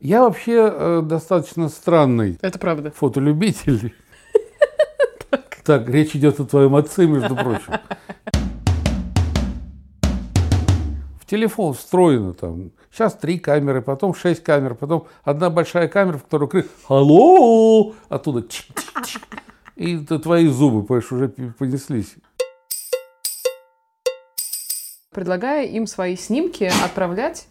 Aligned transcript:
Я 0.00 0.22
вообще 0.22 0.70
э, 0.72 1.02
достаточно 1.02 1.68
странный 1.68 2.38
Это 2.40 2.58
правда. 2.58 2.92
фотолюбитель. 2.92 3.94
Так, 5.64 5.86
речь 5.90 6.16
идет 6.16 6.40
о 6.40 6.46
твоем 6.46 6.74
отце, 6.76 7.04
между 7.04 7.36
прочим. 7.36 7.74
В 11.20 11.26
телефон 11.26 11.74
встроено 11.74 12.32
там. 12.32 12.70
Сейчас 12.90 13.14
три 13.14 13.38
камеры, 13.38 13.82
потом 13.82 14.14
шесть 14.14 14.42
камер, 14.42 14.76
потом 14.76 15.08
одна 15.24 15.50
большая 15.50 15.86
камера, 15.88 16.16
в 16.16 16.22
которую 16.24 16.48
крик 16.48 16.70
«Алло!» 16.88 17.92
Оттуда. 18.08 18.46
И 19.76 19.98
твои 19.98 20.46
зубы, 20.46 20.84
понимаешь, 20.84 21.12
уже 21.12 21.28
понеслись. 21.28 22.14
Предлагая 25.10 25.66
им 25.66 25.86
свои 25.86 26.16
снимки 26.16 26.70
отправлять. 26.82 27.46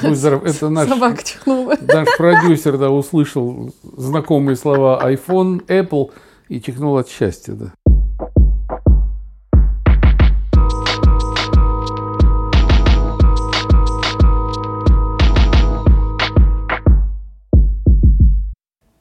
Здоров, 0.00 0.44
это 0.46 0.70
наш, 0.70 0.88
Собака 0.88 1.22
чихнула. 1.22 1.76
наш 1.80 2.08
продюсер 2.16 2.78
да, 2.78 2.90
услышал 2.90 3.72
знакомые 3.96 4.56
слова 4.56 5.00
iPhone, 5.04 5.64
Apple 5.66 6.10
и 6.48 6.60
чихнул 6.60 6.96
от 6.96 7.08
счастья. 7.08 7.54
Да. 7.54 7.72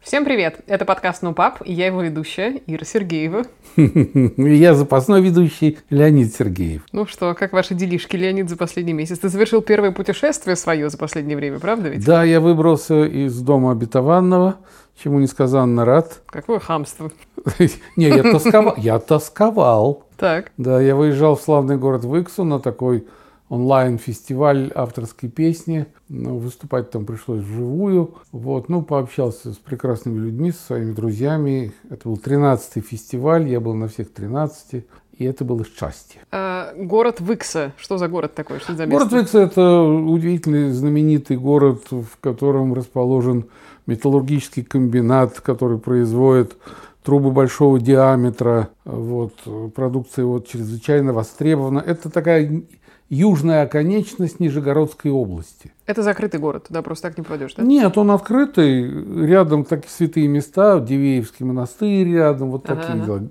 Всем 0.02 0.26
привет! 0.26 0.60
Это 0.68 0.84
подкаст 0.84 1.22
«Ну, 1.22 1.34
пап», 1.34 1.62
и 1.64 1.72
я 1.72 1.86
его 1.86 2.02
ведущая 2.02 2.62
Ира 2.68 2.84
Сергеева. 2.84 3.44
Я 4.38 4.74
запасной 4.74 5.22
ведущий 5.22 5.80
Леонид 5.90 6.34
Сергеев. 6.34 6.84
Ну 6.92 7.06
что, 7.06 7.34
как 7.34 7.54
ваши 7.54 7.74
делишки, 7.74 8.16
Леонид, 8.16 8.50
за 8.50 8.58
последний 8.58 8.94
месяц? 8.94 9.20
Ты 9.20 9.30
совершил 9.30 9.62
первое 9.62 9.92
путешествие 9.92 10.56
свое 10.56 10.90
за 10.90 10.98
последнее 10.98 11.38
время, 11.38 11.60
правда 11.60 11.90
ведь? 11.90 12.06
Да, 12.06 12.24
я 12.24 12.40
выбрался 12.40 13.06
из 13.06 13.40
дома 13.40 13.72
обетованного, 13.72 14.58
чему 15.02 15.20
несказанно 15.20 15.86
рад. 15.86 16.22
Какое 16.28 16.60
хамство. 16.60 17.12
Не, 17.96 18.08
я 18.10 18.24
тосковал. 18.24 18.76
Я 18.78 19.00
тосковал. 19.00 20.04
Так, 20.18 20.52
Да, 20.58 20.80
я 20.80 20.96
выезжал 20.96 21.36
в 21.36 21.42
славный 21.42 21.78
город 21.78 22.04
Выксу 22.04 22.44
на 22.44 22.60
такой 22.60 23.06
онлайн-фестиваль 23.52 24.72
авторской 24.74 25.28
песни. 25.28 25.86
Ну, 26.08 26.38
выступать 26.38 26.90
там 26.90 27.06
пришлось 27.06 27.42
вживую. 27.42 28.16
Вот, 28.32 28.70
ну, 28.70 28.82
пообщался 28.82 29.52
с 29.52 29.58
прекрасными 29.58 30.20
людьми, 30.20 30.52
со 30.54 30.68
своими 30.68 30.94
друзьями. 30.94 31.74
Это 31.90 32.08
был 32.08 32.16
13-й 32.16 32.80
фестиваль, 32.80 33.50
я 33.50 33.60
был 33.60 33.74
на 33.74 33.90
всех 33.90 34.14
13, 34.14 34.86
и 35.18 35.26
это 35.26 35.44
было 35.44 35.66
счастье. 35.66 36.22
а, 36.32 36.74
город 36.78 37.20
Выкса. 37.20 37.74
Что 37.78 37.98
за 37.98 38.08
город 38.08 38.34
такой? 38.34 38.60
Что 38.60 38.74
за 38.74 38.86
место? 38.86 38.98
Город 38.98 39.12
Выкса– 39.12 39.40
это 39.42 39.82
удивительный, 39.82 40.72
знаменитый 40.72 41.36
город, 41.36 41.84
в 41.92 42.18
котором 42.22 42.74
расположен 42.74 43.48
металлургический 43.86 44.64
комбинат, 44.64 45.42
который 45.42 45.78
производит 45.78 46.56
трубы 47.04 47.32
большого 47.32 47.82
диаметра. 47.82 48.70
Вот, 48.86 49.34
продукция 49.76 50.24
вот 50.24 50.48
чрезвычайно 50.48 51.12
востребована. 51.12 51.80
Это 51.80 52.10
такая 52.10 52.64
южная 53.12 53.64
оконечность 53.64 54.40
Нижегородской 54.40 55.12
области. 55.12 55.74
Это 55.86 56.02
закрытый 56.02 56.40
город, 56.40 56.68
туда 56.70 56.82
просто 56.82 57.10
так 57.10 57.18
не 57.18 57.24
попадешь, 57.24 57.54
да? 57.54 57.62
Нет, 57.62 57.98
он 57.98 58.10
открытый. 58.10 59.28
Рядом 59.28 59.66
такие 59.66 59.90
святые 59.90 60.28
места, 60.30 60.80
Дивеевский 60.80 61.46
монастырь 61.46 62.08
рядом, 62.08 62.52
вот 62.52 62.64
Ага, 62.70 62.82
такие 62.82 63.04
ага. 63.04 63.06
дела. 63.06 63.30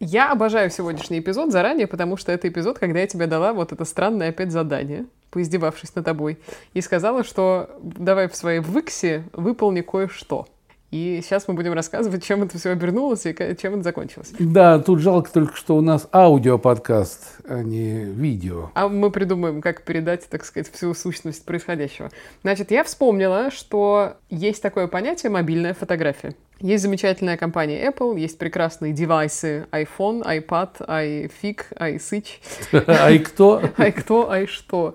Я 0.00 0.32
обожаю 0.32 0.70
сегодняшний 0.70 1.20
эпизод 1.20 1.50
заранее, 1.50 1.86
потому 1.86 2.18
что 2.18 2.30
это 2.30 2.46
эпизод, 2.48 2.78
когда 2.78 3.00
я 3.00 3.06
тебе 3.06 3.26
дала 3.26 3.54
вот 3.54 3.72
это 3.72 3.86
странное 3.86 4.28
опять 4.28 4.52
задание, 4.52 5.06
поиздевавшись 5.30 5.94
над 5.94 6.04
тобой, 6.04 6.38
и 6.74 6.82
сказала, 6.82 7.24
что 7.24 7.70
давай 7.82 8.28
в 8.28 8.36
своей 8.36 8.60
выксе 8.60 9.24
выполни 9.32 9.80
кое-что. 9.80 10.46
И 10.92 11.20
сейчас 11.22 11.48
мы 11.48 11.54
будем 11.54 11.72
рассказывать, 11.72 12.22
чем 12.22 12.42
это 12.42 12.58
все 12.58 12.70
обернулось 12.70 13.24
и 13.24 13.34
чем 13.60 13.74
это 13.74 13.82
закончилось. 13.82 14.34
Да, 14.38 14.78
тут 14.78 15.00
жалко 15.00 15.32
только, 15.32 15.56
что 15.56 15.74
у 15.74 15.80
нас 15.80 16.06
аудиоподкаст, 16.12 17.40
а 17.48 17.62
не 17.62 18.04
видео. 18.04 18.70
А 18.74 18.88
мы 18.88 19.10
придумаем, 19.10 19.62
как 19.62 19.84
передать, 19.84 20.28
так 20.28 20.44
сказать, 20.44 20.70
всю 20.70 20.92
сущность 20.92 21.46
происходящего. 21.46 22.10
Значит, 22.42 22.70
я 22.70 22.84
вспомнила, 22.84 23.50
что 23.50 24.16
есть 24.28 24.62
такое 24.62 24.86
понятие 24.86 25.30
мобильная 25.30 25.72
фотография. 25.72 26.34
Есть 26.60 26.82
замечательная 26.82 27.38
компания 27.38 27.88
Apple, 27.88 28.20
есть 28.20 28.36
прекрасные 28.36 28.92
девайсы 28.92 29.66
iPhone, 29.72 30.22
iPad, 30.22 30.86
iFig, 30.86 31.60
iSwitch. 31.74 32.28
А 32.86 33.10
и 33.10 33.18
кто? 33.18 33.62
Ай 33.78 33.92
кто, 33.92 34.30
ай 34.30 34.46
что. 34.46 34.94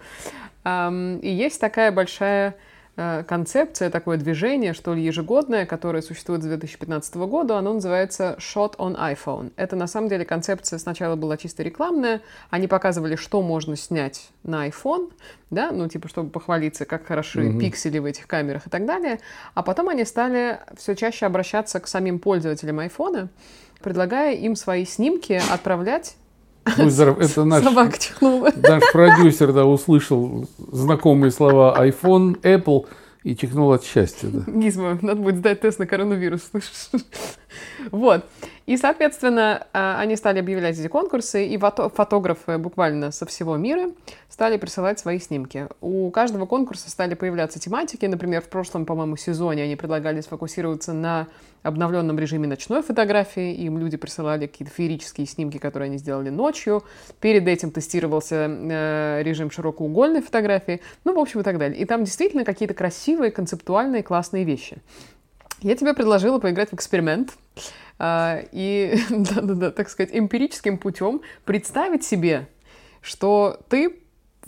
И 0.64 1.30
есть 1.30 1.60
такая 1.60 1.92
большая 1.92 2.56
концепция, 3.28 3.92
такое 3.92 4.18
движение, 4.18 4.74
что 4.74 4.96
ли, 4.96 5.04
ежегодное, 5.04 5.66
которое 5.68 6.02
существует 6.02 6.42
с 6.42 6.46
2015 6.46 7.16
года, 7.16 7.58
оно 7.58 7.74
называется 7.74 8.36
Shot 8.40 8.76
on 8.78 8.98
iPhone. 8.98 9.52
Это 9.56 9.76
на 9.76 9.86
самом 9.86 10.10
деле 10.10 10.26
концепция 10.26 10.80
сначала 10.80 11.16
была 11.16 11.38
чисто 11.38 11.62
рекламная, 11.62 12.22
они 12.50 12.68
показывали, 12.68 13.16
что 13.16 13.44
можно 13.44 13.76
снять 13.76 14.30
на 14.44 14.68
iPhone, 14.68 15.12
да, 15.52 15.72
ну 15.72 15.88
типа, 15.88 16.08
чтобы 16.08 16.32
похвалиться, 16.32 16.86
как 16.86 17.06
хороши 17.06 17.42
Мгм. 17.42 17.60
пиксели 17.60 18.00
в 18.00 18.06
этих 18.06 18.26
камерах 18.26 18.66
и 18.66 18.70
так 18.70 18.86
далее, 18.86 19.20
а 19.54 19.62
потом 19.62 19.90
они 19.90 20.04
стали 20.04 20.60
все 20.76 20.96
чаще 20.96 21.28
обращаться 21.28 21.80
к 21.80 21.88
самим 21.88 22.18
пользователям 22.18 22.80
iPhone, 22.80 23.28
предлагая 23.82 24.34
им 24.34 24.56
свои 24.56 24.86
снимки 24.86 25.40
отправлять... 25.52 26.16
Здоров, 26.78 27.20
это 27.22 27.46
наш, 27.46 27.64
Собака 27.64 27.98
чихнула. 28.00 28.52
наш 28.56 28.84
продюсер 28.92 29.54
да, 29.54 29.66
услышал 29.66 30.48
знакомые 30.72 31.32
слова 31.32 31.76
iPhone, 31.80 32.40
Apple 32.42 32.86
и 33.24 33.36
чихнул 33.36 33.72
от 33.74 33.84
счастья. 33.84 34.30
Да. 34.30 34.52
Гизмо, 34.52 34.98
надо 35.02 35.22
будет 35.22 35.38
сдать 35.38 35.62
тест 35.62 35.80
на 35.80 35.86
коронавирус, 35.86 36.44
слышишь? 36.52 36.90
Вот. 37.92 38.26
И, 38.66 38.76
соответственно, 38.76 39.66
а, 39.72 40.00
они 40.00 40.18
стали 40.18 40.40
объявлять 40.40 40.78
эти 40.78 40.88
конкурсы, 40.88 41.48
и 41.48 41.58
фото- 41.58 41.90
фотографы 41.90 42.58
буквально 42.58 43.12
со 43.12 43.26
всего 43.26 43.56
мира 43.56 43.92
стали 44.30 44.58
присылать 44.58 45.00
свои 45.00 45.20
снимки. 45.20 45.68
У 45.80 46.12
каждого 46.12 46.46
конкурса 46.46 46.90
стали 46.90 47.14
появляться 47.14 47.60
тематики. 47.60 48.06
Например, 48.06 48.42
в 48.42 48.50
прошлом, 48.50 48.86
по-моему, 48.86 49.16
сезоне 49.16 49.64
они 49.64 49.76
предлагали 49.78 50.20
сфокусироваться 50.22 50.92
на 50.94 51.28
обновленном 51.64 52.20
режиме 52.20 52.48
ночной 52.48 52.82
фотографии. 52.82 53.54
Им 53.54 53.78
люди 53.78 53.98
присылали 53.98 54.48
какие-то 54.48 54.74
феерические 54.74 55.28
снимки, 55.28 55.58
которые 55.58 55.88
они 55.88 55.98
сделали 55.98 56.30
ночью. 56.30 56.84
Перед 57.22 57.48
этим 57.48 57.72
тестировался 57.72 58.48
э, 58.50 59.22
режим 59.24 59.50
широкоугольной 59.50 60.22
фотографии. 60.22 60.82
Ну, 61.04 61.16
в 61.16 61.20
общем, 61.20 61.40
и 61.40 61.44
так 61.44 61.58
далее. 61.58 61.80
И 61.80 61.86
там 61.86 62.04
действительно 62.04 62.44
какие-то 62.44 62.74
красивые, 62.74 63.32
концептуальные, 63.32 64.04
классные 64.04 64.44
вещи. 64.44 64.78
Я 65.62 65.76
тебе 65.76 65.94
предложила 65.94 66.40
поиграть 66.40 66.70
в 66.70 66.74
эксперимент 66.74 67.34
а, 67.98 68.42
и, 68.52 68.98
да-да-да, 69.10 69.72
так 69.72 69.90
сказать, 69.90 70.12
эмпирическим 70.14 70.78
путем 70.78 71.22
представить 71.46 72.04
себе, 72.04 72.48
что 73.02 73.60
ты 73.70 74.00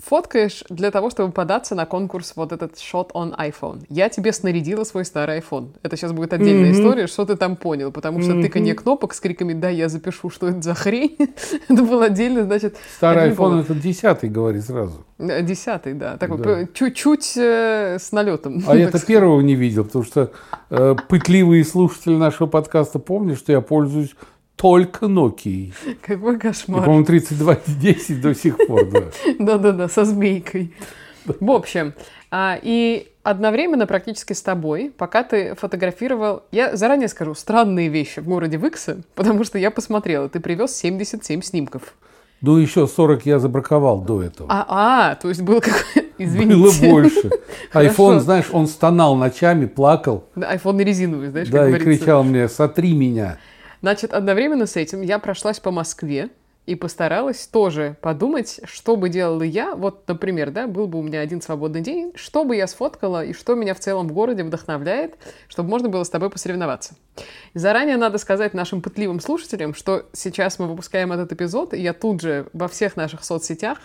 фоткаешь 0.03 0.63
для 0.69 0.91
того, 0.91 1.09
чтобы 1.09 1.31
податься 1.31 1.75
на 1.75 1.85
конкурс 1.85 2.33
вот 2.35 2.51
этот 2.51 2.75
Shot 2.75 3.11
on 3.13 3.35
iPhone. 3.37 3.83
Я 3.89 4.09
тебе 4.09 4.31
снарядила 4.33 4.83
свой 4.83 5.03
старый 5.05 5.39
iPhone. 5.39 5.69
Это 5.83 5.97
сейчас 5.97 6.13
будет 6.13 6.33
отдельная 6.33 6.69
Мгм. 6.71 6.79
история, 6.79 7.07
что 7.07 7.25
ты 7.25 7.35
там 7.35 7.55
понял, 7.55 7.91
потому 7.91 8.21
что 8.21 8.33
Мгм. 8.33 8.41
тыканье 8.43 8.75
кнопок 8.75 9.13
с 9.13 9.19
криками 9.19 9.53
«Да, 9.53 9.69
я 9.69 9.89
запишу, 9.89 10.29
что 10.29 10.47
это 10.47 10.61
за 10.61 10.73
хрень», 10.73 11.17
это 11.69 11.83
был 11.83 12.01
отдельно, 12.01 12.43
значит, 12.45 12.77
Старый 12.95 13.31
iPhone 13.31 13.61
это 13.61 13.73
десятый, 13.75 14.29
говори 14.29 14.61
сразу. 14.61 15.05
э, 15.17 15.41
десятый, 15.43 15.93
да, 15.93 16.17
такой 16.17 16.37
Да. 16.37 16.67
чуть-чуть 16.73 17.33
э, 17.37 17.97
с 17.99 18.11
налетом. 18.11 18.63
А 18.67 18.75
я-то 18.77 19.05
первого 19.05 19.41
не 19.41 19.55
видел, 19.55 19.83
потому 19.83 20.05
что 20.05 20.31
э, 20.69 20.95
пытливые 21.09 21.65
слушатели 21.65 22.15
нашего 22.15 22.47
подкаста 22.47 22.99
помнят, 22.99 23.37
что 23.37 23.51
я 23.51 23.59
пользуюсь 23.61 24.15
только 24.59 25.05
Nokia. 25.05 25.73
Какой 26.01 26.35
И, 26.35 26.37
кошмар. 26.37 26.83
по-моему, 26.83 27.05
3210 27.05 28.21
до 28.21 28.35
сих 28.35 28.57
пор, 28.67 28.89
да. 28.89 29.03
Да-да-да, 29.39 29.87
со 29.87 30.03
змейкой. 30.03 30.73
В 31.25 31.49
общем, 31.49 31.93
а, 32.29 32.59
и 32.61 33.07
одновременно 33.23 33.87
практически 33.87 34.33
с 34.33 34.41
тобой, 34.41 34.91
пока 34.97 35.23
ты 35.23 35.55
фотографировал, 35.55 36.43
я 36.51 36.75
заранее 36.75 37.07
скажу, 37.07 37.35
странные 37.35 37.87
вещи 37.87 38.19
в 38.19 38.25
городе 38.25 38.57
Выкса, 38.57 39.01
потому 39.15 39.45
что 39.45 39.57
я 39.57 39.71
посмотрела, 39.71 40.27
ты 40.27 40.41
привез 40.41 40.75
77 40.75 41.41
снимков. 41.41 41.93
Ну, 42.41 42.57
еще 42.57 42.85
40 42.87 43.25
я 43.25 43.39
забраковал 43.39 44.01
до 44.01 44.23
этого. 44.23 44.49
А, 44.51 44.65
а 45.11 45.15
то 45.15 45.29
есть 45.29 45.41
было 45.41 45.61
какое... 45.61 46.05
Извините. 46.17 46.55
Было 46.55 46.91
больше. 46.91 47.29
IPhone, 47.73 48.19
знаешь, 48.19 48.47
он 48.51 48.67
стонал 48.67 49.15
ночами, 49.15 49.67
плакал, 49.67 50.25
Да, 50.35 50.49
Айфон 50.49 50.79
резиновый, 50.81 51.29
знаешь, 51.29 51.47
как 51.49 51.71
да, 51.71 51.77
и 51.77 51.79
кричал 51.79 52.23
мне, 52.23 52.49
сотри 52.49 52.93
меня. 52.93 53.37
Значит, 53.81 54.13
одновременно 54.13 54.65
с 54.65 54.75
этим 54.75 55.01
я 55.01 55.19
прошлась 55.19 55.59
по 55.59 55.71
Москве 55.71 56.29
и 56.69 56.75
постаралась 56.75 57.47
тоже 57.47 57.97
подумать, 57.99 58.59
что 58.63 58.95
бы 58.95 59.09
делала 59.09 59.41
я. 59.41 59.75
Вот, 59.75 60.07
например, 60.07 60.51
да, 60.51 60.67
был 60.67 60.87
бы 60.87 60.99
у 60.99 61.01
меня 61.01 61.19
один 61.21 61.41
свободный 61.41 61.81
день, 61.81 62.11
что 62.15 62.45
бы 62.45 62.55
я 62.55 62.67
сфоткала 62.67 63.25
и 63.25 63.33
что 63.33 63.55
меня 63.55 63.73
в 63.73 63.79
целом 63.79 64.07
в 64.07 64.13
городе 64.13 64.43
вдохновляет, 64.43 65.15
чтобы 65.47 65.69
можно 65.69 65.89
было 65.89 66.03
с 66.03 66.09
тобой 66.09 66.29
посоревноваться. 66.29 66.93
Заранее 67.55 67.97
надо 67.97 68.19
сказать 68.19 68.53
нашим 68.53 68.83
пытливым 68.83 69.19
слушателям, 69.19 69.73
что 69.73 70.05
сейчас 70.13 70.59
мы 70.59 70.67
выпускаем 70.67 71.11
этот 71.11 71.31
эпизод, 71.31 71.73
и 71.73 71.81
я 71.81 71.93
тут 71.93 72.21
же 72.21 72.47
во 72.53 72.67
всех 72.67 72.95
наших 72.95 73.23
соцсетях, 73.23 73.79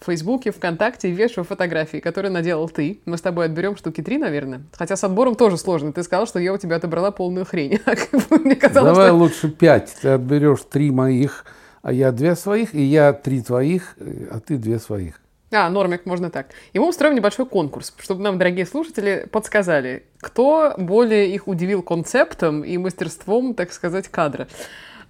в 0.00 0.06
Фейсбуке, 0.06 0.50
ВКонтакте 0.50 1.10
вешаю 1.10 1.44
фотографии, 1.44 1.98
которые 1.98 2.30
наделал 2.30 2.68
ты. 2.68 3.00
Мы 3.06 3.16
с 3.16 3.22
тобой 3.22 3.46
отберем 3.46 3.76
штуки 3.76 4.02
три, 4.02 4.18
наверное. 4.18 4.62
Хотя 4.72 4.96
с 4.96 5.04
отбором 5.04 5.34
тоже 5.34 5.56
сложно. 5.56 5.94
Ты 5.94 6.02
сказал, 6.02 6.26
что 6.26 6.38
я 6.38 6.52
у 6.52 6.58
тебя 6.58 6.76
отобрала 6.76 7.10
полную 7.10 7.46
хрень. 7.46 7.80
Мне 8.30 8.56
казалось, 8.56 8.92
Давай 8.92 9.08
что... 9.08 9.16
лучше 9.16 9.50
пять. 9.50 9.96
Ты 10.02 10.08
отберешь 10.08 10.60
три 10.70 10.90
моих, 10.90 11.46
а 11.84 11.92
я 11.92 12.12
две 12.12 12.34
своих, 12.34 12.74
и 12.74 12.82
я 12.82 13.12
три 13.12 13.42
твоих, 13.42 13.96
а 14.30 14.40
ты 14.40 14.56
две 14.56 14.78
своих. 14.78 15.20
А, 15.52 15.68
нормик, 15.68 16.06
можно 16.06 16.30
так. 16.30 16.46
И 16.72 16.78
мы 16.78 16.88
устроим 16.88 17.14
небольшой 17.14 17.44
конкурс, 17.44 17.94
чтобы 17.98 18.22
нам, 18.22 18.38
дорогие 18.38 18.64
слушатели, 18.64 19.28
подсказали, 19.30 20.04
кто 20.18 20.74
более 20.78 21.32
их 21.32 21.46
удивил 21.46 21.82
концептом 21.82 22.62
и 22.64 22.78
мастерством, 22.78 23.54
так 23.54 23.70
сказать, 23.70 24.08
кадра. 24.08 24.48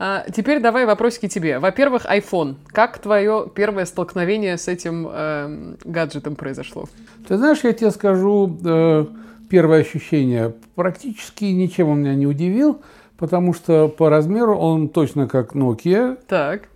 А, 0.01 0.27
теперь 0.35 0.59
давай 0.61 0.85
вопросики 0.85 1.29
тебе. 1.29 1.61
Во-первых, 1.61 2.07
iPhone. 2.07 2.57
Как 2.67 2.99
твое 2.99 3.49
первое 3.55 3.85
столкновение 3.85 4.59
с 4.59 4.67
этим 4.67 5.07
э, 5.09 5.77
гаджетом 5.85 6.35
произошло? 6.35 6.87
Ты 7.29 7.37
знаешь, 7.37 7.61
я 7.63 7.73
тебе 7.73 7.93
скажу 7.93 8.59
э, 8.65 9.07
первое 9.49 9.83
ощущение. 9.83 10.53
Практически 10.75 11.45
ничем 11.45 11.89
он 11.89 12.01
меня 12.01 12.17
не 12.17 12.27
удивил, 12.27 12.83
потому 13.19 13.55
что 13.55 13.89
по 13.89 14.09
размеру 14.09 14.57
он 14.57 14.89
точно 14.89 15.29
как 15.29 15.55
Nokia. 15.55 16.19
Так. 16.29 16.69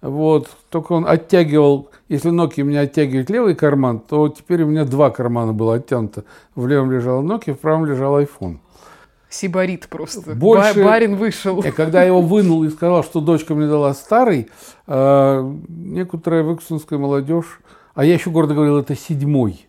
Вот, 0.00 0.48
только 0.68 0.92
он 0.92 1.06
оттягивал, 1.06 1.90
если 2.08 2.32
Nokia 2.32 2.62
у 2.62 2.66
меня 2.66 2.80
оттягивает 2.80 3.30
левый 3.30 3.54
карман, 3.54 4.00
то 4.00 4.28
теперь 4.28 4.62
у 4.64 4.66
меня 4.66 4.84
два 4.84 5.10
кармана 5.10 5.52
было 5.52 5.76
оттянуто. 5.76 6.24
В 6.56 6.66
левом 6.66 6.90
лежал 6.90 7.22
Nokia, 7.22 7.54
в 7.54 7.60
правом 7.60 7.86
лежал 7.86 8.20
iPhone. 8.20 8.58
Сибарит 9.30 9.88
просто. 9.88 10.34
Больше... 10.34 10.84
Барин 10.84 11.16
вышел. 11.16 11.60
И 11.60 11.70
когда 11.70 12.00
я 12.00 12.08
его 12.08 12.20
вынул 12.20 12.64
и 12.64 12.70
сказал, 12.70 13.02
что 13.02 13.20
дочка 13.20 13.54
мне 13.54 13.66
дала 13.66 13.94
старый, 13.94 14.50
э, 14.86 15.54
некоторая 15.68 16.42
выксунская 16.42 16.98
молодежь, 16.98 17.60
а 17.94 18.04
я 18.04 18.14
еще 18.14 18.30
гордо 18.30 18.54
говорил, 18.54 18.78
это 18.78 18.94
седьмой. 18.94 19.66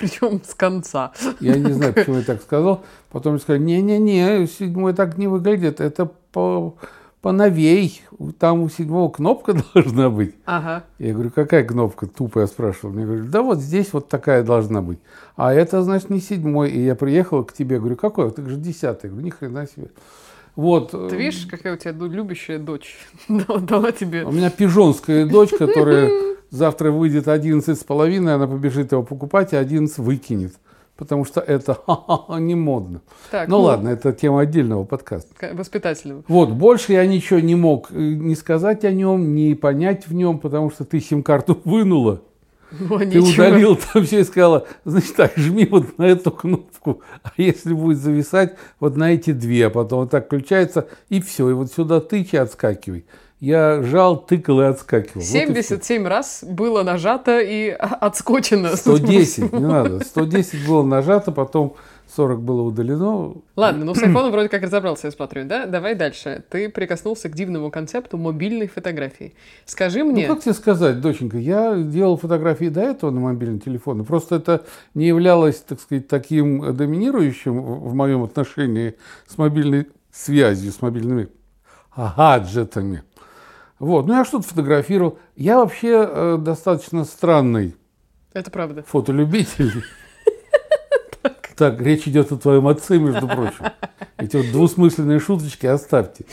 Причем 0.00 0.40
с 0.42 0.54
конца. 0.54 1.12
Я 1.40 1.56
не 1.56 1.72
знаю, 1.72 1.92
почему 1.92 2.16
я 2.16 2.22
так 2.22 2.40
сказал. 2.40 2.82
Потом 3.10 3.34
я 3.34 3.38
сказал, 3.38 3.60
не-не-не, 3.60 4.46
седьмой 4.46 4.94
так 4.94 5.18
не 5.18 5.28
выглядит, 5.28 5.80
это 5.80 6.10
по 6.32 6.74
поновей, 7.20 8.00
там 8.38 8.62
у 8.62 8.70
седьмого 8.70 9.10
кнопка 9.10 9.54
должна 9.74 10.08
быть. 10.08 10.34
Ага. 10.46 10.84
Я 10.98 11.12
говорю, 11.12 11.30
какая 11.30 11.64
кнопка? 11.64 12.06
Тупо 12.06 12.40
я 12.40 12.46
спрашивал. 12.46 12.94
Мне 12.94 13.04
говорят, 13.04 13.30
да 13.30 13.42
вот 13.42 13.58
здесь 13.58 13.92
вот 13.92 14.08
такая 14.08 14.42
должна 14.42 14.80
быть. 14.80 14.98
А 15.36 15.52
это, 15.52 15.82
значит, 15.82 16.08
не 16.08 16.20
седьмой. 16.20 16.70
И 16.70 16.80
я 16.80 16.94
приехал 16.94 17.44
к 17.44 17.52
тебе, 17.52 17.78
говорю, 17.78 17.96
какой? 17.96 18.30
Ты 18.30 18.48
же 18.48 18.56
десятый. 18.56 19.08
Я 19.08 19.10
говорю, 19.10 19.26
ни 19.26 19.30
хрена 19.30 19.66
себе. 19.66 19.88
Вот. 20.56 20.90
Ты 20.90 21.16
видишь, 21.16 21.46
какая 21.46 21.74
у 21.74 21.76
тебя 21.76 21.92
любящая 21.92 22.58
дочь 22.58 22.96
дала 23.28 23.92
тебе? 23.92 24.24
У 24.24 24.32
меня 24.32 24.50
пижонская 24.50 25.26
дочь, 25.26 25.50
которая 25.50 26.10
завтра 26.50 26.90
выйдет 26.90 27.28
11 27.28 27.78
с 27.78 27.84
половиной, 27.84 28.34
она 28.34 28.46
побежит 28.46 28.92
его 28.92 29.02
покупать, 29.02 29.52
и 29.52 29.56
11 29.56 29.98
выкинет 29.98 30.54
потому 31.00 31.24
что 31.24 31.40
это 31.40 31.78
не 32.38 32.54
модно. 32.54 33.00
Так, 33.30 33.48
ну, 33.48 33.56
ну 33.56 33.62
ладно, 33.62 33.88
это 33.88 34.12
тема 34.12 34.42
отдельного 34.42 34.84
подкаста. 34.84 35.34
Воспитательного. 35.54 36.22
Вот, 36.28 36.50
больше 36.50 36.92
я 36.92 37.06
ничего 37.06 37.40
не 37.40 37.54
мог 37.54 37.90
э, 37.90 37.94
не 37.94 38.34
сказать 38.34 38.84
о 38.84 38.92
нем, 38.92 39.34
не 39.34 39.54
понять 39.54 40.06
в 40.06 40.12
нем, 40.12 40.38
потому 40.38 40.70
что 40.70 40.84
ты 40.84 41.00
сим-карту 41.00 41.58
вынула. 41.64 42.20
Ну, 42.78 42.98
ты 42.98 43.06
ничего. 43.06 43.46
удалил 43.46 43.76
там 43.76 44.04
все 44.04 44.20
и 44.20 44.24
сказала, 44.24 44.66
значит 44.84 45.16
так, 45.16 45.32
жми 45.36 45.66
вот 45.68 45.96
на 45.96 46.04
эту 46.04 46.30
кнопку, 46.30 47.00
а 47.22 47.32
если 47.38 47.72
будет 47.72 47.98
зависать, 47.98 48.56
вот 48.78 48.94
на 48.98 49.14
эти 49.14 49.32
две, 49.32 49.68
а 49.68 49.70
потом 49.70 50.00
вот 50.00 50.10
так 50.10 50.26
включается, 50.26 50.86
и 51.08 51.22
все, 51.22 51.48
и 51.48 51.54
вот 51.54 51.72
сюда 51.72 52.00
тычи, 52.00 52.36
отскакивай. 52.36 53.06
Я 53.40 53.82
жал, 53.82 54.18
тыкал 54.18 54.60
и 54.60 54.64
отскакивал. 54.64 55.22
77 55.22 56.02
вот 56.02 56.08
раз 56.08 56.44
было 56.46 56.82
нажато 56.82 57.40
и 57.40 57.70
отскочено. 57.70 58.76
110, 58.76 59.52
не 59.54 59.66
надо. 59.66 60.00
110 60.04 60.68
было 60.68 60.82
нажато, 60.82 61.32
потом 61.32 61.74
40 62.14 62.42
было 62.42 62.60
удалено. 62.60 63.36
Ладно, 63.56 63.86
ну 63.86 63.94
с 63.94 64.02
айфоном 64.02 64.30
вроде 64.30 64.50
как 64.50 64.62
разобрался, 64.62 65.06
я 65.06 65.10
смотрю, 65.10 65.46
да? 65.46 65.64
Давай 65.64 65.94
дальше. 65.94 66.44
Ты 66.50 66.68
прикоснулся 66.68 67.30
к 67.30 67.34
дивному 67.34 67.70
концепту 67.70 68.18
мобильной 68.18 68.68
фотографии. 68.68 69.32
Скажи 69.64 70.04
мне... 70.04 70.28
Ну, 70.28 70.34
как 70.34 70.44
тебе 70.44 70.54
сказать, 70.54 71.00
доченька, 71.00 71.38
я 71.38 71.76
делал 71.76 72.18
фотографии 72.18 72.68
до 72.68 72.82
этого 72.82 73.10
на 73.10 73.20
мобильном 73.20 73.60
телефоне. 73.60 74.04
Просто 74.04 74.36
это 74.36 74.64
не 74.92 75.06
являлось, 75.06 75.56
так 75.56 75.80
сказать, 75.80 76.08
таким 76.08 76.76
доминирующим 76.76 77.58
в 77.58 77.94
моем 77.94 78.22
отношении 78.22 78.96
с 79.26 79.38
мобильной 79.38 79.86
связью, 80.12 80.72
с 80.72 80.82
мобильными 80.82 81.28
гаджетами. 81.96 83.02
Вот. 83.80 84.06
Ну, 84.06 84.14
я 84.14 84.24
что-то 84.24 84.46
фотографировал. 84.46 85.18
Я 85.34 85.56
вообще 85.56 86.06
э, 86.08 86.36
достаточно 86.38 87.04
странный 87.04 87.74
Это 88.32 88.50
правда. 88.50 88.84
фотолюбитель. 88.86 89.82
Так, 91.56 91.80
речь 91.82 92.08
идет 92.08 92.32
о 92.32 92.36
твоем 92.38 92.68
отце, 92.68 92.98
между 92.98 93.26
прочим. 93.28 93.66
Эти 94.16 94.36
вот 94.36 94.46
двусмысленные 94.50 95.18
шуточки 95.18 95.66
оставьте. 95.66 96.24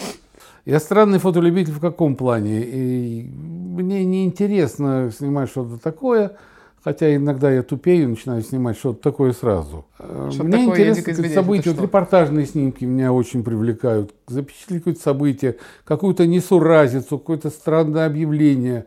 Я 0.63 0.79
странный 0.79 1.19
фотолюбитель 1.19 1.73
в 1.73 1.81
каком 1.81 2.15
плане? 2.15 2.61
И 2.63 3.23
мне 3.29 4.05
неинтересно 4.05 5.11
снимать 5.11 5.49
что-то 5.49 5.77
такое, 5.77 6.37
Хотя 6.83 7.15
иногда 7.15 7.51
я 7.51 7.63
тупею, 7.63 8.09
начинаю 8.09 8.41
снимать 8.41 8.77
что-то 8.77 9.01
такое 9.01 9.33
сразу. 9.33 9.85
Что 9.97 10.43
Мне 10.43 10.65
интересно 10.65 11.03
какие 11.03 11.33
события. 11.33 11.71
Вот 11.71 11.81
репортажные 11.81 12.45
снимки 12.45 12.85
меня 12.85 13.11
очень 13.11 13.43
привлекают. 13.43 14.13
Запечатлеть 14.27 14.79
какое-то 14.79 15.01
событие, 15.01 15.57
какую-то 15.83 16.25
несуразицу, 16.27 17.17
какое-то 17.17 17.49
странное 17.49 18.05
объявление. 18.05 18.85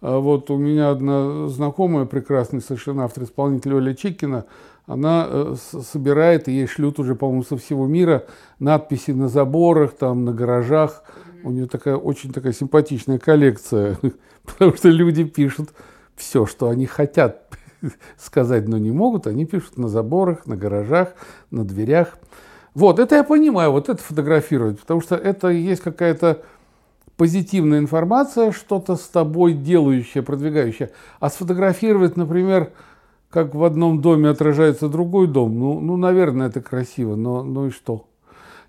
А 0.00 0.18
вот 0.18 0.50
у 0.50 0.56
меня 0.56 0.90
одна 0.90 1.48
знакомая, 1.48 2.06
прекрасный 2.06 2.60
совершенно 2.60 3.04
автор-исполнитель 3.04 3.74
Оля 3.74 3.94
Чикина, 3.94 4.46
она 4.86 5.26
э, 5.28 5.54
собирает, 5.82 6.48
и 6.48 6.52
ей 6.52 6.66
шлют 6.66 6.98
уже, 6.98 7.14
по-моему, 7.14 7.44
со 7.44 7.56
всего 7.56 7.86
мира 7.86 8.24
надписи 8.58 9.12
на 9.12 9.28
заборах, 9.28 9.92
там, 9.92 10.24
на 10.24 10.32
гаражах. 10.32 11.04
У 11.44 11.50
нее 11.50 11.66
такая 11.66 11.96
очень 11.96 12.32
такая 12.32 12.52
симпатичная 12.52 13.18
коллекция, 13.18 13.98
потому 14.44 14.74
что 14.74 14.88
люди 14.88 15.24
пишут 15.24 15.70
все, 16.16 16.46
что 16.46 16.68
они 16.68 16.86
хотят 16.86 17.48
сказать, 18.16 18.68
но 18.68 18.78
не 18.78 18.90
могут, 18.90 19.26
они 19.26 19.44
пишут 19.44 19.78
на 19.78 19.88
заборах, 19.88 20.46
на 20.46 20.56
гаражах, 20.56 21.14
на 21.50 21.64
дверях. 21.64 22.18
Вот, 22.74 22.98
это 22.98 23.16
я 23.16 23.24
понимаю, 23.24 23.72
вот 23.72 23.88
это 23.88 24.02
фотографировать, 24.02 24.80
потому 24.80 25.00
что 25.00 25.14
это 25.14 25.48
есть 25.48 25.82
какая-то 25.82 26.42
позитивная 27.16 27.78
информация, 27.78 28.52
что-то 28.52 28.96
с 28.96 29.02
тобой 29.02 29.52
делающее, 29.52 30.22
продвигающее. 30.22 30.90
А 31.20 31.28
сфотографировать, 31.28 32.16
например, 32.16 32.72
как 33.30 33.54
в 33.54 33.62
одном 33.64 34.00
доме 34.00 34.28
отражается 34.28 34.88
другой 34.88 35.26
дом, 35.26 35.58
ну, 35.58 35.80
ну 35.80 35.96
наверное, 35.96 36.48
это 36.48 36.60
красиво, 36.60 37.14
но 37.14 37.42
ну 37.42 37.68
и 37.68 37.70
что? 37.70 38.06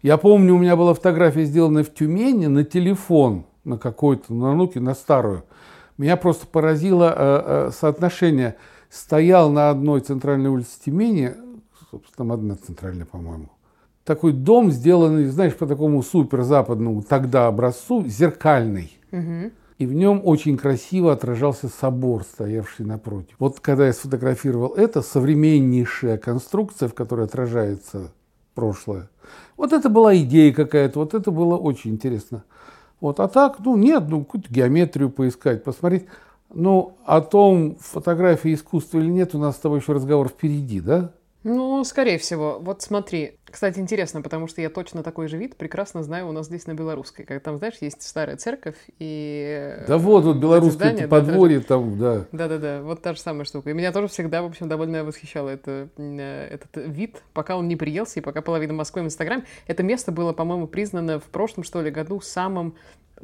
Я 0.02 0.18
помню, 0.18 0.56
у 0.56 0.58
меня 0.58 0.76
была 0.76 0.94
фотография, 0.94 1.46
сделана 1.46 1.84
в 1.84 1.94
Тюмени 1.94 2.48
на 2.48 2.66
телефон, 2.66 3.46
на 3.64 3.78
какой-то, 3.78 4.34
на 4.34 4.54
Нуке, 4.54 4.82
на 4.82 4.96
старую. 4.96 5.44
Меня 5.98 6.18
просто 6.18 6.48
поразило 6.48 7.14
э, 7.16 7.44
э, 7.46 7.72
соотношение. 7.72 8.56
Стоял 8.90 9.50
на 9.50 9.70
одной 9.70 10.02
центральной 10.02 10.50
улице 10.50 10.72
Тюмени, 10.86 11.34
собственно, 11.92 12.16
там 12.18 12.32
одна 12.32 12.56
центральная, 12.56 13.06
по-моему, 13.06 13.50
такой 14.04 14.34
дом, 14.34 14.72
сделанный, 14.72 15.26
знаешь, 15.26 15.56
по 15.56 15.66
такому 15.66 16.02
суперзападному 16.04 17.04
тогда 17.04 17.48
образцу, 17.48 18.06
зеркальный. 18.08 18.98
Угу. 19.12 19.52
И 19.80 19.86
в 19.86 19.94
нем 19.94 20.22
очень 20.24 20.58
красиво 20.58 21.12
отражался 21.12 21.68
собор, 21.68 22.24
стоявший 22.24 22.86
напротив. 22.86 23.36
Вот 23.40 23.60
когда 23.60 23.88
я 23.88 23.94
сфотографировал 23.94 24.74
это, 24.76 25.02
современнейшая 25.02 26.18
конструкция, 26.18 26.88
в 26.88 26.94
которой 26.94 27.26
отражается 27.26 28.12
прошлое. 28.54 29.10
Вот 29.58 29.74
это 29.74 29.90
была 29.90 30.16
идея 30.18 30.54
какая-то, 30.54 31.00
вот 31.00 31.14
это 31.14 31.32
было 31.32 31.58
очень 31.58 31.92
интересно. 31.92 32.44
Вот, 33.04 33.20
а 33.20 33.28
так, 33.28 33.58
ну 33.60 33.76
нет, 33.76 34.06
ну 34.08 34.24
какую-то 34.24 34.48
геометрию 34.50 35.10
поискать, 35.10 35.66
посмотреть. 35.66 36.06
Ну, 36.54 36.96
о 37.04 37.20
том, 37.20 37.76
фотографии 37.82 38.54
искусства 38.54 39.00
или 39.00 39.10
нет, 39.10 39.36
у 39.36 39.40
нас 39.40 39.58
с 39.58 39.60
тобой 39.60 39.80
еще 39.80 39.92
разговор 39.92 40.30
впереди, 40.30 40.80
да? 40.80 41.12
Ну, 41.44 41.84
скорее 41.84 42.18
всего. 42.18 42.60
Вот 42.62 42.82
смотри. 42.82 43.38
Кстати, 43.54 43.78
интересно, 43.78 44.24
потому 44.24 44.48
что 44.48 44.62
я 44.62 44.70
точно 44.72 45.04
такой 45.04 45.28
же 45.28 45.38
вид 45.38 45.56
прекрасно 45.56 46.02
знаю 46.02 46.28
у 46.28 46.32
нас 46.32 46.48
здесь 46.48 46.66
на 46.66 46.74
Белорусской. 46.74 47.24
Как 47.24 47.44
там, 47.44 47.60
знаешь, 47.60 47.76
есть 47.82 48.02
старая 48.02 48.36
церковь 48.36 48.74
и... 48.98 49.78
Да 49.88 50.00
вот, 50.00 50.24
вот 50.24 50.38
белорусское 50.38 50.90
здания, 50.90 51.08
подворье 51.08 51.60
да, 51.60 51.66
там, 51.66 52.00
да. 52.00 52.26
Да-да-да, 52.32 52.82
вот 52.82 53.04
та 53.04 53.14
же 53.14 53.20
самая 53.20 53.46
штука. 53.46 53.70
И 53.70 53.74
меня 53.74 53.92
тоже 53.92 54.08
всегда, 54.08 54.42
в 54.42 54.48
общем, 54.48 54.68
довольно 54.68 55.04
восхищало 55.04 55.50
это, 55.50 55.88
э, 55.98 56.48
этот 56.50 56.88
вид, 56.88 57.22
пока 57.34 57.56
он 57.56 57.68
не 57.68 57.76
приелся, 57.76 58.20
и 58.20 58.24
пока 58.24 58.42
половина 58.42 58.74
Москвы 58.74 59.04
в 59.04 59.06
Инстаграме. 59.06 59.44
Это 59.68 59.84
место 59.84 60.12
было, 60.12 60.34
по-моему, 60.34 60.66
признано 60.66 61.20
в 61.20 61.26
прошлом, 61.26 61.64
что 61.64 61.80
ли, 61.84 61.92
году 61.92 62.22
самым 62.22 62.74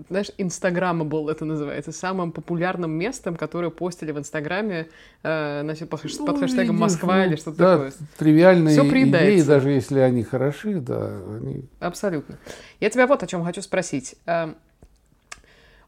знаешь, 0.10 0.32
инстаграммабл 0.38 1.30
это 1.30 1.46
называется, 1.46 1.92
самым 1.92 2.32
популярным 2.32 2.92
местом, 2.92 3.36
которое 3.36 3.70
постили 3.70 4.12
в 4.12 4.20
Инстаграме 4.20 4.88
э, 5.24 5.62
значит, 5.64 5.90
под, 5.90 6.04
ну, 6.04 6.26
под 6.26 6.40
хэштегом 6.40 6.76
видишь, 6.76 6.80
Москва 6.80 7.18
ну, 7.18 7.26
или 7.26 7.36
что-то 7.36 7.58
да, 7.58 7.74
такое. 7.74 7.94
Тривиальные 8.18 8.74
Все 8.74 9.04
идеи, 9.04 9.42
даже 9.42 9.72
если 9.72 10.00
они 10.00 10.24
хороши, 10.24 10.76
да. 10.80 11.20
Они... 11.38 11.66
Абсолютно. 11.80 12.38
Я 12.80 12.90
тебя 12.90 13.08
вот 13.08 13.24
о 13.24 13.28
чем 13.28 13.44
хочу 13.44 13.62
спросить. 13.62 14.16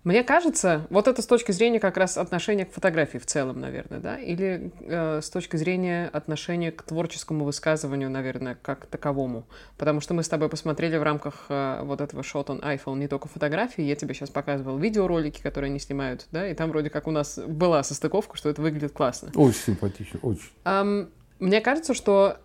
Мне 0.04 0.24
кажется, 0.24 0.88
вот 0.90 1.08
это 1.08 1.22
с 1.22 1.28
точки 1.28 1.52
зрения 1.52 1.80
как 1.80 1.96
раз 1.96 2.18
отношения 2.18 2.66
к 2.66 2.72
фотографии 2.72 3.20
в 3.20 3.26
целом, 3.28 3.60
наверное, 3.60 4.00
да, 4.00 4.18
или 4.18 4.72
э, 4.80 5.22
с 5.22 5.30
точки 5.30 5.58
зрения 5.58 6.10
отношения 6.12 6.72
к 6.72 6.82
творческому 6.82 7.46
высказыванию, 7.46 8.10
наверное, 8.10 8.58
как 8.60 8.88
таковому. 8.88 9.46
Потому 9.78 10.02
что 10.02 10.16
мы 10.16 10.24
с 10.24 10.30
тобой 10.30 10.50
посмотрели 10.50 10.98
в 10.98 11.04
рамках 11.04 11.46
э, 11.50 11.82
вот 11.84 12.02
этого 12.02 12.22
Shot 12.22 12.48
on 12.48 12.62
iPhone 12.62 12.98
не 12.98 13.08
только 13.08 13.28
фотографии, 13.28 13.84
я 13.84 13.96
тебе 13.96 14.16
сейчас 14.16 14.32
показывал 14.32 14.80
видеоролики, 14.80 15.40
которые 15.40 15.70
они 15.70 15.80
снимают, 15.80 16.26
да, 16.32 16.48
и 16.48 16.56
там 16.56 16.72
вроде 16.72 16.90
как 16.90 17.08
у 17.08 17.12
нас 17.12 17.38
была 17.38 17.84
состыковка, 17.84 18.38
что 18.38 18.50
это 18.50 18.62
выглядит 18.62 18.94
классно. 18.94 19.32
Очень 19.36 19.62
симпатично, 19.62 20.20
очень. 20.24 20.50
Эм, 20.66 21.12
мне 21.40 21.62
кажется, 21.62 21.94
что 21.94 22.38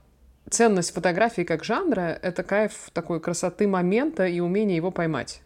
ценность 0.50 0.92
фотографии 0.92 1.42
как 1.42 1.64
жанра— 1.64 2.18
это 2.22 2.42
кайф 2.42 2.90
такой 2.92 3.20
красоты 3.20 3.66
момента 3.66 4.26
и 4.26 4.40
умение 4.40 4.76
его 4.76 4.90
поймать. 4.90 5.40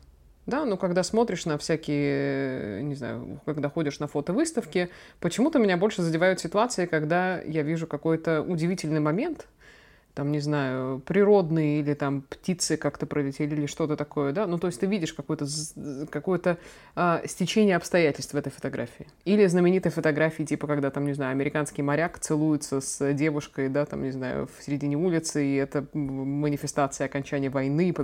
Да, 0.51 0.65
но 0.65 0.77
когда 0.77 1.05
смотришь 1.05 1.45
на 1.47 1.59
всякие, 1.59 2.83
не 2.83 2.97
знаю, 2.97 3.41
когда 3.45 3.71
ходишь 3.71 4.01
на 4.01 4.09
фотовыставки, 4.09 4.91
почему-то 5.21 5.61
меня 5.61 5.77
больше 5.77 6.03
задевают 6.03 6.41
ситуации, 6.41 6.87
когда 6.87 7.41
я 7.43 7.63
вижу 7.63 7.87
какой-то 7.87 8.43
удивительный 8.43 8.99
момент, 8.99 9.47
там, 10.21 10.33
не 10.33 10.41
знаю, 10.41 11.01
природные 11.07 11.81
или 11.81 11.95
там 11.95 12.21
птицы 12.21 12.77
как-то 12.77 13.07
пролетели 13.07 13.55
или 13.55 13.65
что-то 13.65 13.97
такое, 13.97 14.33
да, 14.33 14.47
ну, 14.47 14.59
то 14.59 14.67
есть 14.67 14.79
ты 14.79 14.85
видишь 14.85 15.15
какое-то 15.15 15.47
какое 16.11 16.59
а, 16.95 17.23
стечение 17.25 17.75
обстоятельств 17.75 18.35
в 18.35 18.37
этой 18.37 18.53
фотографии. 18.53 19.07
Или 19.25 19.47
знаменитой 19.47 19.91
фотографии, 19.91 20.43
типа, 20.43 20.67
когда 20.67 20.91
там, 20.91 21.07
не 21.07 21.15
знаю, 21.15 21.31
американский 21.31 21.81
моряк 21.81 22.19
целуется 22.19 22.83
с 22.83 23.15
девушкой, 23.15 23.71
да, 23.71 23.87
там, 23.87 24.03
не 24.03 24.11
знаю, 24.11 24.47
в 24.47 24.63
середине 24.63 24.99
улицы, 24.99 25.43
и 25.43 25.55
это 25.55 25.87
манифестация 25.95 27.07
окончания 27.07 27.49
войны, 27.49 27.95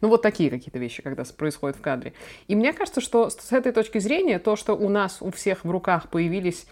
ну, 0.00 0.08
вот 0.08 0.22
такие 0.22 0.48
какие-то 0.48 0.78
вещи, 0.78 1.02
когда 1.02 1.24
происходят 1.36 1.76
в 1.76 1.82
кадре. 1.82 2.14
И 2.48 2.56
мне 2.56 2.72
кажется, 2.72 3.02
что 3.02 3.28
с 3.28 3.52
этой 3.52 3.72
точки 3.72 3.98
зрения 3.98 4.38
то, 4.38 4.56
что 4.56 4.72
у 4.72 4.88
нас 4.88 5.18
у 5.20 5.30
всех 5.30 5.66
в 5.66 5.70
руках 5.70 6.08
появились 6.08 6.64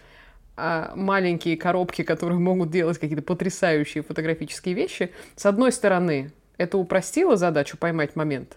а, 0.59 0.93
маленькие 0.97 1.57
коробки, 1.57 2.03
которые 2.03 2.38
могут 2.38 2.71
делать 2.71 2.99
какие-то 2.99 3.23
потрясающие 3.23 4.03
фотографические 4.03 4.75
вещи, 4.75 5.12
с 5.37 5.47
одной 5.47 5.71
стороны, 5.71 6.33
это 6.57 6.79
упростило 6.79 7.37
задачу 7.37 7.77
поймать 7.79 8.17
момент, 8.17 8.57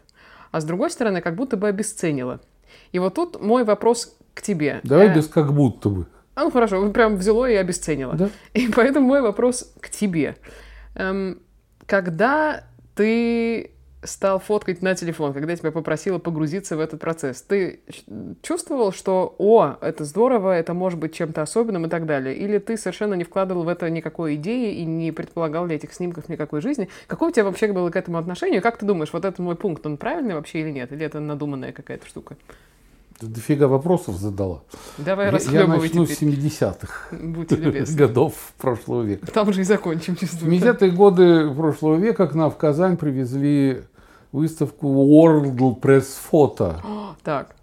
а 0.51 0.61
с 0.61 0.65
другой 0.65 0.89
стороны, 0.89 1.21
как 1.21 1.35
будто 1.35 1.57
бы 1.57 1.67
обесценило. 1.67 2.41
И 2.91 2.99
вот 2.99 3.13
тут 3.13 3.39
мой 3.39 3.63
вопрос 3.63 4.17
к 4.33 4.41
тебе. 4.41 4.79
Давай 4.83 5.09
э... 5.09 5.15
без 5.15 5.27
как 5.27 5.53
будто 5.53 5.89
бы. 5.89 6.07
А, 6.33 6.43
ну 6.43 6.51
хорошо, 6.51 6.89
прям 6.91 7.17
взяло 7.17 7.49
и 7.49 7.55
обесценило. 7.55 8.15
Да? 8.15 8.29
И 8.53 8.67
поэтому 8.69 9.07
мой 9.07 9.21
вопрос 9.21 9.71
к 9.79 9.89
тебе. 9.89 10.37
Эм, 10.95 11.39
когда 11.85 12.63
ты 12.95 13.71
стал 14.03 14.39
фоткать 14.39 14.81
на 14.81 14.95
телефон, 14.95 15.33
когда 15.33 15.51
я 15.51 15.57
тебя 15.57 15.71
попросила 15.71 16.17
погрузиться 16.17 16.75
в 16.75 16.79
этот 16.79 16.99
процесс, 16.99 17.41
ты 17.41 17.81
чувствовал, 18.41 18.91
что 18.91 19.35
«О, 19.37 19.77
это 19.81 20.05
здорово, 20.05 20.57
это 20.57 20.73
может 20.73 20.99
быть 20.99 21.13
чем-то 21.13 21.41
особенным» 21.41 21.85
и 21.85 21.89
так 21.89 22.05
далее? 22.05 22.35
Или 22.35 22.57
ты 22.57 22.77
совершенно 22.77 23.13
не 23.13 23.23
вкладывал 23.23 23.63
в 23.63 23.67
это 23.67 23.89
никакой 23.89 24.35
идеи 24.35 24.75
и 24.75 24.85
не 24.85 25.11
предполагал 25.11 25.67
для 25.67 25.75
этих 25.75 25.93
снимков 25.93 26.29
никакой 26.29 26.61
жизни? 26.61 26.89
Какое 27.07 27.29
у 27.29 27.31
тебя 27.31 27.45
вообще 27.45 27.71
было 27.71 27.89
к 27.89 27.95
этому 27.95 28.17
отношение? 28.17 28.61
Как 28.61 28.77
ты 28.77 28.85
думаешь, 28.85 29.13
вот 29.13 29.25
этот 29.25 29.39
мой 29.39 29.55
пункт, 29.55 29.85
он 29.85 29.97
правильный 29.97 30.33
вообще 30.33 30.61
или 30.61 30.71
нет? 30.71 30.91
Или 30.91 31.05
это 31.05 31.19
надуманная 31.19 31.71
какая-то 31.71 32.07
штука? 32.07 32.37
Ты 33.21 33.27
дофига 33.27 33.67
вопросов 33.67 34.15
задала. 34.15 34.63
Давай 34.97 35.27
я, 35.27 35.37
я 35.51 35.67
начну 35.67 36.07
теперь. 36.07 36.17
с 36.17 36.21
70-х 36.23 37.95
годов 37.95 38.33
прошлого 38.57 39.03
века. 39.03 39.27
Там 39.27 39.53
же 39.53 39.61
и 39.61 39.63
закончим. 39.63 40.15
В 40.15 40.23
70-е 40.23 40.89
годы 40.89 41.53
прошлого 41.53 41.97
века 41.97 42.25
к 42.25 42.33
нам 42.33 42.49
в 42.49 42.57
Казань 42.57 42.97
привезли 42.97 43.83
выставку 44.31 44.87
World 44.87 45.79
Press 45.79 46.07
Photo. 46.31 46.77
Так. 47.23 47.55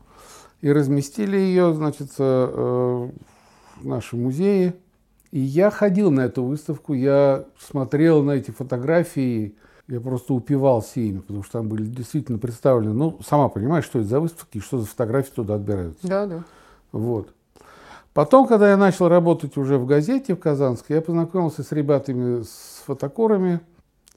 И 0.60 0.70
разместили 0.70 1.36
ее, 1.36 1.74
значит, 1.74 2.10
э, 2.20 3.08
в 3.80 3.84
нашем 3.84 4.22
музее. 4.22 4.76
И 5.32 5.40
я 5.40 5.72
ходил 5.72 6.12
на 6.12 6.20
эту 6.20 6.44
выставку, 6.44 6.94
я 6.94 7.46
смотрел 7.58 8.22
на 8.22 8.32
эти 8.32 8.52
фотографии, 8.52 9.56
я 9.88 10.00
просто 10.00 10.34
упивался 10.34 11.00
ими, 11.00 11.20
потому 11.20 11.42
что 11.42 11.52
там 11.52 11.68
были 11.68 11.84
действительно 11.84 12.38
представлены, 12.38 12.92
ну, 12.92 13.18
сама 13.26 13.48
понимаешь, 13.48 13.84
что 13.84 13.98
это 13.98 14.08
за 14.08 14.20
выставки 14.20 14.60
что 14.60 14.78
за 14.78 14.86
фотографии 14.86 15.32
туда 15.34 15.54
отбираются. 15.54 16.06
Да, 16.06 16.26
да. 16.26 16.44
Вот. 16.92 17.32
Потом, 18.12 18.46
когда 18.46 18.70
я 18.70 18.76
начал 18.76 19.08
работать 19.08 19.56
уже 19.56 19.78
в 19.78 19.86
газете 19.86 20.34
в 20.34 20.38
Казанской, 20.38 20.96
я 20.96 21.02
познакомился 21.02 21.62
с 21.62 21.72
ребятами, 21.72 22.42
с 22.42 22.82
фотокорами, 22.84 23.60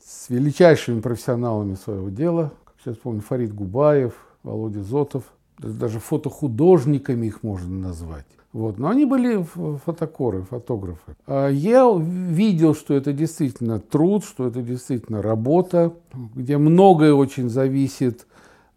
с 0.03 0.29
величайшими 0.29 1.01
профессионалами 1.01 1.75
своего 1.75 2.09
дела. 2.09 2.51
Как 2.65 2.75
сейчас 2.83 2.97
помню, 2.97 3.21
Фарид 3.21 3.53
Губаев, 3.53 4.13
Володя 4.43 4.83
Зотов. 4.83 5.23
Даже 5.57 5.99
фотохудожниками 5.99 7.27
их 7.27 7.43
можно 7.43 7.69
назвать. 7.69 8.25
Вот. 8.53 8.77
Но 8.77 8.89
они 8.89 9.05
были 9.05 9.45
фотокоры, 9.85 10.41
фотографы. 10.43 11.15
А 11.25 11.47
я 11.47 11.89
видел, 11.97 12.75
что 12.75 12.93
это 12.93 13.13
действительно 13.13 13.79
труд, 13.79 14.25
что 14.25 14.47
это 14.47 14.61
действительно 14.61 15.21
работа, 15.21 15.93
где 16.35 16.57
многое 16.57 17.13
очень 17.13 17.49
зависит 17.49 18.27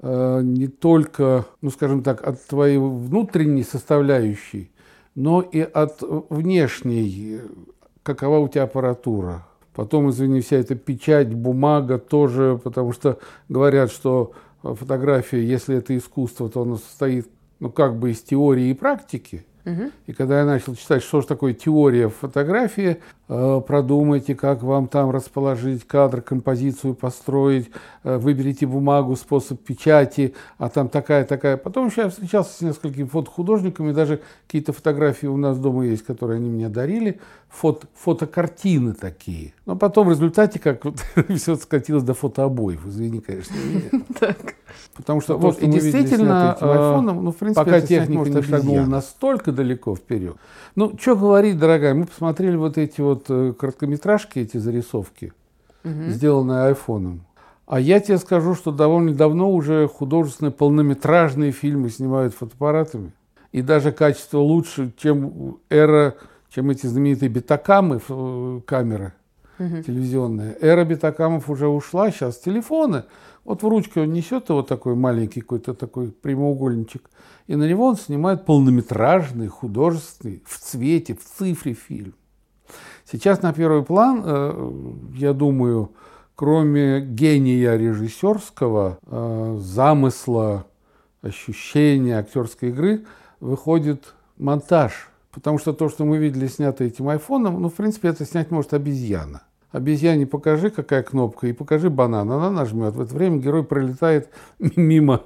э, 0.01 0.41
не 0.43 0.69
только, 0.69 1.47
ну 1.61 1.71
скажем 1.71 2.03
так, 2.03 2.27
от 2.27 2.45
твоей 2.47 2.79
внутренней 2.79 3.65
составляющей, 3.65 4.71
но 5.17 5.41
и 5.41 5.61
от 5.61 6.03
внешней, 6.31 7.41
какова 8.03 8.39
у 8.39 8.49
тебя 8.49 8.65
аппаратура, 8.65 9.45
Потом, 9.75 10.11
извини, 10.11 10.41
вся 10.41 10.57
эта 10.57 10.77
печать, 10.77 11.35
бумага 11.35 11.99
тоже, 11.99 12.61
потому 12.63 12.93
что 12.93 13.19
говорят, 13.49 13.91
что 13.91 14.33
фотография, 14.63 15.45
если 15.45 15.77
это 15.77 15.97
искусство, 15.97 16.49
то 16.49 16.63
оно 16.63 16.77
состоит, 16.77 17.29
ну, 17.59 17.71
как 17.71 17.99
бы 17.99 18.13
из 18.13 18.23
теории 18.23 18.69
и 18.69 18.75
практики. 18.75 19.45
И 20.07 20.13
когда 20.13 20.41
я 20.41 20.45
начал 20.45 20.75
читать, 20.75 21.03
что 21.03 21.21
же 21.21 21.27
такое 21.27 21.55
теория 21.55 22.09
фотографии, 22.09 22.99
продумайте, 23.27 24.35
как 24.35 24.63
вам 24.63 24.87
там 24.87 25.11
расположить 25.11 25.87
кадр, 25.87 26.21
композицию 26.21 26.95
построить, 26.95 27.71
э, 28.03 28.19
выберите 28.19 28.67
бумагу, 28.67 29.17
способ 29.17 29.61
печати, 29.61 30.35
а 30.59 30.69
там 30.69 30.89
такая-такая. 30.89 31.57
Потом 31.57 31.87
еще 31.87 32.03
я 32.03 32.09
встречался 32.11 32.53
с 32.53 32.61
несколькими 32.61 33.07
фотохудожниками, 33.07 33.93
даже 33.93 34.21
какие-то 34.47 34.73
фотографии 34.73 35.27
у 35.27 35.39
нас 35.39 35.59
дома 35.59 35.87
есть, 35.87 36.05
которые 36.05 36.37
они 36.37 36.51
мне 36.51 36.69
дарили, 36.69 37.19
фото, 37.49 37.87
фотокартины 37.95 38.93
такие. 38.93 39.55
Но 39.65 39.77
потом 39.77 40.09
в 40.09 40.11
результате, 40.11 40.59
как 40.59 40.85
вот, 40.85 41.03
все 41.37 41.57
скатилось 41.57 42.03
до 42.03 42.15
фотообоев, 42.15 42.87
извини, 42.87 43.21
конечно, 43.21 43.57
Потому 44.95 45.21
что, 45.21 45.37
вот, 45.37 45.61
и 45.61 45.67
действительно, 45.67 46.57
э, 46.61 47.01
ну, 47.01 47.31
в 47.31 47.37
принципе, 47.37 47.65
пока 47.65 47.81
техника 47.81 48.29
не 48.29 48.43
шагнула 48.43 48.87
настолько 48.87 49.53
далеко 49.53 49.95
вперед. 49.95 50.37
Ну, 50.75 50.93
что 51.01 51.17
говорить, 51.17 51.59
дорогая, 51.59 51.95
мы 51.95 52.07
посмотрели 52.07 52.57
вот 52.57 52.79
эти 52.79 53.01
вот 53.01 53.14
э, 53.29 53.53
короткометражки, 53.59 54.39
эти 54.39 54.57
зарисовки, 54.57 55.33
угу. 55.85 56.09
сделанные 56.09 56.65
айфоном. 56.65 57.25
А 57.67 57.81
я 57.81 58.01
тебе 58.01 58.19
скажу, 58.19 58.55
что 58.55 58.73
довольно 58.73 59.15
давно 59.15 59.51
уже 59.51 59.89
художественные 59.89 60.53
полнометражные 60.53 61.53
фильмы 61.53 61.89
снимают 61.89 62.35
фотоаппаратами. 62.35 63.13
И 63.53 63.63
даже 63.63 63.93
качество 63.93 64.39
лучше, 64.39 64.93
чем 64.99 65.59
эра, 65.71 66.17
чем 66.51 66.71
эти 66.71 66.87
знаменитые 66.87 67.29
бетакамы, 67.29 68.01
э, 68.07 68.61
камеры 68.67 69.13
угу. 69.59 69.83
телевизионные. 69.83 70.57
Эра 70.61 70.85
бетакамов 70.85 71.49
уже 71.49 71.69
ушла, 71.69 72.11
сейчас 72.11 72.39
телефоны. 72.39 73.05
Вот 73.45 73.63
в 73.63 73.69
ручке 73.69 74.01
он 74.01 74.13
несет 74.13 74.49
вот 74.49 74.69
такой 74.69 74.95
маленький 74.95 75.41
какой-то 75.41 75.75
такой 75.75 76.11
прямоугольничек, 76.11 77.11
и 77.47 77.57
на 77.57 77.69
него 77.69 77.87
он 77.87 77.97
снимает 77.97 78.47
полнометражный, 78.47 79.49
художественный, 79.49 80.43
в 80.47 80.59
цвете, 80.59 81.15
в 81.15 81.23
цифре 81.23 81.75
фильм. 81.75 82.15
Сейчас 83.11 83.43
на 83.43 83.53
первый 83.53 83.83
план, 83.83 84.23
э, 84.25 84.73
я 85.15 85.33
думаю, 85.33 85.93
кроме 86.35 87.01
гения 87.01 87.77
режиссерского, 87.77 88.99
э, 89.07 89.59
замысла, 89.61 90.67
ощущения 91.23 92.19
актерской 92.19 92.71
игры, 92.71 93.05
выходит 93.41 94.15
монтаж. 94.39 95.11
Потому 95.33 95.59
что 95.59 95.73
то, 95.73 95.89
что 95.89 96.05
мы 96.05 96.19
видели, 96.19 96.47
снято 96.47 96.85
этим 96.85 97.09
айфоном, 97.09 97.61
ну, 97.61 97.69
в 97.69 97.75
принципе, 97.75 98.09
это 98.09 98.25
снять 98.25 98.51
может 98.51 98.73
обезьяна 98.73 99.43
обезьяне 99.75 100.25
покажи, 100.25 100.71
какая 100.71 101.03
кнопка, 101.03 101.49
и 101.49 101.53
покажи 101.53 101.91
банан. 101.91 102.31
Она 102.31 102.49
нажмет. 102.51 102.95
В 102.95 103.01
это 103.01 103.13
время 103.13 103.39
герой 103.39 103.65
пролетает 103.65 104.31
мимо 104.59 105.25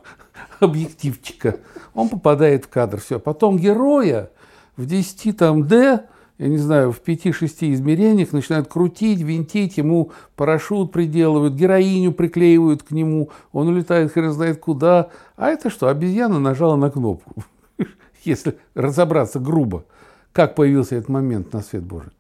объективчика. 0.58 1.56
Он 1.94 2.08
попадает 2.08 2.64
в 2.64 2.68
кадр. 2.68 2.99
Все. 2.99 3.20
Потом 3.20 3.58
героя 3.58 4.30
в 4.76 4.87
10 4.87 5.37
там 5.37 5.68
D 5.68 6.00
я 6.38 6.49
не 6.49 6.57
знаю, 6.57 6.92
в 6.92 7.00
пяти-шести 7.00 7.73
измерениях, 7.73 8.33
начинают 8.33 8.68
крутить, 8.68 9.21
винтить, 9.21 9.76
ему 9.76 10.12
парашют 10.37 10.92
приделывают, 10.92 11.54
героиню 11.54 12.12
приклеивают 12.12 12.85
к 12.85 12.92
нему, 12.92 13.30
он 13.52 13.68
улетает 13.68 14.12
хрен 14.12 14.33
знает 14.33 14.59
куда. 14.61 15.11
А 15.37 15.49
это 15.49 15.68
что, 15.68 15.88
обезьяна 15.88 16.38
нажала 16.38 16.76
на 16.76 16.90
кнопку, 16.90 17.42
если 18.25 18.57
разобраться 18.75 19.40
грубо, 19.40 19.85
как 20.33 20.54
появился 20.54 20.95
этот 20.95 21.09
момент 21.09 21.52
на 21.52 21.61
свет 21.61 21.83
Божий. 21.83 22.12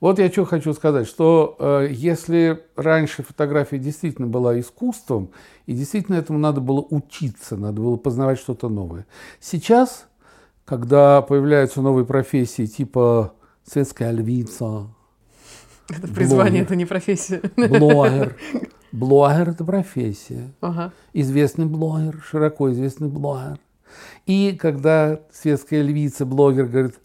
Вот 0.00 0.18
я 0.18 0.30
что 0.30 0.44
хочу 0.44 0.74
сказать, 0.74 1.08
что 1.08 1.56
э, 1.58 1.88
если 1.90 2.62
раньше 2.76 3.24
фотография 3.24 3.78
действительно 3.78 4.28
была 4.28 4.60
искусством, 4.60 5.30
и 5.66 5.72
действительно 5.72 6.16
этому 6.16 6.38
надо 6.38 6.60
было 6.60 6.86
учиться, 6.88 7.56
надо 7.56 7.80
было 7.80 7.96
познавать 7.96 8.38
что-то 8.38 8.68
новое. 8.68 9.06
Сейчас, 9.40 10.06
когда 10.64 11.22
появляются 11.22 11.82
новые 11.82 12.04
профессии 12.04 12.66
типа 12.66 13.32
светская 13.70 14.10
львица, 14.12 14.88
Это 15.88 16.08
призвание, 16.08 16.62
это 16.62 16.76
не 16.76 16.84
профессия. 16.86 17.40
блогер, 17.56 18.36
блогер– 18.92 19.48
это 19.50 19.64
профессия. 19.64 20.52
Ага. 20.60 20.92
Известный 21.12 21.66
блогер, 21.66 22.22
широко 22.24 22.70
известный 22.72 23.08
блогер. 23.08 23.58
И 24.26 24.56
когда 24.58 25.20
светская 25.32 25.82
львица, 25.82 26.26
блогер 26.26 26.66
говорит, 26.66 26.98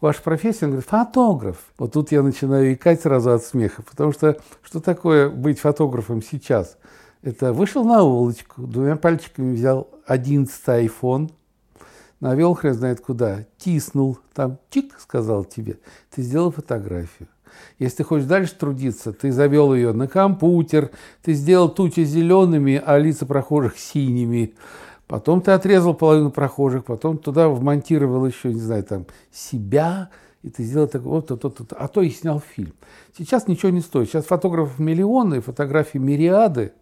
ваша 0.00 0.22
профессия, 0.22 0.66
он 0.66 0.72
говорит, 0.72 0.88
фотограф. 0.88 1.56
Вот 1.78 1.92
тут 1.92 2.12
я 2.12 2.22
начинаю 2.22 2.74
икать 2.74 3.00
сразу 3.02 3.32
от 3.32 3.42
смеха, 3.44 3.82
потому 3.82 4.12
что 4.12 4.38
что 4.62 4.80
такое 4.80 5.30
быть 5.30 5.58
фотографом 5.58 6.22
сейчас? 6.22 6.76
Это 7.22 7.52
вышел 7.52 7.84
на 7.84 8.02
улочку, 8.02 8.62
двумя 8.62 8.96
пальчиками 8.96 9.54
взял 9.54 9.88
11 10.06 10.62
iPhone, 10.68 11.30
навел 12.26 12.54
хрен 12.54 12.74
знает 12.74 13.00
куда, 13.00 13.44
тиснул, 13.56 14.18
там 14.34 14.58
чик 14.70 14.98
сказал 14.98 15.44
тебе, 15.44 15.78
ты 16.14 16.22
сделал 16.22 16.50
фотографию. 16.50 17.28
Если 17.78 17.98
ты 17.98 18.04
хочешь 18.04 18.26
дальше 18.26 18.54
трудиться, 18.54 19.12
ты 19.12 19.32
завел 19.32 19.72
ее 19.72 19.92
на 19.92 20.08
компьютер, 20.08 20.90
ты 21.22 21.32
сделал 21.32 21.68
тучи 21.68 22.04
зелеными, 22.04 22.82
а 22.84 22.98
лица 22.98 23.24
прохожих 23.26 23.78
синими. 23.78 24.54
Потом 25.06 25.40
ты 25.40 25.52
отрезал 25.52 25.94
половину 25.94 26.30
прохожих, 26.30 26.84
потом 26.84 27.16
туда 27.16 27.48
вмонтировал 27.48 28.26
еще, 28.26 28.52
не 28.52 28.60
знаю, 28.60 28.82
там, 28.82 29.06
себя, 29.30 30.10
и 30.42 30.50
ты 30.50 30.64
сделал 30.64 30.88
так, 30.88 31.02
вот, 31.02 31.30
вот, 31.30 31.44
вот, 31.44 31.60
вот, 31.60 31.72
а 31.78 31.86
то 31.88 32.02
и 32.02 32.10
снял 32.10 32.40
фильм. 32.40 32.74
Сейчас 33.16 33.46
ничего 33.46 33.70
не 33.70 33.80
стоит. 33.80 34.08
Сейчас 34.08 34.26
фотографов 34.26 34.78
миллионы, 34.80 35.40
фотографий 35.40 35.98
мириады. 35.98 36.72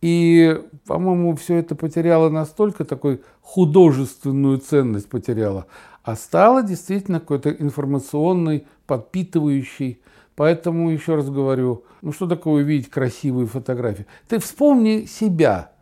И, 0.00 0.62
по-моему, 0.86 1.34
все 1.36 1.56
это 1.56 1.74
потеряло 1.74 2.28
настолько 2.28 2.84
такой 2.84 3.20
художественную 3.42 4.58
ценность 4.58 5.08
потеряло, 5.08 5.66
а 6.04 6.14
стало 6.14 6.62
действительно 6.62 7.18
какой-то 7.18 7.50
информационной, 7.50 8.66
подпитывающей. 8.86 10.00
Поэтому, 10.36 10.90
еще 10.90 11.16
раз 11.16 11.28
говорю, 11.28 11.82
ну 12.00 12.12
что 12.12 12.28
такое 12.28 12.62
увидеть 12.62 12.90
красивые 12.90 13.48
фотографии? 13.48 14.06
Ты 14.28 14.38
вспомни 14.38 15.04
себя. 15.04 15.72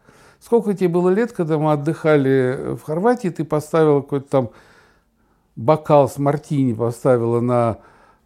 Сколько 0.40 0.72
тебе 0.72 0.88
было 0.88 1.10
лет, 1.10 1.32
когда 1.32 1.58
мы 1.58 1.72
отдыхали 1.72 2.74
в 2.76 2.82
Хорватии, 2.82 3.28
ты 3.28 3.44
поставила 3.44 4.00
какой-то 4.00 4.28
там 4.28 4.50
бокал 5.56 6.08
с 6.08 6.18
мартини, 6.18 6.72
поставила 6.72 7.40
на 7.40 7.78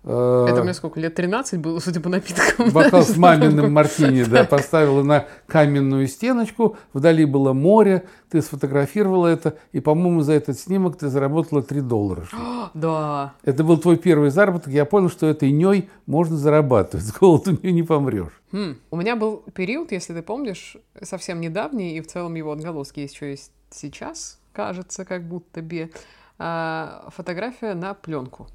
Это 0.03 0.63
мне 0.63 0.73
сколько, 0.73 0.99
лет 0.99 1.15
13 1.15 1.61
было, 1.61 1.79
судя 1.79 2.01
по 2.01 2.09
напиткам. 2.09 2.71
бокал 2.71 3.03
с 3.03 3.17
маминым 3.19 3.73
мартини, 3.73 4.23
да, 4.25 4.45
поставила 4.45 5.03
на 5.03 5.27
каменную 5.47 6.07
стеночку, 6.07 6.79
вдали 6.95 7.27
было 7.27 7.53
море, 7.53 8.05
ты 8.31 8.41
сфотографировала 8.41 9.27
это, 9.27 9.59
и, 9.73 9.81
по-моему, 9.81 10.23
за 10.23 10.33
этот 10.33 10.59
снимок 10.59 10.97
ты 10.97 11.09
заработала 11.09 11.63
3 11.63 11.81
доллара. 11.83 12.25
Да. 12.73 13.35
Это 13.43 13.65
был 13.65 13.79
твой 13.79 13.97
первый 13.97 14.31
заработок, 14.31 14.73
я 14.73 14.85
понял, 14.85 15.11
что 15.11 15.27
этой 15.27 15.51
ней 15.51 15.91
можно 16.07 16.37
зарабатывать, 16.37 17.05
с 17.05 17.13
голоду 17.13 17.59
не 17.63 17.73
не 17.73 17.83
помрешь. 17.83 18.41
Хм. 18.53 18.77
У 18.91 18.97
меня 18.97 19.17
был 19.17 19.43
период, 19.55 19.91
если 19.91 20.15
ты 20.15 20.23
помнишь, 20.23 20.77
совсем 21.03 21.41
недавний, 21.41 21.97
и 21.97 22.01
в 22.01 22.07
целом 22.07 22.35
его 22.37 22.53
отголоски 22.53 23.01
еще 23.01 23.31
есть 23.31 23.51
сейчас, 23.71 24.39
кажется, 24.53 25.05
как 25.05 25.27
будто 25.27 25.63
бы, 25.63 25.91
а, 26.39 27.09
фотография 27.15 27.75
на 27.75 27.95
пленку. 27.95 28.47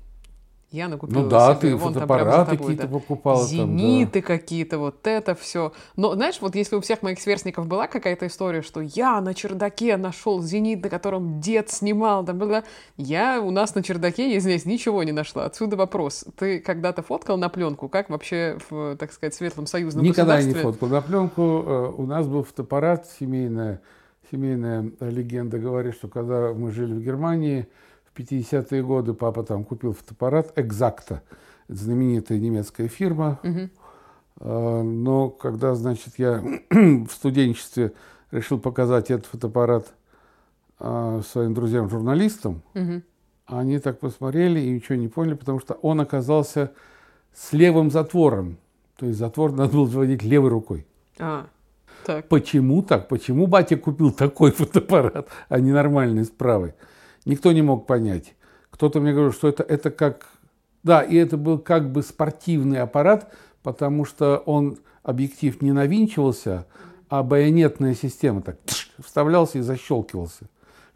Я 0.76 0.90
накупила 0.90 1.22
Ну 1.22 1.30
да, 1.30 1.56
себе, 1.56 1.70
ты 1.70 1.76
вон 1.78 1.94
там 1.94 2.02
фотоаппараты 2.04 2.52
тобой, 2.52 2.58
какие-то 2.58 2.88
да. 2.88 3.00
покупала 3.00 3.38
там, 3.38 3.48
да. 3.48 3.56
Зениты 3.56 4.22
какие-то, 4.22 4.78
вот 4.78 5.08
это 5.08 5.34
все. 5.34 5.72
Но 5.96 6.14
знаешь, 6.16 6.36
вот 6.42 6.54
если 6.56 6.76
у 6.76 6.82
всех 6.82 7.02
моих 7.02 7.22
сверстников 7.22 7.66
была 7.66 7.88
какая-то 7.88 8.28
история, 8.28 8.62
что 8.62 8.82
я 8.82 9.22
на 9.22 9.34
чердаке 9.34 9.96
нашел 9.96 10.42
зенит, 10.42 10.84
на 10.84 10.90
котором 10.90 11.40
дед 11.40 11.70
снимал, 11.70 12.26
там, 12.26 12.40
бла-бла, 12.40 12.64
я 12.98 13.40
у 13.40 13.52
нас 13.52 13.74
на 13.74 13.84
чердаке, 13.84 14.30
я 14.30 14.40
ничего 14.66 15.02
не 15.04 15.14
нашла. 15.14 15.46
Отсюда 15.46 15.78
вопрос. 15.78 16.26
Ты 16.38 16.60
когда-то 16.60 17.04
фоткал 17.04 17.38
на 17.38 17.48
пленку? 17.48 17.88
Как 17.88 18.10
вообще 18.10 18.58
в, 18.70 18.98
так 18.98 19.14
сказать, 19.14 19.34
светлом 19.34 19.68
союзном 19.68 20.04
Никогда 20.04 20.42
не 20.42 20.54
фоткал 20.54 20.90
на 20.90 21.02
пленку. 21.02 21.42
Э, 21.66 21.94
У 21.96 22.06
нас 22.06 22.28
был 22.28 22.44
фотоаппарат, 22.44 23.08
семейная, 23.18 23.82
семейная 24.30 24.92
легенда 25.00 25.58
говорит, 25.58 25.94
что 25.94 26.10
когда 26.10 26.52
мы 26.54 26.74
жили 26.74 26.94
в 26.94 27.02
Германии, 27.02 27.70
в 28.16 28.20
50-е 28.20 28.82
годы 28.84 29.14
папа 29.14 29.44
там 29.44 29.64
купил 29.66 29.94
фотоаппарат 29.94 30.54
«Экзакта», 30.58 31.22
знаменитая 31.68 32.40
немецкая 32.40 32.88
фирма. 32.88 33.40
Э, 34.40 34.82
Но 34.84 35.30
когда, 35.30 35.76
значит, 35.76 36.14
я 36.18 36.42
в 36.70 37.10
студенчестве 37.10 37.92
решил 38.32 38.60
показать 38.60 39.12
этот 39.12 39.26
фотоаппарат 39.26 39.94
э, 40.80 41.22
своим 41.28 41.54
друзьям-журналистам, 41.54 42.62
Мгм. 42.74 43.04
они 43.48 43.80
так 43.80 44.00
посмотрели 44.00 44.60
и 44.62 44.70
ничего 44.70 44.96
не 44.96 45.08
поняли, 45.10 45.34
потому 45.36 45.60
что 45.60 45.74
он 45.76 46.00
оказался 46.02 46.72
с 47.34 47.52
левым 47.54 47.92
затвором. 47.92 48.58
То 48.98 49.06
есть 49.08 49.20
затвор 49.20 49.52
надо 49.52 49.74
было 49.74 49.88
заводить 49.88 50.24
левой 50.24 50.50
рукой. 50.50 50.86
А, 51.20 51.48
так. 52.06 52.30
Почему 52.30 52.82
так? 52.82 53.10
Почему 53.10 53.48
батя 53.48 53.76
купил 53.78 54.12
такой 54.14 54.52
фотоаппарат, 54.58 55.28
а 55.50 55.60
не 55.60 55.72
нормальный 55.74 56.24
с 56.24 56.30
правой? 56.30 56.74
Никто 57.26 57.52
не 57.52 57.62
мог 57.62 57.88
понять. 57.88 58.36
Кто-то 58.70 59.00
мне 59.02 59.12
говорил, 59.12 59.34
что 59.34 59.48
это, 59.48 59.64
это 59.64 59.90
как... 59.92 60.28
Да, 60.84 61.02
и 61.02 61.16
это 61.16 61.38
был 61.38 61.58
как 61.58 61.92
бы 61.92 62.04
спортивный 62.04 62.80
аппарат, 62.80 63.34
потому 63.64 64.06
что 64.06 64.38
он, 64.46 64.78
объектив 65.02 65.60
не 65.62 65.72
навинчивался, 65.72 66.68
а 67.10 67.24
байонетная 67.24 67.96
система 67.96 68.42
так 68.42 68.58
тш, 68.66 68.92
вставлялся 69.04 69.58
и 69.58 69.62
защелкивался. 69.62 70.46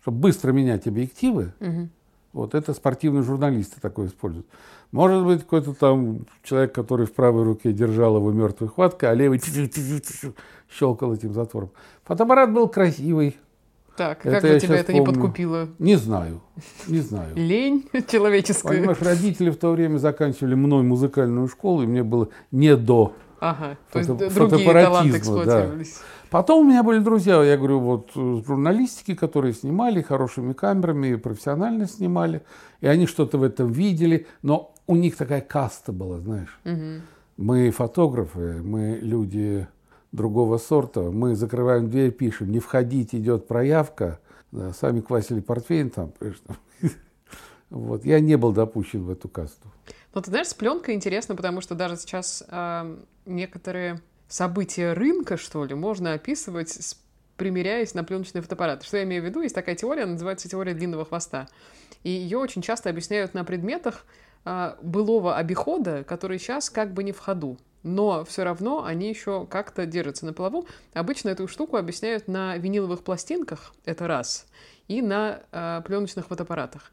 Чтобы 0.01 0.19
быстро 0.19 0.51
менять 0.51 0.85
объективы, 0.87 1.53
Мгм. 1.59 1.89
вот 2.33 2.53
это 2.53 2.73
спортивные 2.73 3.23
журналисты 3.23 3.81
такое 3.81 4.07
используют. 4.07 4.45
Может 4.91 5.25
быть, 5.25 5.41
какой-то 5.41 5.73
там 5.73 6.25
человек, 6.43 6.73
который 6.73 7.05
в 7.05 7.13
правой 7.13 7.43
руке 7.43 7.73
держал 7.73 8.17
его 8.17 8.31
мертвой 8.31 8.69
хваткой, 8.69 9.09
а 9.09 9.13
левый 9.13 9.41
щелкал 10.69 11.13
этим 11.13 11.33
затвором. 11.33 11.71
Фотоаппарат 12.03 12.53
был 12.53 12.67
красивый. 12.67 13.37
Так, 13.99 14.25
Это 14.25 14.39
как 14.39 14.53
бы 14.53 14.59
тебя 14.61 14.75
это 14.77 14.93
не 14.93 14.99
помню. 15.01 15.13
подкупило? 15.13 15.67
Не 15.77 15.97
знаю, 15.97 16.41
не 16.87 16.99
знаю. 17.01 17.35
Лень 17.35 17.85
человеческая. 18.07 18.77
Понимаешь, 18.77 19.01
родители 19.01 19.49
в 19.49 19.57
то 19.57 19.71
время 19.73 19.97
заканчивали 19.97 20.55
мной 20.55 20.83
музыкальную 20.83 21.49
школу, 21.49 21.83
и 21.83 21.85
мне 21.85 22.01
было 22.01 22.29
не 22.49 22.77
до. 22.77 23.11
Ага, 23.41 23.77
то 23.91 23.99
есть 23.99 24.09
Фото- 24.09 24.33
другие 24.33 24.71
таланты 24.71 25.45
да. 25.45 25.69
Потом 26.29 26.65
у 26.65 26.69
меня 26.69 26.81
были 26.81 26.99
друзья, 26.99 27.43
я 27.43 27.57
говорю, 27.57 27.79
вот 27.81 28.11
э, 28.15 28.41
журналистики, 28.47 29.15
которые 29.15 29.53
снимали 29.53 30.01
хорошими 30.01 30.53
камерами, 30.53 31.15
профессионально 31.15 31.85
снимали, 31.85 32.41
и 32.79 32.87
они 32.87 33.05
что-то 33.05 33.37
в 33.37 33.43
этом 33.43 33.69
видели, 33.69 34.27
но 34.43 34.73
у 34.87 34.95
них 34.95 35.17
такая 35.17 35.41
каста 35.41 35.91
была, 35.91 36.19
знаешь. 36.19 36.57
Мгм. 36.63 37.01
Мы 37.35 37.71
фотографы, 37.71 38.61
мы 38.63 38.97
люди 39.01 39.67
другого 40.11 40.57
сорта, 40.57 41.01
мы 41.11 41.35
закрываем 41.35 41.89
дверь, 41.89 42.11
пишем, 42.11 42.51
не 42.51 42.59
входить, 42.59 43.13
идет 43.13 43.47
проявка, 43.47 44.19
Да, 44.51 44.73
сами 44.73 45.01
квасили 45.01 45.39
портвейн 45.41 45.89
там. 45.91 46.13
Вот, 47.69 48.03
я 48.03 48.19
не 48.19 48.35
был 48.35 48.51
допущен 48.51 49.03
в 49.03 49.11
эту 49.11 49.29
касту. 49.29 49.71
Но 50.13 50.21
ты 50.21 50.31
знаешь, 50.31 50.47
с 50.47 50.53
пленкой 50.55 50.95
интересно, 50.95 51.35
потому 51.35 51.61
что 51.61 51.75
даже 51.75 51.97
сейчас 51.97 52.43
ам, 52.49 53.05
некоторые 53.27 54.01
события 54.27 54.93
рынка, 54.93 55.37
что 55.37 55.63
ли, 55.65 55.75
можно 55.75 56.13
описывать, 56.13 56.69
с- 56.69 56.97
примеряясь 57.37 57.93
на 57.93 58.03
пленочные 58.03 58.41
фотоаппараты. 58.41 58.85
Что 58.85 58.97
я 58.97 59.03
имею 59.03 59.21
в 59.21 59.25
виду? 59.25 59.41
Есть 59.41 59.53
такая 59.53 59.75
теория, 59.75 60.07
называется 60.07 60.49
теория 60.49 60.73
длинного 60.73 61.05
хвоста. 61.05 61.47
И 62.03 62.09
ее 62.09 62.39
очень 62.39 62.63
часто 62.63 62.89
объясняют 62.89 63.35
на 63.35 63.43
предметах 63.43 64.03
а, 64.51 64.79
былого 64.81 65.35
обихода, 65.35 66.03
которые 66.03 66.39
сейчас 66.39 66.71
как 66.71 66.91
бы 66.91 67.03
не 67.03 67.11
в 67.11 67.19
ходу. 67.19 67.59
Но 67.83 68.25
все 68.25 68.43
равно 68.43 68.83
они 68.83 69.07
еще 69.07 69.45
как-то 69.45 69.85
держатся 69.85 70.25
на 70.25 70.33
плаву. 70.33 70.65
Обычно 70.93 71.29
эту 71.29 71.47
штуку 71.47 71.77
объясняют 71.77 72.27
на 72.27 72.57
виниловых 72.57 73.03
пластинках, 73.03 73.75
это 73.85 74.07
раз, 74.07 74.47
и 74.87 75.03
на 75.03 75.43
а, 75.51 75.81
пленочных 75.81 76.25
фотоаппаратах. 76.25 76.91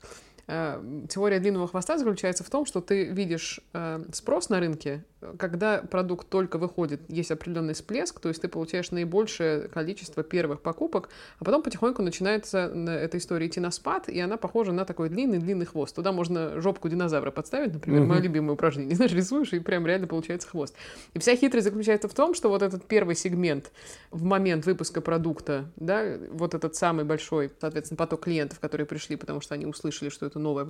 Э, 0.48 0.82
Теория 1.08 1.40
длинного 1.40 1.66
хвоста 1.66 1.96
заключается 1.96 2.44
в 2.44 2.50
том, 2.50 2.66
что 2.66 2.82
ты 2.82 3.04
видишь 3.04 3.60
э, 3.72 4.04
спрос 4.12 4.50
на 4.50 4.60
рынке 4.60 5.02
когда 5.38 5.78
продукт 5.78 6.28
только 6.28 6.58
выходит, 6.58 7.00
есть 7.08 7.30
определенный 7.30 7.74
всплеск, 7.74 8.20
то 8.20 8.28
есть 8.28 8.42
ты 8.42 8.48
получаешь 8.48 8.90
наибольшее 8.90 9.68
количество 9.68 10.22
первых 10.22 10.60
покупок, 10.60 11.08
а 11.38 11.44
потом 11.44 11.62
потихоньку 11.62 12.02
начинается 12.02 12.66
эта 12.88 13.18
история 13.18 13.46
идти 13.46 13.60
на 13.60 13.70
спад, 13.70 14.08
и 14.08 14.18
она 14.20 14.36
похожа 14.36 14.72
на 14.72 14.84
такой 14.84 15.08
длинный-длинный 15.08 15.66
хвост. 15.66 15.94
Туда 15.94 16.12
можно 16.12 16.60
жопку 16.60 16.88
динозавра 16.88 17.30
подставить, 17.30 17.72
например, 17.72 18.02
угу. 18.02 18.10
мое 18.10 18.20
любимое 18.20 18.54
упражнение. 18.54 18.94
Знаешь, 18.96 19.12
рисуешь, 19.12 19.52
и 19.52 19.58
прям 19.58 19.86
реально 19.86 20.06
получается 20.06 20.48
хвост. 20.48 20.74
И 21.14 21.18
вся 21.18 21.36
хитрость 21.36 21.64
заключается 21.64 22.08
в 22.08 22.14
том, 22.14 22.34
что 22.34 22.48
вот 22.48 22.62
этот 22.62 22.84
первый 22.86 23.14
сегмент 23.14 23.72
в 24.10 24.22
момент 24.22 24.66
выпуска 24.66 25.00
продукта, 25.00 25.70
да, 25.76 26.16
вот 26.30 26.54
этот 26.54 26.74
самый 26.74 27.04
большой, 27.04 27.50
соответственно, 27.60 27.96
поток 27.96 28.24
клиентов, 28.24 28.60
которые 28.60 28.86
пришли, 28.86 29.16
потому 29.16 29.40
что 29.40 29.54
они 29.54 29.66
услышали, 29.66 30.08
что 30.08 30.26
это 30.26 30.38
новое, 30.38 30.66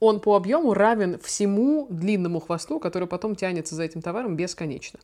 он 0.00 0.20
по 0.20 0.36
объему 0.36 0.74
равен 0.74 1.18
всему 1.20 1.86
длинному 1.90 2.40
хвосту, 2.40 2.80
который 2.80 3.08
потом 3.08 3.36
тянется 3.36 3.74
за 3.74 3.84
этим 3.94 4.02
товаром 4.02 4.36
бесконечно. 4.36 4.98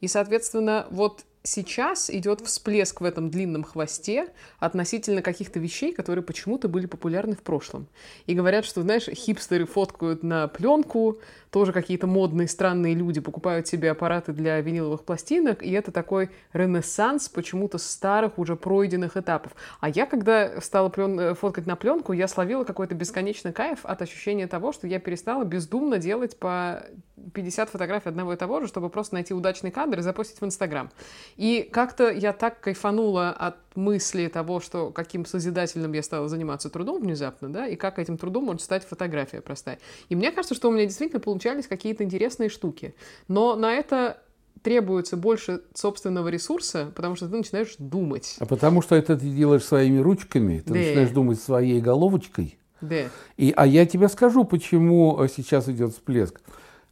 И, 0.00 0.08
соответственно, 0.08 0.86
вот 0.90 1.24
сейчас 1.46 2.10
идет 2.10 2.40
всплеск 2.40 3.00
в 3.00 3.04
этом 3.04 3.30
длинном 3.30 3.62
хвосте 3.62 4.28
относительно 4.58 5.22
каких-то 5.22 5.58
вещей, 5.58 5.92
которые 5.92 6.22
почему-то 6.24 6.68
были 6.68 6.86
популярны 6.86 7.34
в 7.36 7.42
прошлом. 7.42 7.86
И 8.26 8.34
говорят, 8.34 8.64
что, 8.64 8.82
знаешь, 8.82 9.04
хипстеры 9.04 9.66
фоткают 9.66 10.22
на 10.22 10.48
пленку, 10.48 11.18
тоже 11.50 11.72
какие-то 11.72 12.06
модные, 12.06 12.48
странные 12.48 12.94
люди 12.94 13.20
покупают 13.20 13.66
себе 13.66 13.90
аппараты 13.90 14.32
для 14.32 14.60
виниловых 14.60 15.04
пластинок, 15.04 15.62
и 15.62 15.70
это 15.70 15.90
такой 15.90 16.30
ренессанс 16.52 17.28
почему-то 17.28 17.78
старых, 17.78 18.38
уже 18.38 18.56
пройденных 18.56 19.16
этапов. 19.16 19.52
А 19.80 19.88
я, 19.88 20.06
когда 20.06 20.60
стала 20.60 20.88
плен... 20.88 21.18
Э, 21.18 21.34
фоткать 21.34 21.66
на 21.66 21.76
пленку, 21.76 22.12
я 22.12 22.28
словила 22.28 22.64
какой-то 22.64 22.94
бесконечный 22.94 23.52
кайф 23.52 23.80
от 23.84 24.02
ощущения 24.02 24.46
того, 24.46 24.72
что 24.72 24.86
я 24.86 24.98
перестала 24.98 25.44
бездумно 25.44 25.98
делать 25.98 26.38
по 26.38 26.84
50 27.32 27.70
фотографий 27.70 28.08
одного 28.08 28.34
и 28.34 28.36
того 28.36 28.60
же, 28.60 28.66
чтобы 28.66 28.90
просто 28.90 29.14
найти 29.14 29.32
удачный 29.32 29.70
кадр 29.70 30.00
и 30.00 30.02
запостить 30.02 30.40
в 30.40 30.44
Инстаграм. 30.44 30.90
И 31.36 31.68
как-то 31.70 32.10
я 32.10 32.32
так 32.32 32.60
кайфанула 32.60 33.30
от 33.30 33.56
мысли 33.74 34.26
того, 34.28 34.60
что 34.60 34.90
каким 34.90 35.26
созидательным 35.26 35.92
я 35.92 36.02
стала 36.02 36.28
заниматься 36.28 36.70
трудом 36.70 37.02
внезапно, 37.02 37.52
да, 37.52 37.66
и 37.66 37.76
как 37.76 37.98
этим 37.98 38.16
трудом 38.16 38.44
может 38.44 38.62
стать 38.62 38.84
фотография 38.84 39.40
простая. 39.40 39.78
И 40.08 40.16
мне 40.16 40.32
кажется, 40.32 40.54
что 40.54 40.68
у 40.68 40.72
меня 40.72 40.86
действительно 40.86 41.20
получались 41.20 41.66
какие-то 41.66 42.04
интересные 42.04 42.48
штуки. 42.48 42.94
Но 43.28 43.54
на 43.56 43.72
это 43.72 44.22
требуется 44.62 45.16
больше 45.16 45.62
собственного 45.74 46.28
ресурса, 46.28 46.90
потому 46.94 47.14
что 47.16 47.28
ты 47.28 47.36
начинаешь 47.36 47.76
думать. 47.78 48.36
А 48.40 48.46
потому 48.46 48.82
что 48.82 48.96
это 48.96 49.16
ты 49.16 49.28
делаешь 49.28 49.64
своими 49.64 49.98
ручками, 49.98 50.58
ты 50.58 50.72
да. 50.72 50.78
начинаешь 50.80 51.10
думать 51.10 51.40
своей 51.40 51.80
головочкой. 51.80 52.58
Да. 52.80 53.04
И, 53.36 53.52
а 53.56 53.66
я 53.66 53.86
тебе 53.86 54.08
скажу, 54.08 54.44
почему 54.44 55.22
э, 55.22 55.28
сейчас 55.34 55.68
идет 55.68 55.92
всплеск. 55.92 56.40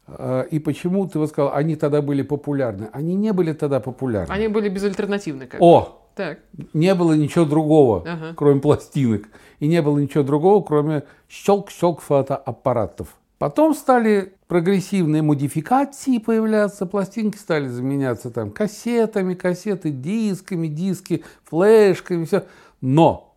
Э, 0.06 0.44
и 0.50 0.58
почему 0.58 1.06
ты 1.06 1.18
вот 1.18 1.30
сказал, 1.30 1.54
они 1.54 1.76
тогда 1.76 2.02
были 2.02 2.22
популярны? 2.22 2.88
Они 2.92 3.14
не 3.14 3.32
были 3.32 3.52
тогда 3.52 3.80
популярны. 3.80 4.32
Они 4.32 4.48
были 4.48 4.68
безальтернативны. 4.68 5.46
Как 5.46 5.60
О! 5.60 6.00
Так. 6.14 6.38
Не 6.72 6.94
было 6.94 7.14
ничего 7.14 7.44
другого, 7.44 8.04
ага. 8.06 8.34
кроме 8.36 8.60
пластинок. 8.60 9.24
И 9.58 9.66
не 9.66 9.82
было 9.82 9.98
ничего 9.98 10.22
другого, 10.22 10.62
кроме 10.62 11.02
щелк-щелк 11.28 12.00
фотоаппаратов. 12.00 13.16
Потом 13.38 13.74
стали 13.74 14.32
прогрессивные 14.46 15.22
модификации 15.22 16.18
появляться, 16.18 16.86
пластинки 16.86 17.36
стали 17.36 17.66
заменяться 17.66 18.30
там 18.30 18.52
кассетами, 18.52 19.34
кассеты, 19.34 19.90
дисками, 19.90 20.68
диски, 20.68 21.24
флешками, 21.42 22.24
все. 22.24 22.44
Но 22.80 23.34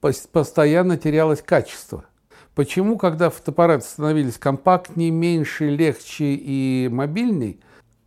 постоянно 0.00 0.96
терялось 0.96 1.42
качество. 1.42 2.04
Почему, 2.58 2.98
когда 2.98 3.30
фотоаппараты 3.30 3.84
становились 3.84 4.36
компактнее, 4.36 5.12
меньше, 5.12 5.70
легче 5.70 6.34
и 6.34 6.88
мобильней, 6.90 7.60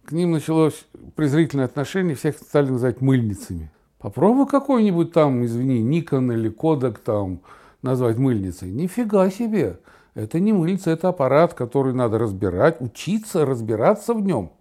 к 0.04 0.12
ним 0.12 0.32
началось 0.32 0.88
презрительное 1.16 1.64
отношение, 1.64 2.18
всех 2.18 2.36
стали 2.36 2.70
называть 2.70 3.00
мыльницами. 3.00 3.72
Попробуй 3.98 4.48
какой-нибудь 4.48 5.14
там, 5.14 5.46
извини, 5.46 5.82
Никон 5.82 6.34
или 6.34 6.50
Кодек 6.50 7.00
там 7.00 7.40
назвать 7.82 8.18
мыльницей. 8.18 8.70
Нифига 8.70 9.30
себе. 9.30 9.80
Это 10.16 10.42
не 10.42 10.52
мыльница, 10.52 10.92
это 10.92 11.08
аппарат, 11.08 11.54
который 11.54 11.94
надо 11.94 12.20
разбирать, 12.20 12.82
учиться 12.82 13.46
разбираться 13.46 14.14
в 14.14 14.22
нем. 14.22 14.52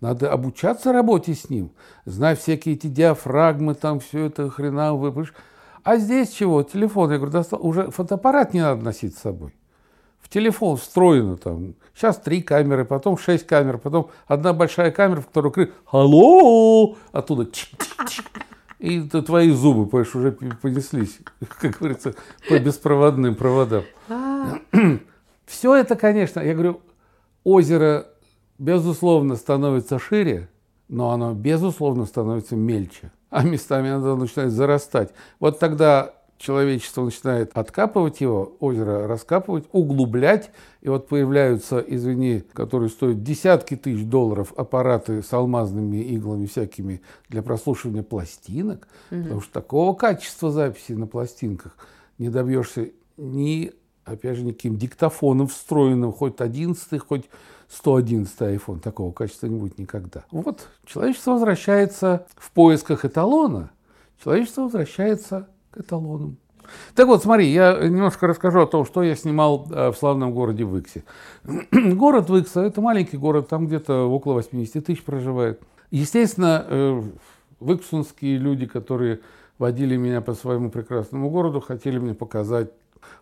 Надо 0.00 0.32
обучаться 0.32 0.92
работе 0.92 1.34
с 1.34 1.48
ним, 1.48 1.70
знать 2.04 2.40
всякие 2.40 2.74
эти 2.74 2.88
диафрагмы, 2.88 3.76
там 3.76 4.00
все 4.00 4.24
это 4.24 4.50
хреново. 4.50 5.24
А 5.82 5.96
здесь 5.96 6.30
чего? 6.30 6.62
Телефон. 6.62 7.10
Я 7.10 7.16
говорю, 7.16 7.32
достал. 7.32 7.60
уже 7.62 7.90
фотоаппарат 7.90 8.54
не 8.54 8.60
надо 8.60 8.84
носить 8.84 9.16
с 9.16 9.20
собой. 9.20 9.54
В 10.20 10.28
телефон 10.28 10.76
встроено 10.76 11.36
там. 11.36 11.74
Сейчас 11.94 12.18
три 12.18 12.42
камеры, 12.42 12.84
потом 12.84 13.18
шесть 13.18 13.46
камер, 13.46 13.78
потом 13.78 14.10
одна 14.26 14.52
большая 14.52 14.90
камера, 14.90 15.20
в 15.20 15.26
которую 15.26 15.52
крик 15.52 15.74
«Алло!» 15.90 16.96
Оттуда 17.12 17.46
чик 17.46 17.70
-чик 17.78 18.06
-чик. 18.06 18.24
И 18.78 19.00
твои 19.02 19.50
зубы, 19.50 19.86
понимаешь, 19.86 20.14
уже 20.14 20.32
понеслись, 20.32 21.18
как 21.60 21.78
говорится, 21.78 22.14
по 22.48 22.58
беспроводным 22.58 23.34
проводам. 23.34 23.84
А. 24.08 24.58
Все 25.46 25.74
это, 25.74 25.96
конечно, 25.96 26.40
я 26.40 26.54
говорю, 26.54 26.80
озеро, 27.44 28.06
безусловно, 28.58 29.36
становится 29.36 29.98
шире, 29.98 30.48
но 30.88 31.10
оно, 31.10 31.34
безусловно, 31.34 32.06
становится 32.06 32.56
мельче 32.56 33.10
а 33.30 33.42
местами 33.42 33.90
оно 33.90 34.16
начинает 34.16 34.52
зарастать. 34.52 35.10
Вот 35.38 35.58
тогда 35.58 36.14
человечество 36.40 37.04
начинает 37.04 37.50
откапывать 37.56 38.20
его, 38.20 38.56
озеро 38.60 39.06
раскапывать, 39.06 39.64
углублять, 39.72 40.50
и 40.80 40.88
вот 40.88 41.06
появляются, 41.06 41.78
извини, 41.78 42.42
которые 42.54 42.88
стоят 42.88 43.22
десятки 43.22 43.76
тысяч 43.76 44.04
долларов 44.04 44.54
аппараты 44.56 45.22
с 45.22 45.32
алмазными 45.32 45.98
иглами 45.98 46.46
всякими 46.46 47.02
для 47.28 47.42
прослушивания 47.42 48.02
пластинок, 48.02 48.88
угу. 49.10 49.22
потому 49.22 49.40
что 49.42 49.52
такого 49.52 49.94
качества 49.94 50.50
записи 50.50 50.92
на 50.92 51.06
пластинках 51.06 51.76
не 52.18 52.30
добьешься 52.30 52.88
ни, 53.18 53.72
опять 54.04 54.38
же, 54.38 54.44
никаким 54.44 54.78
диктофоном 54.78 55.46
встроенным, 55.46 56.10
хоть 56.12 56.40
11 56.40 57.00
хоть 57.06 57.26
111 57.70 58.36
iPhone. 58.40 58.80
Такого 58.80 59.12
качества 59.12 59.46
не 59.46 59.58
будет 59.58 59.78
никогда. 59.78 60.24
Вот 60.30 60.68
человечество 60.84 61.32
возвращается 61.32 62.26
в 62.36 62.50
поисках 62.50 63.04
эталона. 63.04 63.70
Человечество 64.22 64.62
возвращается 64.62 65.48
к 65.70 65.78
эталонам. 65.78 66.36
Так 66.94 67.06
вот, 67.06 67.22
смотри, 67.22 67.48
я 67.48 67.78
немножко 67.82 68.26
расскажу 68.26 68.60
о 68.60 68.66
том, 68.66 68.84
что 68.84 69.02
я 69.02 69.16
снимал 69.16 69.66
э, 69.70 69.90
в 69.90 69.96
славном 69.96 70.32
городе 70.32 70.64
Выксе. 70.64 71.04
Город 71.72 72.28
Выкса– 72.28 72.60
это 72.62 72.80
маленький 72.80 73.16
город, 73.16 73.48
там 73.48 73.66
где-то 73.66 74.04
около 74.04 74.34
80 74.34 74.84
тысяч 74.84 75.02
проживает. 75.02 75.60
Естественно, 75.90 76.64
э, 76.68 77.02
выксунские 77.58 78.38
люди, 78.38 78.66
которые 78.66 79.20
водили 79.58 79.96
меня 79.96 80.20
по 80.20 80.34
своему 80.34 80.70
прекрасному 80.70 81.30
городу, 81.30 81.60
хотели 81.60 81.98
мне 81.98 82.14
показать 82.14 82.70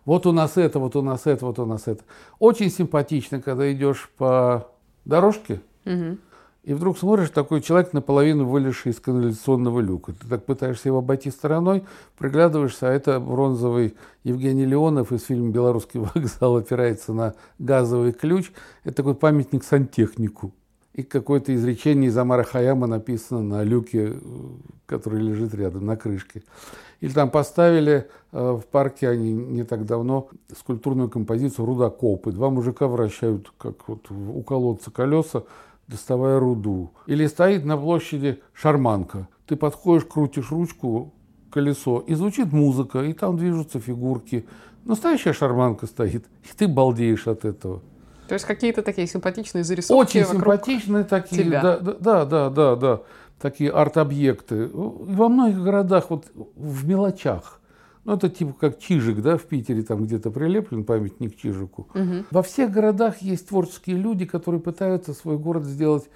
вот 0.05 0.25
у 0.25 0.31
нас 0.31 0.57
это, 0.57 0.79
вот 0.79 0.95
у 0.95 1.01
нас 1.01 1.25
это, 1.25 1.45
вот 1.45 1.59
у 1.59 1.65
нас 1.65 1.87
это. 1.87 2.03
Очень 2.39 2.69
симпатично, 2.69 3.41
когда 3.41 3.71
идешь 3.71 4.09
по 4.17 4.67
дорожке, 5.05 5.61
угу. 5.85 6.17
и 6.63 6.73
вдруг 6.73 6.97
смотришь, 6.97 7.29
такой 7.29 7.61
человек 7.61 7.93
наполовину 7.93 8.45
вылезший 8.45 8.91
из 8.91 8.99
канализационного 8.99 9.79
люка. 9.79 10.13
Ты 10.13 10.27
так 10.27 10.45
пытаешься 10.45 10.89
его 10.89 10.99
обойти 10.99 11.31
стороной, 11.31 11.83
приглядываешься, 12.17 12.89
а 12.89 12.91
это 12.91 13.19
бронзовый 13.19 13.95
Евгений 14.23 14.65
Леонов 14.65 15.11
из 15.11 15.23
фильма 15.23 15.51
«Белорусский 15.51 15.99
вокзал» 15.99 16.57
опирается 16.57 17.13
на 17.13 17.33
газовый 17.57 18.13
ключ. 18.13 18.51
Это 18.83 18.97
такой 18.97 19.15
памятник 19.15 19.63
сантехнику. 19.63 20.53
И 20.99 21.03
какое-то 21.03 21.55
изречение 21.55 22.09
из 22.09 22.17
Амара 22.17 22.43
Хаяма 22.43 22.85
написано 22.85 23.41
на 23.41 23.63
люке, 23.63 24.15
который 24.85 25.21
лежит 25.21 25.53
рядом, 25.53 25.85
на 25.85 25.95
крышке. 25.95 26.43
Или 26.99 27.13
там 27.13 27.29
поставили 27.29 28.09
э, 28.33 28.51
в 28.51 28.65
парке, 28.69 29.07
они 29.07 29.31
не 29.31 29.63
так 29.63 29.85
давно, 29.85 30.27
скульптурную 30.53 31.09
композицию 31.09 31.67
«Рудокопы». 31.67 32.33
Два 32.33 32.49
мужика 32.49 32.89
вращают, 32.89 33.49
как 33.57 33.87
вот 33.87 34.11
у 34.11 34.43
колодца 34.43 34.91
колеса, 34.91 35.43
доставая 35.87 36.37
руду. 36.37 36.91
Или 37.05 37.27
стоит 37.27 37.63
на 37.63 37.77
площади 37.77 38.41
шарманка. 38.51 39.29
Ты 39.47 39.55
подходишь, 39.55 40.03
крутишь 40.03 40.51
ручку, 40.51 41.13
колесо, 41.49 42.03
и 42.05 42.13
звучит 42.13 42.51
музыка, 42.51 43.03
и 43.03 43.13
там 43.13 43.37
движутся 43.37 43.79
фигурки. 43.79 44.45
Настоящая 44.83 45.31
шарманка 45.31 45.85
стоит, 45.85 46.25
и 46.43 46.57
ты 46.57 46.67
балдеешь 46.67 47.25
от 47.25 47.45
этого. 47.45 47.83
То 48.29 48.35
есть 48.35 48.45
какие-то 48.45 48.81
такие 48.83 49.07
симпатичные 49.07 49.63
зарисовки 49.63 50.17
Очень 50.17 50.25
симпатичные 50.25 51.03
такие, 51.03 51.43
тебя. 51.43 51.61
Да, 51.61 51.79
да, 51.79 52.25
да, 52.25 52.49
да, 52.49 52.75
да 52.75 53.01
такие 53.39 53.71
арт-объекты. 53.71 54.69
Во 54.73 55.29
многих 55.29 55.63
городах, 55.63 56.09
вот 56.09 56.25
в 56.55 56.87
мелочах. 56.87 57.59
Ну, 58.05 58.15
это 58.15 58.29
типа 58.29 58.53
как 58.59 58.79
Чижик, 58.79 59.21
да, 59.21 59.37
в 59.37 59.43
Питере 59.43 59.83
там 59.83 60.05
где-то 60.05 60.31
прилеплен 60.31 60.83
памятник 60.83 61.37
Чижику. 61.37 61.87
Угу. 61.93 62.25
Во 62.31 62.43
всех 62.43 62.71
городах 62.71 63.21
есть 63.21 63.47
творческие 63.47 63.97
люди, 63.97 64.25
которые 64.25 64.61
пытаются 64.61 65.13
свой 65.13 65.37
город 65.37 65.65
сделать 65.65 66.09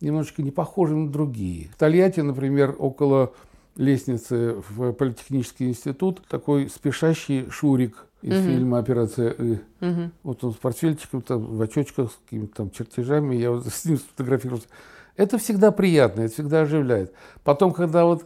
немножечко 0.00 0.42
не 0.42 0.50
похожим 0.50 1.06
на 1.06 1.12
другие. 1.12 1.68
В 1.74 1.76
Тольятти, 1.76 2.20
например, 2.20 2.74
около 2.78 3.32
лестницы 3.76 4.56
в 4.68 4.92
политехнический 4.92 5.68
институт 5.68 6.22
такой 6.28 6.68
спешащий 6.68 7.48
Шурик 7.50 8.06
из 8.22 8.38
угу. 8.38 8.46
фильма 8.48 8.78
«Операция 8.78 9.30
И». 9.30 9.52
Угу. 9.80 10.10
Вот 10.22 10.44
он 10.44 10.52
с 10.52 10.56
портфельчиком, 10.56 11.22
там, 11.22 11.44
в 11.44 11.62
очочках, 11.62 12.12
с 12.12 12.18
какими-то 12.24 12.54
там 12.56 12.70
чертежами, 12.70 13.34
я 13.36 13.50
вот 13.50 13.66
с 13.72 13.84
ним 13.84 13.98
сфотографировался. 13.98 14.68
Это 15.16 15.38
всегда 15.38 15.70
приятно, 15.70 16.22
это 16.22 16.32
всегда 16.32 16.62
оживляет. 16.62 17.12
Потом, 17.44 17.72
когда 17.72 18.04
вот 18.04 18.24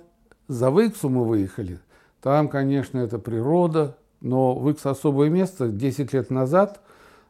за 0.49 0.71
Выксу 0.71 1.09
мы 1.09 1.25
выехали, 1.25 1.79
там, 2.21 2.49
конечно, 2.49 2.99
это 2.99 3.19
природа, 3.19 3.97
но 4.21 4.55
Выкс 4.55 4.87
особое 4.87 5.29
место. 5.29 5.69
Десять 5.69 6.13
лет 6.13 6.31
назад, 6.31 6.81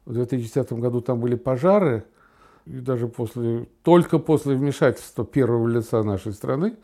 в 0.05 0.12
2010 0.12 0.72
году, 0.74 1.00
там 1.00 1.20
были 1.20 1.35
пожары, 1.35 2.05
и 2.66 2.79
даже 2.79 3.09
после, 3.09 3.66
только 3.83 4.18
после 4.18 4.55
вмешательства 4.55 5.24
первого 5.24 5.66
лица 5.68 6.03
нашей 6.03 6.33
страны, 6.33 6.77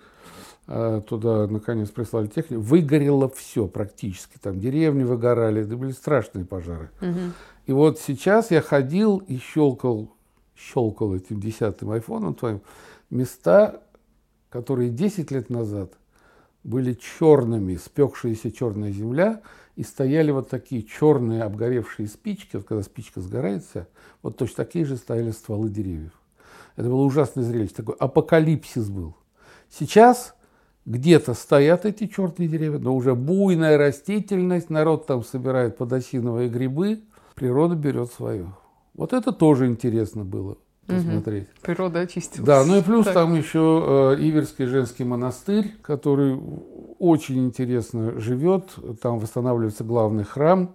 туда 0.66 1.46
наконец 1.48 1.90
прислали 1.90 2.28
технику, 2.28 2.62
выгорело 2.62 3.28
все 3.28 3.66
практически. 3.66 4.38
Там 4.40 4.60
деревни 4.60 5.02
выгорали, 5.02 5.62
это 5.62 5.76
были 5.76 5.92
страшные 5.92 6.44
пожары. 6.44 6.90
Угу. 7.00 7.18
И 7.66 7.72
вот 7.72 7.98
сейчас 7.98 8.50
я 8.50 8.62
ходил 8.62 9.18
и 9.18 9.38
щелкал, 9.38 10.12
щелкал 10.56 11.14
этим 11.14 11.40
десятым 11.40 11.90
айфоном 11.90 12.34
твоим 12.34 12.60
места, 13.10 13.82
которые 14.48 14.90
10 14.90 15.30
лет 15.30 15.50
назад 15.50 15.92
были 16.62 16.94
черными, 16.94 17.76
спекшаяся 17.76 18.52
черная 18.52 18.92
земля, 18.92 19.42
и 19.76 19.82
стояли 19.82 20.30
вот 20.30 20.50
такие 20.50 20.82
черные 20.82 21.42
обгоревшие 21.42 22.06
спички, 22.06 22.56
вот 22.56 22.66
когда 22.66 22.82
спичка 22.82 23.20
сгорается, 23.20 23.88
вот 24.22 24.36
точно 24.36 24.64
такие 24.64 24.84
же 24.84 24.96
стояли 24.96 25.30
стволы 25.30 25.70
деревьев. 25.70 26.12
Это 26.76 26.88
было 26.88 27.02
ужасное 27.02 27.44
зрелище, 27.44 27.74
такой 27.74 27.94
апокалипсис 27.98 28.90
был. 28.90 29.16
Сейчас 29.70 30.34
где-то 30.90 31.34
стоят 31.34 31.86
эти 31.86 32.06
черные 32.08 32.48
деревья, 32.48 32.78
но 32.78 32.94
уже 32.94 33.14
буйная 33.14 33.78
растительность, 33.78 34.70
народ 34.70 35.06
там 35.06 35.22
собирает 35.22 35.76
подосиновые 35.76 36.48
грибы, 36.48 37.02
природа 37.36 37.76
берет 37.76 38.12
свое. 38.12 38.52
Вот 38.94 39.12
это 39.12 39.32
тоже 39.32 39.68
интересно 39.68 40.24
было 40.24 40.58
посмотреть. 40.86 41.44
Угу. 41.44 41.50
Природа 41.62 42.00
очистилась. 42.00 42.44
Да, 42.46 42.64
ну 42.64 42.78
и 42.78 42.82
плюс 42.82 43.04
так. 43.04 43.14
там 43.14 43.34
еще 43.36 44.16
э, 44.18 44.20
Иверский 44.20 44.66
женский 44.66 45.04
монастырь, 45.04 45.76
который 45.80 46.36
очень 46.98 47.46
интересно 47.46 48.18
живет. 48.18 48.70
Там 49.00 49.20
восстанавливается 49.20 49.84
главный 49.84 50.24
храм 50.24 50.74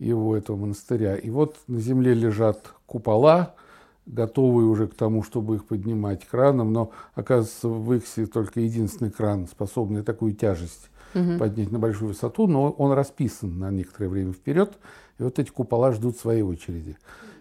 его, 0.00 0.36
этого 0.36 0.56
монастыря. 0.56 1.14
И 1.14 1.30
вот 1.30 1.56
на 1.68 1.78
земле 1.78 2.12
лежат 2.12 2.72
купола, 2.86 3.54
готовые 4.08 4.66
уже 4.66 4.88
к 4.88 4.94
тому, 4.94 5.22
чтобы 5.22 5.56
их 5.56 5.66
поднимать 5.66 6.26
краном, 6.26 6.72
но 6.72 6.90
оказывается 7.14 7.68
в 7.68 7.94
Иксе 7.94 8.26
только 8.26 8.60
единственный 8.60 9.10
кран, 9.10 9.46
способный 9.46 10.02
такую 10.02 10.34
тяжесть 10.34 10.90
угу. 11.14 11.38
поднять 11.38 11.70
на 11.70 11.78
большую 11.78 12.08
высоту, 12.08 12.46
но 12.46 12.70
он 12.70 12.92
расписан 12.92 13.58
на 13.58 13.70
некоторое 13.70 14.08
время 14.08 14.32
вперед, 14.32 14.72
и 15.18 15.22
вот 15.22 15.38
эти 15.38 15.50
купола 15.50 15.92
ждут 15.92 16.16
своей 16.16 16.42
очереди. 16.42 16.96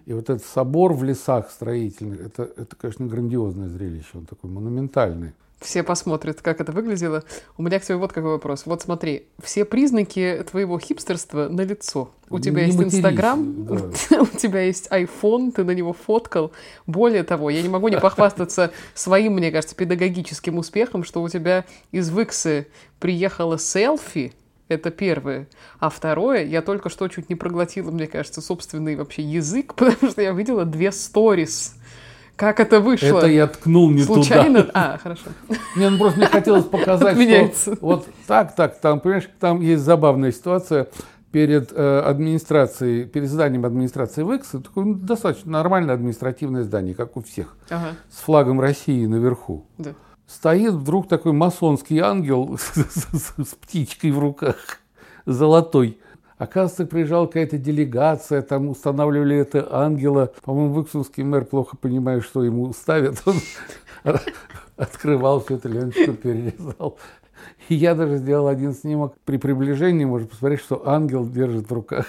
И 0.06 0.13
вот 0.13 0.30
этот 0.30 0.45
собор 0.45 0.93
в 0.93 1.03
лесах 1.03 1.49
строительных, 1.49 2.21
это, 2.21 2.43
это, 2.43 2.75
конечно, 2.75 3.08
грандиозное 3.08 3.69
зрелище, 3.69 4.10
он 4.15 4.25
такой 4.25 4.49
монументальный 4.49 5.34
все 5.59 5.81
посмотрят, 5.81 6.41
как 6.41 6.61
это 6.61 6.71
выглядело. 6.71 7.23
У 7.57 7.63
меня 7.63 7.79
к 7.79 7.83
тебе 7.83 7.97
вот 7.97 8.13
какой 8.13 8.31
вопрос. 8.31 8.63
Вот 8.65 8.83
смотри, 8.83 9.27
все 9.41 9.65
признаки 9.65 10.45
твоего 10.49 10.77
хипстерства 10.77 11.47
на 11.49 11.61
лицо. 11.61 12.11
У 12.29 12.39
тебя 12.39 12.65
не 12.65 12.71
есть 12.71 12.79
Инстаграм, 12.79 13.65
да. 13.65 14.21
у 14.21 14.25
тебя 14.25 14.61
есть 14.61 14.87
iPhone, 14.91 15.51
ты 15.51 15.63
на 15.63 15.71
него 15.71 15.93
фоткал. 15.93 16.51
Более 16.85 17.23
того, 17.23 17.49
я 17.49 17.61
не 17.61 17.69
могу 17.69 17.87
не 17.87 17.99
похвастаться 17.99 18.71
своим, 18.93 19.33
мне 19.33 19.51
кажется, 19.51 19.75
педагогическим 19.75 20.57
успехом, 20.57 21.03
что 21.03 21.23
у 21.23 21.29
тебя 21.29 21.65
из 21.91 22.09
Виксы 22.09 22.67
приехала 22.99 23.57
селфи, 23.57 24.33
это 24.67 24.91
первое. 24.91 25.47
А 25.79 25.89
второе, 25.89 26.43
я 26.43 26.61
только 26.61 26.89
что 26.89 27.07
чуть 27.07 27.29
не 27.29 27.35
проглотила, 27.35 27.89
мне 27.89 28.07
кажется, 28.07 28.41
собственный 28.41 28.95
вообще 28.95 29.23
язык, 29.23 29.73
потому 29.75 30.11
что 30.11 30.21
я 30.21 30.31
видела 30.33 30.65
две 30.65 30.91
сторис 30.91 31.76
как 32.38 32.60
это 32.60 32.80
вышло? 32.80 33.17
Это 33.17 33.28
я 33.28 33.47
ткнул 33.47 33.89
не 33.89 34.04
Случайно? 34.04 34.62
туда. 34.62 34.71
А, 34.73 34.97
хорошо. 35.04 35.23
Мне 35.76 35.89
ну, 35.89 35.97
просто 35.97 36.19
мне 36.19 36.28
хотелось 36.28 36.65
показать, 36.71 37.17
что 37.58 37.76
вот 37.82 38.08
так, 38.28 38.56
так, 38.56 38.80
там, 38.80 39.00
понимаешь, 39.00 39.28
там 39.39 39.60
есть 39.60 39.84
забавная 39.84 40.32
ситуация 40.32 40.88
перед 41.32 41.73
э, 41.73 42.00
администрацией, 42.00 43.06
перед 43.06 43.30
зданием 43.30 43.65
администрации 43.65 44.21
ВЭКС, 44.21 44.50
такое 44.52 44.86
ну, 44.86 44.93
достаточно 44.93 45.52
нормальное 45.52 45.95
административное 45.95 46.63
здание, 46.63 46.95
как 46.95 47.17
у 47.17 47.21
всех, 47.21 47.58
ага. 47.69 47.95
с 48.10 48.21
флагом 48.21 48.62
России 48.62 49.06
наверху. 49.06 49.65
Да. 49.78 49.93
Стоит 50.28 50.73
вдруг 50.73 51.08
такой 51.08 51.34
масонский 51.34 52.00
ангел 52.00 52.58
с, 52.60 53.56
птичкой 53.62 54.12
в 54.12 54.19
руках, 54.19 54.58
золотой. 55.26 56.00
Оказывается, 56.38 56.86
приезжала 56.86 57.26
какая-то 57.26 57.58
делегация, 57.58 58.43
там 58.43 58.69
устанавливали 58.69 59.38
это 59.38 59.67
ангела. 59.71 60.32
По-моему, 60.43 60.73
выксунский 60.73 61.23
мэр 61.23 61.45
плохо 61.45 61.78
понимает, 61.78 62.23
что 62.23 62.43
ему 62.43 62.71
ставят. 62.73 63.23
Он 63.26 63.36
открывал 64.76 65.41
все 65.41 65.56
это, 65.56 65.67
ленточку 65.67 66.13
перерезал. 66.13 67.00
И 67.69 67.76
я 67.76 67.95
даже 67.95 68.17
сделал 68.17 68.47
один 68.47 68.73
снимок. 68.73 69.15
При 69.26 69.38
приближении 69.38 70.06
можно 70.06 70.28
посмотреть, 70.28 70.62
что 70.62 70.88
ангел 70.88 71.28
держит 71.28 71.69
в 71.69 71.73
руках 71.73 72.06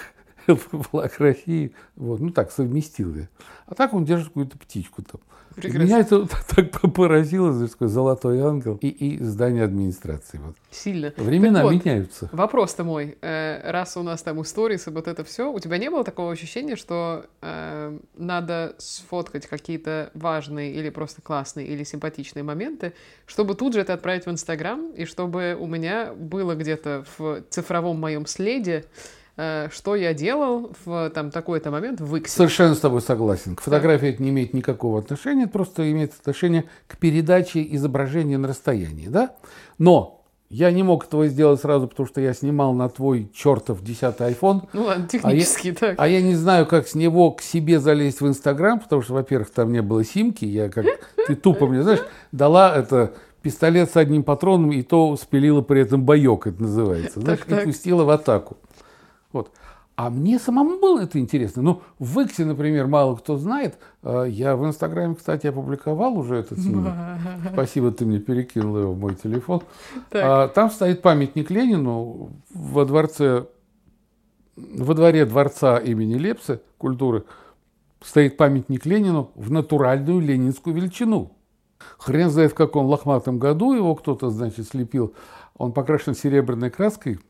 флаг 0.90 1.18
России. 1.18 1.72
Вот, 1.96 2.20
ну 2.20 2.30
так, 2.30 2.50
совместил 2.50 3.14
я. 3.14 3.28
А 3.66 3.74
так 3.74 3.92
он 3.94 4.04
держит 4.04 4.28
какую-то 4.28 4.58
птичку 4.58 5.02
там. 5.02 5.20
Прекрасно. 5.60 5.84
Меня 5.84 5.98
это 6.00 6.26
так 6.54 6.92
поразило, 6.92 7.68
такой 7.68 7.88
золотой 7.88 8.40
ангел 8.40 8.78
и, 8.80 8.88
и 8.88 9.22
здание 9.22 9.64
администрации. 9.64 10.38
Вот. 10.38 10.56
Сильно. 10.70 11.12
Времена 11.16 11.62
вот, 11.64 11.72
меняются. 11.72 12.28
Вопрос-то 12.32 12.84
мой. 12.84 13.18
Э, 13.20 13.70
раз 13.70 13.96
у 13.96 14.02
нас 14.02 14.22
там 14.22 14.40
истории, 14.42 14.78
вот 14.90 15.08
это 15.08 15.24
все, 15.24 15.50
у 15.50 15.58
тебя 15.58 15.78
не 15.78 15.90
было 15.90 16.04
такого 16.04 16.30
ощущения, 16.30 16.76
что 16.76 17.26
э, 17.42 17.98
надо 18.16 18.76
сфоткать 18.78 19.46
какие-то 19.46 20.10
важные 20.14 20.72
или 20.72 20.90
просто 20.90 21.22
классные 21.22 21.66
или 21.66 21.82
симпатичные 21.82 22.42
моменты, 22.42 22.92
чтобы 23.26 23.54
тут 23.54 23.74
же 23.74 23.80
это 23.80 23.94
отправить 23.94 24.26
в 24.26 24.30
Инстаграм, 24.30 24.90
и 24.92 25.04
чтобы 25.04 25.56
у 25.58 25.66
меня 25.66 26.12
было 26.14 26.54
где-то 26.54 27.04
в 27.18 27.42
цифровом 27.50 27.98
моем 27.98 28.26
следе 28.26 28.84
что 29.70 29.94
я 29.94 30.14
делал 30.14 30.72
в 30.84 31.10
там 31.10 31.30
такой-то 31.30 31.70
момент 31.70 32.00
в 32.00 32.16
Иксе. 32.16 32.34
Совершенно 32.34 32.74
с 32.74 32.80
тобой 32.80 33.00
согласен. 33.00 33.54
К 33.54 33.60
фотографии 33.60 34.06
да. 34.06 34.08
это 34.08 34.22
не 34.22 34.30
имеет 34.30 34.52
никакого 34.52 34.98
отношения, 34.98 35.44
это 35.44 35.52
просто 35.52 35.90
имеет 35.92 36.12
отношение 36.12 36.64
к 36.88 36.96
передаче 36.96 37.64
изображения 37.70 38.36
на 38.36 38.48
расстоянии, 38.48 39.06
да? 39.06 39.36
Но 39.78 40.18
я 40.50 40.70
не 40.70 40.82
мог 40.82 41.04
этого 41.06 41.28
сделать 41.28 41.60
сразу, 41.60 41.88
потому 41.88 42.06
что 42.06 42.20
я 42.20 42.32
снимал 42.32 42.72
на 42.72 42.88
твой 42.88 43.30
чертов 43.34 43.82
десятый 43.82 44.32
iPhone. 44.32 44.68
Ну 44.72 44.84
ладно, 44.84 45.06
технически 45.06 45.68
а 45.68 45.70
я, 45.70 45.74
так. 45.74 45.94
А 45.98 46.08
я 46.08 46.22
не 46.22 46.34
знаю, 46.34 46.66
как 46.66 46.88
с 46.88 46.94
него 46.94 47.32
к 47.32 47.42
себе 47.42 47.78
залезть 47.78 48.22
в 48.22 48.26
Инстаграм, 48.26 48.80
потому 48.80 49.02
что, 49.02 49.12
во-первых, 49.14 49.50
там 49.50 49.70
не 49.72 49.82
было 49.82 50.04
симки, 50.04 50.46
я 50.46 50.70
как 50.70 50.86
ты 51.26 51.34
тупо 51.34 51.66
мне, 51.66 51.82
знаешь, 51.82 52.00
дала 52.32 52.74
это 52.74 53.12
пистолет 53.42 53.90
с 53.90 53.96
одним 53.96 54.22
патроном, 54.24 54.72
и 54.72 54.82
то 54.82 55.16
спилила 55.16 55.60
при 55.60 55.82
этом 55.82 56.02
боек, 56.02 56.46
это 56.46 56.62
называется, 56.62 57.20
знаешь, 57.20 57.40
и 57.46 57.54
пустила 57.64 58.04
в 58.04 58.10
атаку. 58.10 58.56
Вот. 59.32 59.52
А 59.98 60.10
мне 60.10 60.38
самому 60.38 60.78
было 60.78 61.00
это 61.00 61.18
интересно. 61.18 61.60
Ну, 61.60 61.82
в 61.98 62.20
Иксе, 62.20 62.44
например, 62.44 62.86
мало 62.86 63.16
кто 63.16 63.36
знает. 63.36 63.78
А, 64.04 64.22
я 64.22 64.54
в 64.54 64.64
Инстаграме, 64.64 65.16
кстати, 65.16 65.48
опубликовал 65.48 66.16
уже 66.16 66.36
этот 66.36 66.60
снимок. 66.60 66.94
Спасибо, 67.52 67.90
ты 67.90 68.06
мне 68.06 68.20
перекинул 68.20 68.78
его 68.78 68.92
в 68.92 68.98
мой 69.00 69.16
телефон. 69.16 69.62
Так. 70.10 70.22
А, 70.24 70.48
там 70.48 70.70
стоит 70.70 71.02
памятник 71.02 71.50
Ленину 71.50 72.30
во 72.54 72.84
дворце, 72.84 73.46
во 74.54 74.94
дворе 74.94 75.26
дворца 75.26 75.78
имени 75.78 76.14
Лепса 76.14 76.62
культуры. 76.78 77.24
Стоит 78.00 78.36
памятник 78.36 78.86
Ленину 78.86 79.32
в 79.34 79.50
натуральную 79.50 80.20
ленинскую 80.20 80.76
величину. 80.76 81.32
Хрен 81.98 82.30
знает, 82.30 82.52
в 82.52 82.54
каком 82.54 82.86
лохматом 82.86 83.40
году 83.40 83.72
его 83.74 83.96
кто-то, 83.96 84.30
значит, 84.30 84.68
слепил. 84.68 85.12
Он 85.56 85.72
покрашен 85.72 86.14
серебряной 86.14 86.70
краской– 86.70 87.18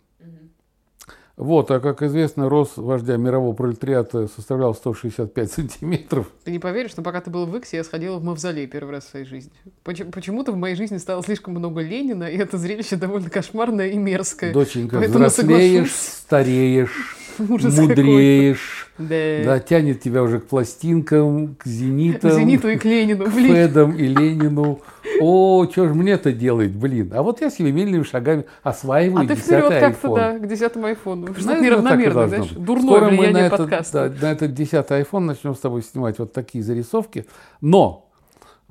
вот, 1.38 1.70
а 1.70 1.78
как 1.78 2.02
известно, 2.02 2.48
рост 2.48 2.76
вождя 2.76 3.16
мирового 3.16 3.54
пролетариата 3.54 4.26
составлял 4.26 4.74
165 4.74 5.52
сантиметров. 5.52 6.26
Ты 6.42 6.50
не 6.50 6.58
поверишь, 6.58 6.96
но 6.96 7.04
пока 7.04 7.20
ты 7.20 7.30
был 7.30 7.46
в 7.46 7.56
Иксе, 7.56 7.76
я 7.76 7.84
сходила 7.84 8.18
в 8.18 8.24
мавзолей 8.24 8.66
первый 8.66 8.90
раз 8.90 9.04
в 9.04 9.10
своей 9.10 9.24
жизни. 9.24 9.52
Почему-то 9.84 10.50
в 10.50 10.56
моей 10.56 10.74
жизни 10.74 10.96
стало 10.96 11.22
слишком 11.22 11.54
много 11.54 11.80
Ленина, 11.80 12.24
и 12.24 12.36
это 12.36 12.58
зрелище 12.58 12.96
довольно 12.96 13.30
кошмарное 13.30 13.88
и 13.90 13.96
мерзкое. 13.98 14.52
Доченька, 14.52 14.98
Поэтому 14.98 15.26
взрослеешь, 15.26 15.92
соглашусь. 15.92 16.22
стареешь, 16.22 17.16
Ужас 17.48 17.78
мудреешь. 17.78 18.90
Да. 18.98 19.44
да, 19.44 19.60
тянет 19.60 20.00
тебя 20.00 20.22
уже 20.22 20.40
к 20.40 20.46
пластинкам, 20.46 21.54
к 21.54 21.66
зенитам. 21.66 22.30
К 22.30 22.34
зениту 22.34 22.68
и 22.68 22.76
к 22.76 22.84
Ленину. 22.84 23.26
К 23.26 23.30
Федам 23.30 23.96
и 23.96 24.06
Ленину. 24.06 24.80
О, 25.20 25.66
что 25.70 25.88
же 25.88 25.94
мне 25.94 26.12
это 26.12 26.32
делать, 26.32 26.70
блин. 26.70 27.12
А 27.14 27.22
вот 27.22 27.40
я 27.40 27.50
семимильными 27.50 28.02
шагами 28.02 28.44
осваиваю 28.62 29.24
А 29.24 29.28
ты 29.28 29.34
вперед 29.34 29.68
как-то, 29.68 30.14
да, 30.14 30.38
к 30.38 30.46
десятому 30.46 30.86
айфону. 30.86 31.34
Что-то 31.34 31.60
неравномерно, 31.60 32.28
знаешь, 32.28 32.50
дурное 32.50 32.86
Скоро 32.86 33.08
влияние 33.08 33.32
мы 33.32 33.50
на 33.50 33.56
подкаста. 33.56 33.98
Этот, 34.06 34.20
да, 34.20 34.26
на 34.26 34.32
этот 34.32 34.54
десятый 34.54 34.98
айфон 34.98 35.26
начнем 35.26 35.54
с 35.54 35.58
тобой 35.58 35.82
снимать 35.82 36.18
вот 36.18 36.32
такие 36.32 36.62
зарисовки. 36.62 37.26
Но 37.60 38.08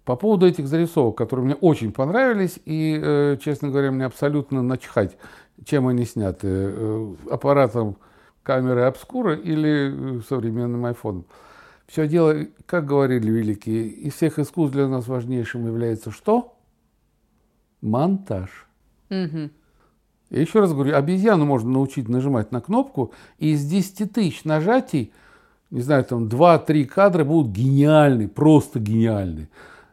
по 0.05 0.15
поводу 0.15 0.47
этих 0.47 0.67
зарисовок, 0.67 1.17
которые 1.17 1.45
мне 1.45 1.55
очень 1.55 1.91
понравились, 1.91 2.59
и, 2.65 2.99
э, 3.01 3.37
честно 3.43 3.69
говоря, 3.69 3.91
мне 3.91 4.05
абсолютно 4.05 4.61
начхать, 4.61 5.17
чем 5.65 5.87
они 5.87 6.05
сняты. 6.05 6.47
Э, 6.47 7.13
аппаратом 7.29 7.97
камерой 8.47 8.87
обскура 8.87 9.35
или 9.35 10.21
современным 10.27 10.85
айфоном. 10.85 11.25
Все 11.85 12.07
дело, 12.07 12.45
как 12.65 12.85
говорили 12.85 13.29
великие, 13.29 13.87
из 13.87 14.13
всех 14.13 14.39
искусств 14.39 14.73
для 14.73 14.87
нас 14.87 15.07
важнейшим 15.07 15.65
является 15.65 16.11
что? 16.11 16.55
Монтаж. 17.81 18.65
Мгм. 19.09 19.51
Я 20.29 20.41
еще 20.41 20.61
раз 20.61 20.71
говорю, 20.71 20.95
обезьяну 20.95 21.45
можно 21.45 21.69
научить 21.69 22.07
нажимать 22.07 22.53
на 22.53 22.61
кнопку, 22.61 23.11
и 23.37 23.51
из 23.51 23.65
10 23.65 24.13
тысяч 24.13 24.45
нажатий, 24.45 25.11
не 25.69 25.81
знаю, 25.81 26.05
там 26.05 26.27
2-3 26.27 26.85
кадра 26.85 27.25
будут 27.25 27.51
гениальны, 27.51 28.29
просто 28.29 28.79
гениальны. 28.79 29.49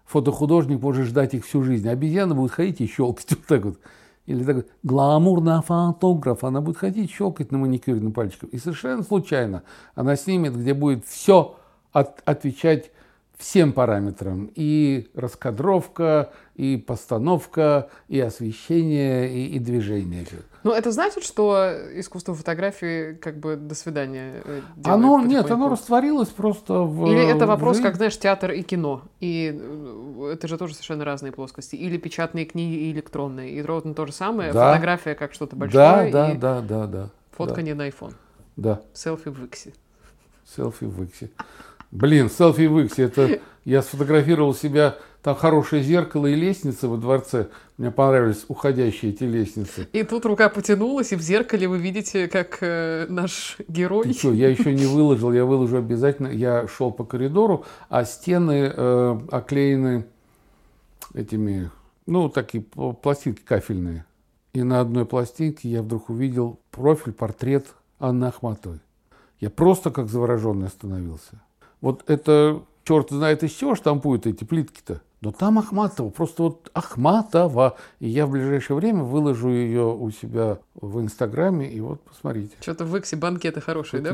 Фотохудожник 0.06 0.80
может 0.80 1.06
ждать 1.06 1.34
их 1.34 1.44
всю 1.44 1.64
жизнь. 1.64 1.88
Обезьяна 1.88 2.36
будет 2.36 2.52
ходить 2.52 2.80
и 2.80 2.86
щелкать 2.86 3.26
вот 3.30 3.46
так 3.46 3.64
вот. 3.64 3.78
Или 4.26 4.42
такой 4.42 4.66
гламурный 4.82 5.60
фотограф, 5.60 6.44
она 6.44 6.60
будет 6.60 6.78
ходить, 6.78 7.10
щелкать 7.10 7.52
на 7.52 7.58
маникюренным 7.58 8.12
пальчиком. 8.12 8.48
И 8.50 8.58
совершенно 8.58 9.02
случайно 9.02 9.62
она 9.94 10.16
снимет, 10.16 10.56
где 10.56 10.72
будет 10.72 11.04
все 11.06 11.56
от- 11.92 12.22
отвечать 12.24 12.90
всем 13.38 13.73
параметрам. 13.73 14.51
И 14.55 15.09
раскадровка, 15.14 16.31
и 16.55 16.77
постановка, 16.77 17.88
и 18.09 18.20
освещение, 18.20 19.33
и, 19.33 19.57
и 19.57 19.59
движение. 19.59 20.27
Ну, 20.62 20.73
это 20.73 20.92
значит, 20.92 21.25
что 21.25 21.73
искусство 21.94 22.35
фотографии 22.35 23.14
как 23.14 23.38
бы 23.38 23.57
до 23.57 23.75
свидания 23.75 24.40
э, 24.44 24.61
Оно, 24.85 25.20
нет, 25.20 25.51
оно 25.51 25.68
растворилось 25.68 26.31
просто 26.31 26.81
в... 26.81 27.07
Или 27.07 27.27
это 27.29 27.44
в 27.44 27.49
вопрос, 27.49 27.77
жизнь. 27.77 27.87
как, 27.87 27.97
знаешь, 27.97 28.18
театр 28.18 28.53
и 28.53 28.62
кино. 28.62 29.03
И 29.20 29.55
э, 29.55 30.31
это 30.33 30.49
же 30.49 30.57
тоже 30.57 30.75
совершенно 30.75 31.05
разные 31.05 31.33
плоскости. 31.33 31.77
Или 31.77 31.99
печатные 31.99 32.47
книги, 32.47 32.77
и 32.77 32.92
электронные. 32.92 33.51
И 33.51 33.62
ровно 33.62 33.92
то 33.92 34.07
же 34.07 34.12
самое. 34.12 34.53
Да. 34.53 34.73
Фотография 34.73 35.14
как 35.14 35.35
что-то 35.35 35.55
Да, 35.55 35.61
большое, 35.61 36.12
да, 36.12 36.33
и 36.33 36.37
да, 36.38 36.61
да, 36.62 36.87
да. 36.87 37.11
фоткание 37.33 37.75
на 37.75 37.88
iPhone. 37.88 38.14
Да, 38.57 38.81
Селфи 38.94 39.29
в 39.29 39.44
Иксе. 39.44 39.75
селфи 40.47 40.85
в 40.85 41.03
Иксе. 41.03 41.29
Блин, 41.94 42.28
селфи 42.28 42.66
в 42.66 42.80
Иксе, 42.80 43.04
это 43.04 43.38
я 43.64 43.80
сфотографировал 43.80 44.52
себя, 44.52 44.98
там 45.22 45.37
хорошее 45.37 45.83
зеркало 45.83 46.26
и 46.26 46.35
лестница 46.35 46.88
во 46.88 46.96
дворце. 46.96 47.48
Мне 47.78 47.92
понравились 47.92 48.44
уходящие 48.48 49.12
эти 49.12 49.22
лестницы. 49.22 49.88
И 49.92 50.02
тут 50.02 50.26
рука 50.26 50.48
потянулась, 50.48 51.12
и 51.12 51.16
в 51.16 51.20
зеркале 51.20 51.68
вы 51.68 51.78
видите, 51.78 52.26
как 52.26 52.59
э, 52.61 53.07
наш 53.09 53.59
герой... 53.68 54.04
Ты 54.04 54.12
что, 54.12 54.33
я 54.33 54.48
еще 54.48 54.74
не 54.74 54.87
выложил, 54.87 55.33
я 55.33 55.44
выложу 55.44 55.78
обязательно. 55.78 56.26
Я 56.26 56.66
шел 56.66 56.90
по 56.90 57.04
коридору, 57.04 57.64
а 57.88 58.04
стены 58.04 58.72
э, 58.74 59.20
оклеены 59.30 60.04
этими, 61.14 61.70
ну, 62.07 62.28
такие 62.28 62.64
пл- 62.64 62.92
пластинки 62.92 63.40
кафельные. 63.44 64.04
И 64.52 64.64
на 64.64 64.80
одной 64.80 65.07
пластинке 65.07 65.68
я 65.68 65.80
вдруг 65.80 66.11
увидел 66.11 66.59
профиль, 66.72 67.12
портрет 67.12 67.68
Анны 68.00 68.24
Ахматовой. 68.26 68.80
Я 69.38 69.48
просто 69.48 69.90
как 69.90 70.09
завороженный 70.09 70.66
остановился. 70.66 71.40
Вот 71.85 72.03
это, 72.07 72.62
черт 72.85 73.11
знает 73.11 73.42
из 73.42 73.51
чего 73.53 73.75
штампуют 73.75 74.27
эти 74.27 74.42
плитки-то. 74.44 75.03
Но 75.20 75.33
там 75.33 75.59
Ахматова, 75.59 76.09
просто 76.09 76.44
вот 76.44 76.70
Ахматова. 76.73 77.77
И 78.01 78.09
я 78.09 78.25
в 78.25 78.31
ближайшее 78.31 78.79
время 78.79 79.03
выложу 79.03 79.51
ее 79.51 79.94
у 79.94 80.11
себя 80.11 80.61
в 80.75 80.99
Инстаграме, 81.03 81.70
и 81.70 81.81
вот 81.81 82.01
посмотрите. 82.01 82.57
Что-то 82.62 82.87
в 82.87 82.97
Иксе 82.97 83.16
банкеты 83.16 83.61
хорошие, 83.61 84.01
да? 84.01 84.12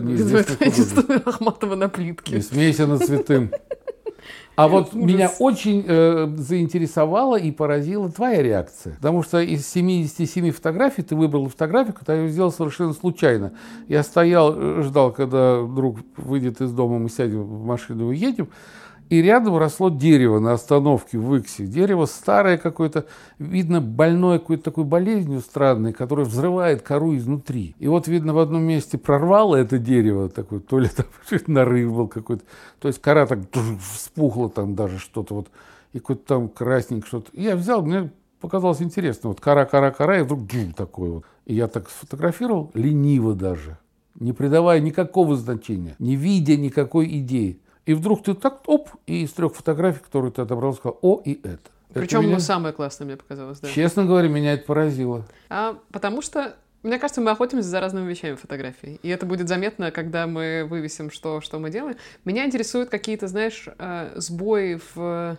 Ахматова 1.24 1.76
на 1.76 1.88
плитке. 1.88 2.34
Не 2.34 2.42
смейся 2.42 2.88
над 2.88 3.04
святым. 3.04 3.52
А 4.60 4.68
вот 4.68 4.94
Ужас. 4.94 5.08
меня 5.08 5.30
очень 5.38 5.84
э, 5.86 6.28
заинтересовала 6.36 7.36
и 7.36 7.50
поразила 7.50 8.10
твоя 8.10 8.42
реакция. 8.42 8.94
Потому 8.96 9.22
что 9.22 9.40
из 9.40 9.66
77 9.66 10.50
фотографий 10.50 11.00
ты 11.02 11.16
выбрал 11.16 11.48
фотографию, 11.48 11.94
которую 11.94 12.24
я 12.26 12.30
сделал 12.30 12.52
совершенно 12.52 12.92
случайно. 12.92 13.52
Я 13.88 14.02
стоял, 14.02 14.54
э, 14.54 14.82
ждал, 14.82 15.12
когда 15.12 15.62
друг 15.62 16.00
выйдет 16.18 16.60
из 16.60 16.72
дома, 16.72 16.98
мы 16.98 17.08
сядем 17.08 17.42
в 17.42 17.64
машину 17.64 18.04
и 18.04 18.08
уедем. 18.08 18.48
И 19.10 19.20
рядом 19.22 19.58
росло 19.58 19.90
дерево 19.90 20.38
на 20.38 20.52
остановке 20.52 21.18
в 21.18 21.34
Иксе. 21.34 21.66
Дерево 21.66 22.06
старое 22.06 22.58
какое-то, 22.58 23.06
видно, 23.40 23.80
больное 23.80 24.38
какой-то 24.38 24.62
такой 24.62 24.84
болезнью 24.84 25.40
странной, 25.40 25.92
которая 25.92 26.24
взрывает 26.24 26.82
кору 26.82 27.16
изнутри. 27.16 27.74
И 27.80 27.88
вот, 27.88 28.06
видно, 28.06 28.34
в 28.34 28.38
одном 28.38 28.62
месте 28.62 28.98
прорвало 28.98 29.56
это 29.56 29.78
дерево, 29.78 30.28
такой, 30.28 30.60
то 30.60 30.78
ли 30.78 30.88
там 30.88 31.06
нарыв 31.48 31.92
был 31.92 32.06
какой-то. 32.06 32.44
То 32.78 32.86
есть 32.86 33.00
кора 33.00 33.26
так 33.26 33.40
вспухла 33.82 34.48
там 34.48 34.76
даже 34.76 35.00
что-то 35.00 35.34
вот, 35.34 35.48
и 35.92 35.98
какой-то 35.98 36.22
там 36.24 36.48
красненький 36.48 37.08
что-то. 37.08 37.30
Я 37.32 37.56
взял, 37.56 37.82
мне 37.82 38.12
показалось 38.40 38.80
интересно. 38.80 39.30
Вот 39.30 39.40
кора, 39.40 39.64
кора, 39.64 39.90
кора, 39.90 40.20
и 40.20 40.22
вдруг 40.22 40.46
джум 40.46 40.72
такой 40.72 41.10
вот. 41.10 41.24
И 41.46 41.54
я 41.54 41.66
так 41.66 41.90
сфотографировал, 41.90 42.70
лениво 42.74 43.34
даже, 43.34 43.76
не 44.20 44.32
придавая 44.32 44.78
никакого 44.78 45.34
значения, 45.34 45.96
не 45.98 46.14
видя 46.14 46.56
никакой 46.56 47.06
идеи. 47.18 47.60
И 47.90 47.94
вдруг 47.94 48.22
ты 48.22 48.34
так, 48.34 48.62
оп, 48.66 48.88
и 49.08 49.24
из 49.24 49.32
трех 49.32 49.52
фотографий, 49.52 49.98
которые 49.98 50.30
ты 50.30 50.42
отобрал, 50.42 50.74
сказал, 50.74 50.96
о, 51.02 51.20
и 51.24 51.40
это. 51.42 51.58
Это 51.90 51.98
Причем 51.98 52.20
меня- 52.20 52.34
ну, 52.34 52.38
самое 52.38 52.72
классное, 52.72 53.04
мне 53.04 53.16
показалось, 53.16 53.58
да. 53.58 53.68
Честно 53.68 54.04
говоря, 54.04 54.28
меня 54.28 54.52
это 54.52 54.64
поразило. 54.64 55.26
А, 55.48 55.76
потому 55.90 56.22
что, 56.22 56.54
мне 56.84 57.00
кажется, 57.00 57.20
мы 57.20 57.32
охотимся 57.32 57.66
за 57.66 57.80
разными 57.80 58.08
вещами 58.08 58.36
фотографий. 58.36 59.00
И 59.02 59.08
это 59.08 59.26
будет 59.26 59.48
заметно, 59.48 59.90
когда 59.90 60.28
мы 60.28 60.68
вывесим, 60.70 61.10
что, 61.10 61.40
что 61.40 61.58
мы 61.58 61.70
делаем. 61.70 61.96
Меня 62.24 62.46
интересуют 62.46 62.90
какие-то, 62.90 63.26
знаешь, 63.26 63.68
э, 63.76 64.12
сбои 64.14 64.78
в... 64.94 65.36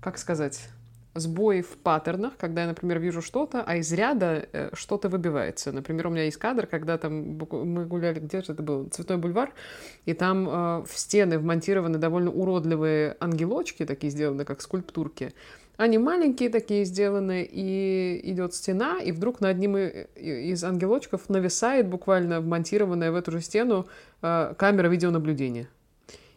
Как 0.00 0.18
сказать? 0.18 0.68
Сбои 1.14 1.60
в 1.60 1.76
паттернах, 1.76 2.36
когда 2.38 2.62
я, 2.62 2.68
например, 2.68 2.98
вижу 2.98 3.20
что-то, 3.20 3.62
а 3.66 3.76
из 3.76 3.92
ряда 3.92 4.48
э, 4.52 4.70
что-то 4.72 5.10
выбивается. 5.10 5.70
Например, 5.70 6.06
у 6.06 6.10
меня 6.10 6.24
есть 6.24 6.38
кадр, 6.38 6.66
когда 6.66 6.96
там 6.96 7.38
мы 7.38 7.84
гуляли, 7.84 8.18
где 8.18 8.40
же 8.42 8.52
это 8.52 8.62
был? 8.62 8.88
Цветной 8.88 9.18
бульвар, 9.18 9.52
и 10.06 10.14
там 10.14 10.48
э, 10.48 10.52
в 10.84 10.90
стены 10.94 11.38
вмонтированы 11.38 11.98
довольно 11.98 12.30
уродливые 12.30 13.16
ангелочки, 13.20 13.84
такие 13.84 14.10
сделаны, 14.10 14.46
как 14.46 14.62
скульптурки. 14.62 15.32
Они 15.76 15.98
маленькие 15.98 16.48
такие 16.48 16.84
сделаны, 16.84 17.46
и 17.50 18.20
идет 18.24 18.54
стена, 18.54 18.98
и 19.00 19.12
вдруг 19.12 19.40
на 19.40 19.48
одним 19.48 19.76
из 19.76 20.64
ангелочков 20.64 21.28
нависает 21.28 21.88
буквально 21.88 22.40
вмонтированная 22.40 23.10
в 23.10 23.16
эту 23.16 23.32
же 23.32 23.40
стену 23.40 23.86
э, 24.22 24.54
камера 24.56 24.88
видеонаблюдения. 24.88 25.68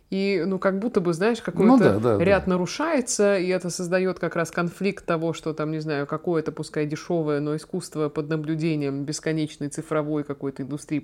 И, 0.09 0.43
ну, 0.45 0.59
как 0.59 0.79
будто 0.79 1.01
бы, 1.01 1.13
знаешь, 1.13 1.41
какой-то 1.41 1.65
Ну 1.65 1.77
да, 1.77 1.99
да, 1.99 2.23
ряд 2.23 2.45
да. 2.45 2.51
нарушается, 2.51 3.37
и 3.37 3.47
это 3.47 3.69
создает 3.69 4.19
как 4.19 4.35
раз 4.35 4.51
конфликт 4.51 5.05
того, 5.05 5.33
что 5.33 5.53
там, 5.53 5.71
не 5.71 5.79
знаю, 5.79 6.05
какое-то, 6.05 6.51
пускай 6.51 6.85
дешевое, 6.85 7.39
но 7.39 7.55
искусство 7.55 8.09
под 8.09 8.29
наблюдением 8.29 9.03
бесконечной 9.03 9.69
цифровой 9.69 10.23
какой-то 10.23 10.63
индустрии. 10.63 10.95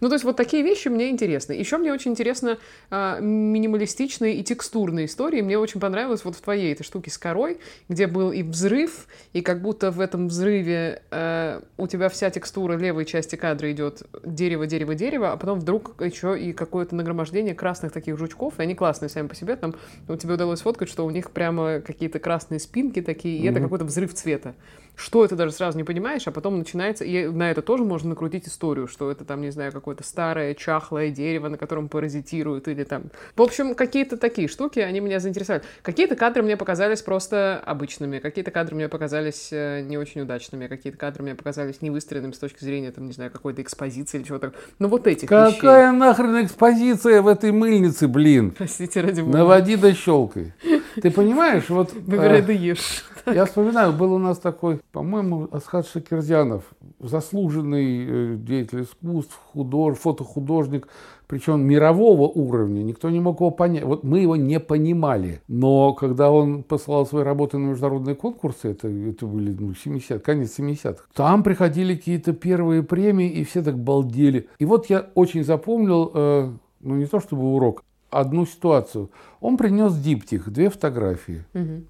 Ну, 0.00 0.08
то 0.08 0.14
есть 0.14 0.24
вот 0.24 0.36
такие 0.36 0.62
вещи 0.62 0.88
мне 0.88 1.10
интересны. 1.10 1.52
Еще 1.52 1.78
мне 1.78 1.92
очень 1.92 2.10
интересно 2.10 2.58
а, 2.90 3.18
минималистичные 3.20 4.36
и 4.36 4.44
текстурные 4.44 5.06
истории. 5.06 5.40
Мне 5.40 5.58
очень 5.58 5.80
понравилось 5.80 6.24
вот 6.24 6.36
в 6.36 6.40
твоей 6.40 6.72
этой 6.72 6.84
штуке 6.84 7.10
с 7.10 7.18
корой, 7.18 7.58
где 7.88 8.06
был 8.06 8.32
и 8.32 8.42
взрыв, 8.42 9.06
и 9.32 9.40
как 9.40 9.62
будто 9.62 9.90
в 9.90 10.00
этом 10.00 10.28
взрыве 10.28 11.02
э, 11.10 11.60
у 11.76 11.86
тебя 11.86 12.08
вся 12.08 12.30
текстура 12.30 12.76
левой 12.76 13.04
части 13.04 13.36
кадра 13.36 13.70
идет 13.72 14.02
дерево, 14.24 14.66
дерево, 14.66 14.94
дерево, 14.94 15.32
а 15.32 15.36
потом 15.36 15.60
вдруг 15.60 16.00
еще 16.02 16.38
и 16.38 16.52
какое-то 16.52 16.94
нагромождение 16.94 17.54
красных 17.54 17.92
таких 17.92 18.18
жучков, 18.18 18.47
и 18.58 18.62
они 18.62 18.74
классные 18.74 19.08
сами 19.08 19.26
по 19.26 19.34
себе. 19.34 19.56
Там 19.56 19.74
у 20.08 20.16
тебя 20.16 20.34
удалось 20.34 20.60
фоткать, 20.60 20.88
что 20.88 21.04
у 21.04 21.10
них 21.10 21.30
прямо 21.30 21.80
какие-то 21.80 22.18
красные 22.18 22.60
спинки 22.60 23.02
такие, 23.02 23.38
и 23.38 23.46
это 23.46 23.60
какой-то 23.60 23.84
взрыв 23.84 24.14
цвета. 24.14 24.54
Что 24.98 25.24
это 25.24 25.36
даже 25.36 25.52
сразу 25.52 25.78
не 25.78 25.84
понимаешь, 25.84 26.26
а 26.26 26.32
потом 26.32 26.58
начинается, 26.58 27.04
и 27.04 27.28
на 27.28 27.52
это 27.52 27.62
тоже 27.62 27.84
можно 27.84 28.08
накрутить 28.10 28.48
историю, 28.48 28.88
что 28.88 29.12
это 29.12 29.24
там, 29.24 29.40
не 29.40 29.50
знаю, 29.50 29.70
какое-то 29.70 30.02
старое 30.02 30.54
чахлое 30.54 31.10
дерево, 31.10 31.48
на 31.48 31.56
котором 31.56 31.88
паразитируют, 31.88 32.66
или 32.66 32.82
там... 32.82 33.04
В 33.36 33.42
общем, 33.42 33.76
какие-то 33.76 34.16
такие 34.16 34.48
штуки, 34.48 34.80
они 34.80 34.98
меня 34.98 35.20
заинтересовали. 35.20 35.62
Какие-то 35.82 36.16
кадры 36.16 36.42
мне 36.42 36.56
показались 36.56 37.00
просто 37.02 37.62
обычными, 37.64 38.18
какие-то 38.18 38.50
кадры 38.50 38.74
мне 38.74 38.88
показались 38.88 39.50
э, 39.52 39.82
не 39.82 39.96
очень 39.96 40.22
удачными, 40.22 40.66
какие-то 40.66 40.98
кадры 40.98 41.22
мне 41.22 41.36
показались 41.36 41.80
невыстроенными 41.80 42.32
с 42.32 42.38
точки 42.38 42.64
зрения, 42.64 42.90
там, 42.90 43.06
не 43.06 43.12
знаю, 43.12 43.30
какой-то 43.30 43.62
экспозиции 43.62 44.18
или 44.18 44.24
чего-то. 44.24 44.52
Ну, 44.80 44.88
вот 44.88 45.06
этих 45.06 45.30
вещей. 45.30 45.60
Какая 45.60 45.92
нахрен 45.92 46.44
экспозиция 46.44 47.22
в 47.22 47.28
этой 47.28 47.52
мыльнице, 47.52 48.08
блин? 48.08 48.50
Простите, 48.50 49.00
ради 49.00 49.20
бога. 49.20 49.38
Наводи 49.38 49.76
да 49.76 49.94
щелкай. 49.94 50.52
Ты 51.00 51.10
понимаешь, 51.10 51.68
вот 51.68 51.92
Выбирай 52.06 52.40
э, 52.40 52.42
да 52.42 52.52
ешь. 52.52 53.04
я 53.26 53.44
вспоминаю, 53.44 53.92
был 53.92 54.12
у 54.12 54.18
нас 54.18 54.38
такой, 54.38 54.80
по-моему, 54.92 55.48
Асхат 55.52 55.86
Шакирзянов, 55.86 56.64
заслуженный 57.00 58.06
э, 58.06 58.36
деятель 58.36 58.82
искусств, 58.82 59.38
худож, 59.52 59.98
фотохудожник, 59.98 60.88
причем 61.26 61.60
мирового 61.60 62.22
уровня. 62.22 62.82
Никто 62.82 63.10
не 63.10 63.20
мог 63.20 63.40
его 63.40 63.50
понять. 63.50 63.84
Вот 63.84 64.02
мы 64.02 64.20
его 64.20 64.34
не 64.36 64.58
понимали. 64.58 65.42
Но 65.46 65.92
когда 65.92 66.30
он 66.30 66.62
посылал 66.62 67.06
свои 67.06 67.22
работы 67.22 67.58
на 67.58 67.68
международные 67.68 68.16
конкурсы, 68.16 68.70
это, 68.70 68.88
это 68.88 69.26
были 69.26 69.54
ну, 69.58 69.74
70 69.74 70.22
конец 70.22 70.58
70-х, 70.58 71.04
там 71.14 71.42
приходили 71.42 71.94
какие-то 71.94 72.32
первые 72.32 72.82
премии, 72.82 73.28
и 73.28 73.44
все 73.44 73.62
так 73.62 73.78
балдели. 73.78 74.48
И 74.58 74.64
вот 74.64 74.86
я 74.86 75.06
очень 75.14 75.44
запомнил, 75.44 76.10
э, 76.14 76.50
ну 76.80 76.96
не 76.96 77.06
то 77.06 77.20
чтобы 77.20 77.54
урок, 77.54 77.84
одну 78.10 78.46
ситуацию. 78.46 79.10
Он 79.40 79.56
принес 79.56 79.96
диптих, 79.96 80.48
две 80.50 80.70
фотографии. 80.70 81.44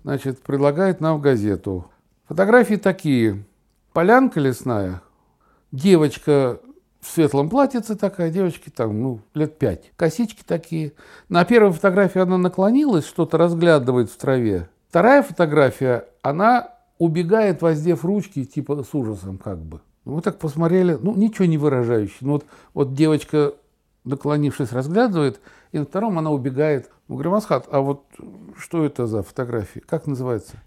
Значит, 0.05 0.43
предлагает 0.43 1.01
нам 1.01 1.19
в 1.19 1.21
газету. 1.21 1.87
Фотографии 2.29 2.77
такие. 2.77 3.45
Полянка 3.93 4.39
лесная, 4.39 5.03
девочка 5.73 6.61
в 7.01 7.09
светлом 7.09 7.49
платьице 7.49 7.97
такая, 7.97 8.31
девочки 8.31 8.71
там, 8.71 9.01
ну, 9.01 9.21
лет 9.35 9.59
пять. 9.59 9.93
Косички 9.97 10.43
такие. 10.47 10.93
На 11.29 11.45
первой 11.45 11.73
фотографии 11.73 12.21
она 12.21 12.39
наклонилась, 12.39 13.07
что-то 13.07 13.39
разглядывает 13.39 14.11
в 14.11 14.17
траве. 14.17 14.69
Вторая 14.89 15.23
фотография, 15.23 16.07
она 16.23 16.73
убегает, 16.99 17.63
воздев 17.63 18.05
ручки, 18.05 18.45
типа 18.45 18.83
с 18.83 18.95
ужасом 18.95 19.39
как 19.39 19.59
бы. 19.59 19.81
Мы 20.05 20.23
так 20.23 20.39
посмотрели, 20.39 20.99
ну, 21.01 21.15
ничего 21.15 21.45
не 21.45 21.59
выражающий. 21.59 22.19
Ну, 22.21 22.33
вот, 22.33 22.47
вот 22.75 22.95
девочка, 22.95 23.55
наклонившись, 24.05 24.73
разглядывает, 24.73 25.41
и 25.73 25.79
на 25.79 25.85
втором 25.85 26.19
она 26.19 26.31
убегает. 26.31 26.91
Мы 27.09 27.17
говорим, 27.17 27.35
а 27.35 27.81
вот 27.81 28.05
что 28.59 28.85
это 28.85 29.07
за 29.07 29.23
фотография? 29.23 29.81
Как 29.81 30.07
называется? 30.07 30.63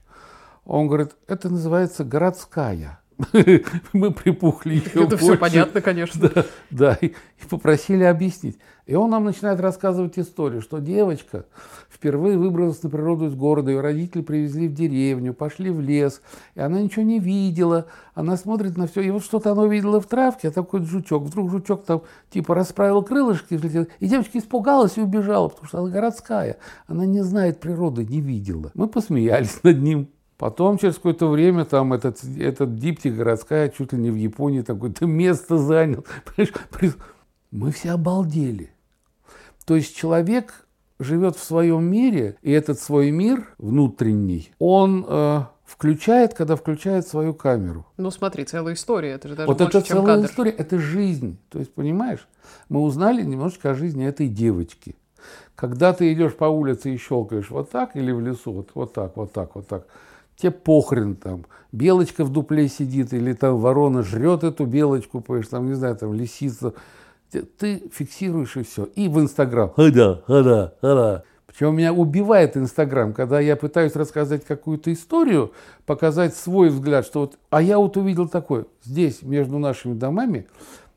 Он 0.66 0.88
говорит, 0.88 1.16
это 1.28 1.50
называется 1.50 2.04
городская. 2.04 3.01
Мы 3.94 4.12
припухли 4.12 4.76
еще 4.76 5.04
Это 5.04 5.18
все 5.18 5.38
понятно, 5.38 5.82
конечно. 5.82 6.22
Да, 6.32 6.46
да 6.70 6.98
и, 7.02 7.08
и 7.08 7.48
попросили 7.50 8.04
объяснить. 8.04 8.58
И 8.86 8.96
он 8.96 9.12
нам 9.12 9.26
начинает 9.26 9.60
рассказывать 9.60 10.18
историю, 10.18 10.62
что 10.62 10.80
девочка 10.80 11.46
впервые 11.90 12.38
выбралась 12.38 12.82
на 12.84 12.90
природу 12.90 13.28
из 13.28 13.36
города, 13.36 13.70
ее 13.72 13.80
родители 13.80 14.22
привезли 14.22 14.68
в 14.68 14.74
деревню, 14.74 15.34
пошли 15.34 15.70
в 15.70 15.80
лес, 15.80 16.22
и 16.56 16.62
она 16.62 16.82
ничего 16.82 17.04
не 17.04 17.20
видела, 17.20 17.86
она 18.16 18.38
смотрит 18.38 18.78
на 18.78 18.88
все, 18.88 19.02
и 19.02 19.12
вот 19.12 19.24
что-то 19.24 19.52
она 19.52 19.64
увидела 19.64 20.02
в 20.02 20.08
травке, 20.08 20.48
а 20.48 20.52
такой 20.52 20.84
жучок, 20.84 21.24
вдруг 21.24 21.52
жучок 21.52 21.86
там 21.86 22.02
типа 22.32 22.56
расправил 22.56 23.04
крылышки, 23.04 23.54
и 24.00 24.08
девочка 24.08 24.40
испугалась 24.40 24.98
и 24.98 25.02
убежала, 25.02 25.50
потому 25.50 25.68
что 25.68 25.80
она 25.80 25.90
городская, 25.90 26.58
она 26.88 27.06
не 27.06 27.22
знает 27.24 27.60
природы, 27.60 28.04
не 28.04 28.20
видела. 28.20 28.72
Мы 28.74 28.88
посмеялись 28.88 29.62
над 29.64 29.80
ним, 29.82 30.10
Потом, 30.42 30.80
через 30.80 30.96
какое-то 30.96 31.28
время, 31.28 31.66
там 31.66 31.94
этот, 31.94 32.24
этот 32.24 32.76
диптик 32.80 33.14
городская, 33.14 33.70
чуть 33.70 33.94
ли 33.94 34.00
не 34.00 34.10
в 34.10 34.16
Японии, 34.16 34.62
такое-то 34.62 35.06
место 35.06 35.60
занял. 35.60 36.04
Мы 37.52 37.72
все 37.72 37.92
обалдели. 37.92 38.72
То 39.68 39.76
есть 39.76 39.96
человек 39.96 40.66
живет 40.98 41.36
в 41.36 41.44
своем 41.44 41.84
мире, 41.84 42.38
и 42.42 42.50
этот 42.50 42.80
свой 42.80 43.12
мир 43.12 43.54
внутренний, 43.60 44.52
он 44.58 45.06
э, 45.08 45.42
включает, 45.64 46.34
когда 46.34 46.56
включает 46.56 47.08
свою 47.08 47.36
камеру. 47.36 47.86
Ну 47.98 48.10
смотри, 48.10 48.44
целая 48.44 48.74
история, 48.74 49.12
это 49.12 49.28
же 49.28 49.36
даже 49.36 49.48
Вот 49.48 49.60
больше, 49.60 49.78
это 49.78 49.88
чем 49.88 49.98
целая 49.98 50.16
кадр. 50.16 50.28
история, 50.28 50.52
это 50.54 50.80
жизнь. 50.80 51.38
То 51.50 51.60
есть, 51.60 51.72
понимаешь, 51.72 52.28
мы 52.68 52.82
узнали 52.82 53.22
немножечко 53.22 53.70
о 53.70 53.76
жизни 53.76 54.08
этой 54.08 54.28
девочки. 54.28 54.96
Когда 55.54 55.94
ты 55.94 56.12
идешь 56.12 56.34
по 56.34 56.46
улице 56.46 56.92
и 56.92 56.98
щелкаешь 56.98 57.52
вот 57.52 57.70
так 57.70 57.96
или 57.96 58.12
в 58.12 58.20
лесу, 58.20 58.52
вот, 58.54 58.72
вот 58.74 58.94
так, 58.94 59.16
вот 59.18 59.32
так, 59.34 59.54
вот 59.54 59.68
так, 59.68 59.86
тебе 60.42 60.52
похрен 60.52 61.16
там. 61.16 61.46
Белочка 61.72 62.26
в 62.26 62.30
дупле 62.30 62.68
сидит, 62.68 63.14
или 63.14 63.34
там 63.34 63.58
ворона 63.58 64.04
жрет 64.04 64.44
эту 64.44 64.66
белочку, 64.66 65.22
понимаешь, 65.22 65.48
там, 65.48 65.68
не 65.68 65.74
знаю, 65.74 65.96
там 65.96 66.14
лисица. 66.14 66.74
Ты- 67.32 67.90
фиксируешь 67.94 68.58
и 68.58 68.64
все. 68.64 68.86
И 68.96 69.08
в 69.08 69.20
Инстаграм. 69.20 69.72
Хада, 69.74 70.22
хада, 70.28 70.76
хада. 70.82 71.24
Причем 71.48 71.76
меня 71.76 71.94
убивает 71.94 72.56
Инстаграм, 72.56 73.14
когда 73.14 73.40
я 73.40 73.56
пытаюсь 73.56 73.96
рассказать 73.96 74.46
какую-то 74.46 74.92
историю, 74.92 75.52
показать 75.86 76.36
свой 76.36 76.70
взгляд, 76.70 77.06
что 77.06 77.22
вот, 77.22 77.38
а 77.50 77.62
я 77.62 77.78
вот 77.78 77.98
увидел 77.98 78.28
такое. 78.30 78.66
Здесь, 78.84 79.22
между 79.22 79.60
нашими 79.60 79.94
домами, 79.94 80.48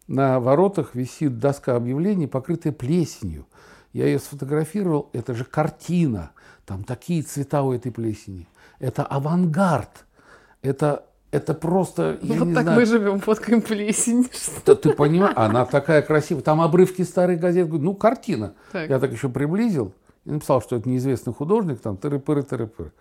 на 0.07 0.39
воротах 0.39 0.95
висит 0.95 1.39
доска 1.39 1.77
объявлений, 1.77 2.27
покрытая 2.27 2.73
плесенью. 2.73 3.47
Я 3.93 4.07
ее 4.07 4.19
сфотографировал, 4.19 5.09
это 5.13 5.35
же 5.35 5.45
картина. 5.45 6.31
Там 6.67 6.85
такие 6.85 7.23
цвета 7.23 7.63
у 7.63 7.73
этой 7.73 7.93
плесени. 7.93 8.49
Это 8.85 9.03
авангард. 9.03 10.05
Это, 10.61 11.07
это 11.31 11.55
просто, 11.55 12.19
я 12.21 12.39
вот 12.39 12.53
так 12.53 12.65
знаю, 12.65 12.79
мы 12.79 12.85
живем, 12.85 13.21
фоткаем 13.21 13.63
плесень. 13.63 14.29
ты, 14.65 14.75
ты 14.75 14.93
понимаешь, 14.93 15.33
она 15.37 15.65
такая 15.65 16.03
красивая. 16.03 16.43
Там 16.43 16.61
обрывки 16.61 17.01
старых 17.01 17.41
газет. 17.41 17.69
Ну, 17.71 17.95
картина. 17.95 18.53
Так. 18.73 18.91
Я 18.91 18.99
так 18.99 19.11
еще 19.11 19.31
приблизил 19.31 19.95
и 20.27 20.33
написал, 20.33 20.61
что 20.61 20.77
это 20.77 20.87
неизвестный 20.87 21.33
художник, 21.33 21.81
там 21.81 21.97
тыры-пыры, 21.97 22.43
тыры-пыры. 22.43 22.93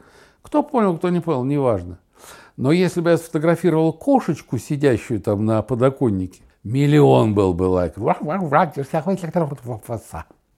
Кто 0.42 0.64
понял, 0.64 0.98
кто 0.98 1.10
не 1.10 1.20
понял, 1.20 1.44
неважно. 1.44 2.00
Но 2.56 2.72
если 2.72 3.02
бы 3.02 3.10
я 3.10 3.18
сфотографировал 3.18 3.92
кошечку, 3.92 4.58
сидящую 4.58 5.20
там 5.20 5.46
на 5.46 5.62
подоконнике, 5.64 6.44
миллион 6.64 7.36
был 7.36 7.54
бы 7.54 7.64
лайк. 7.64 7.98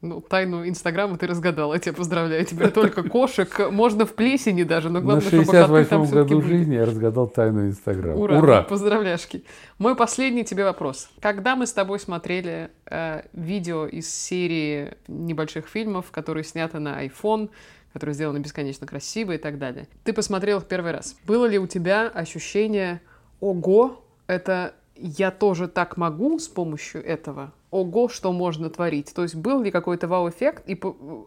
Ну, 0.05 0.21
тайну 0.21 0.67
Инстаграма 0.67 1.17
ты 1.17 1.27
разгадал, 1.27 1.73
я 1.73 1.79
тебя 1.79 1.93
поздравляю. 1.93 2.45
Теперь 2.45 2.71
только 2.71 3.03
кошек, 3.03 3.71
можно 3.71 4.05
в 4.05 4.13
плесени 4.13 4.63
даже, 4.63 4.89
но 4.89 5.01
главное, 5.01 5.25
чтобы 5.25 5.45
коты 5.45 5.57
там 5.57 5.75
68 5.75 6.05
все-таки 6.05 6.33
году 6.35 6.47
жизни 6.47 6.75
я 6.75 6.85
разгадал 6.85 7.27
тайну 7.27 7.67
Инстаграма. 7.67 8.19
Ура, 8.19 8.37
Ура! 8.37 8.61
Поздравляшки. 8.63 9.43
Мой 9.79 9.95
последний 9.95 10.45
тебе 10.45 10.63
вопрос. 10.63 11.09
Когда 11.19 11.55
мы 11.55 11.65
с 11.65 11.73
тобой 11.73 11.99
смотрели 11.99 12.69
э, 12.85 13.23
видео 13.33 13.87
из 13.87 14.13
серии 14.13 14.93
небольших 15.07 15.67
фильмов, 15.67 16.11
которые 16.11 16.43
сняты 16.43 16.79
на 16.79 17.03
iPhone, 17.03 17.49
которые 17.93 18.13
сделаны 18.13 18.39
бесконечно 18.39 18.85
красиво 18.85 19.31
и 19.31 19.37
так 19.37 19.57
далее, 19.57 19.87
ты 20.03 20.13
посмотрел 20.13 20.59
их 20.59 20.65
первый 20.65 20.91
раз. 20.91 21.15
Было 21.25 21.45
ли 21.45 21.57
у 21.57 21.65
тебя 21.65 22.07
ощущение 22.07 23.01
«Ого, 23.39 24.03
это 24.27 24.73
я 24.95 25.31
тоже 25.31 25.67
так 25.67 25.97
могу 25.97 26.39
с 26.39 26.47
помощью 26.47 27.03
этого»? 27.05 27.51
Ого, 27.71 28.07
что 28.07 28.31
можно 28.31 28.69
творить? 28.69 29.13
То 29.13 29.23
есть 29.23 29.35
был 29.35 29.61
ли 29.61 29.71
какой-то 29.71 30.07
вау-эффект, 30.07 30.63
и 30.67 30.79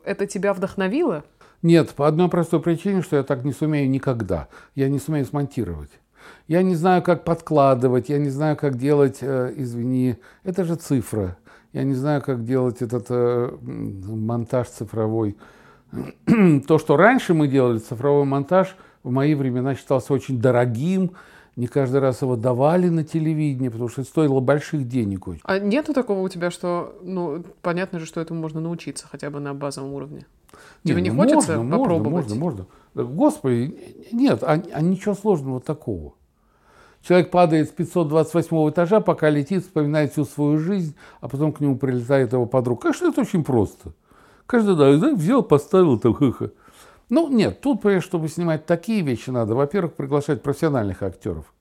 это 0.04 0.26
тебя 0.26 0.54
вдохновило? 0.54 1.24
Нет, 1.62 1.90
по 1.90 2.06
одной 2.06 2.28
простой 2.28 2.60
причине, 2.60 3.02
что 3.02 3.16
я 3.16 3.22
так 3.22 3.44
не 3.44 3.52
сумею 3.52 3.90
никогда. 3.90 4.48
Я 4.74 4.88
не 4.88 4.98
сумею 4.98 5.26
смонтировать. 5.26 5.90
Я 6.46 6.62
не 6.62 6.74
знаю, 6.74 7.02
как 7.02 7.24
подкладывать, 7.24 8.08
я 8.08 8.18
не 8.18 8.30
знаю, 8.30 8.56
как 8.56 8.78
делать, 8.78 9.18
э, 9.20 9.52
извини, 9.56 10.16
это 10.44 10.64
же 10.64 10.76
цифра. 10.76 11.36
Я 11.72 11.82
не 11.82 11.94
знаю, 11.94 12.22
как 12.22 12.44
делать 12.44 12.80
этот 12.80 13.06
э, 13.10 13.50
монтаж 13.60 14.68
цифровой. 14.68 15.36
То, 16.66 16.78
что 16.78 16.96
раньше 16.96 17.34
мы 17.34 17.48
делали, 17.48 17.78
цифровой 17.78 18.24
монтаж, 18.24 18.76
в 19.02 19.10
мои 19.10 19.34
времена 19.34 19.74
считался 19.74 20.12
очень 20.12 20.40
дорогим. 20.40 21.12
Не 21.58 21.66
каждый 21.66 21.98
раз 21.98 22.22
его 22.22 22.36
давали 22.36 22.88
на 22.88 23.02
телевидении, 23.02 23.68
потому 23.68 23.88
что 23.88 24.02
это 24.02 24.10
стоило 24.10 24.38
больших 24.38 24.86
денег 24.86 25.26
очень. 25.26 25.40
А 25.42 25.58
нету 25.58 25.92
такого 25.92 26.20
у 26.20 26.28
тебя, 26.28 26.52
что, 26.52 26.96
ну, 27.02 27.42
понятно 27.62 27.98
же, 27.98 28.06
что 28.06 28.20
этому 28.20 28.40
можно 28.40 28.60
научиться 28.60 29.08
хотя 29.10 29.28
бы 29.28 29.40
на 29.40 29.54
базовом 29.54 29.92
уровне? 29.92 30.24
Тебе 30.84 31.02
не 31.02 31.10
ну 31.10 31.16
хочется 31.16 31.56
можно, 31.56 31.78
попробовать? 31.78 32.26
Можно, 32.28 32.34
можно, 32.36 32.66
можно. 32.94 33.12
Господи, 33.12 33.76
нет, 34.12 34.44
а, 34.44 34.62
а 34.72 34.80
ничего 34.80 35.16
сложного 35.16 35.60
такого. 35.60 36.12
Человек 37.02 37.32
падает 37.32 37.70
с 37.70 37.72
528 37.72 38.70
этажа, 38.70 39.00
пока 39.00 39.28
летит, 39.28 39.64
вспоминает 39.64 40.12
всю 40.12 40.26
свою 40.26 40.58
жизнь, 40.58 40.94
а 41.20 41.26
потом 41.26 41.52
к 41.52 41.58
нему 41.58 41.76
прилетает 41.76 42.34
его 42.34 42.46
подруга. 42.46 42.82
Конечно, 42.82 43.08
это 43.08 43.22
очень 43.22 43.42
просто. 43.42 43.94
Каждый 44.46 44.76
да, 44.76 44.96
да, 44.96 45.12
взял, 45.12 45.42
поставил, 45.42 45.98
там, 45.98 46.14
ха-ха. 46.14 46.50
Ну, 47.08 47.28
нет, 47.28 47.60
тут, 47.60 47.82
чтобы 48.00 48.28
снимать 48.28 48.66
такие 48.66 49.02
вещи, 49.02 49.30
надо, 49.30 49.54
во-первых, 49.54 49.94
приглашать 49.94 50.42
профессиональных 50.42 51.02
актеров. 51.02 51.52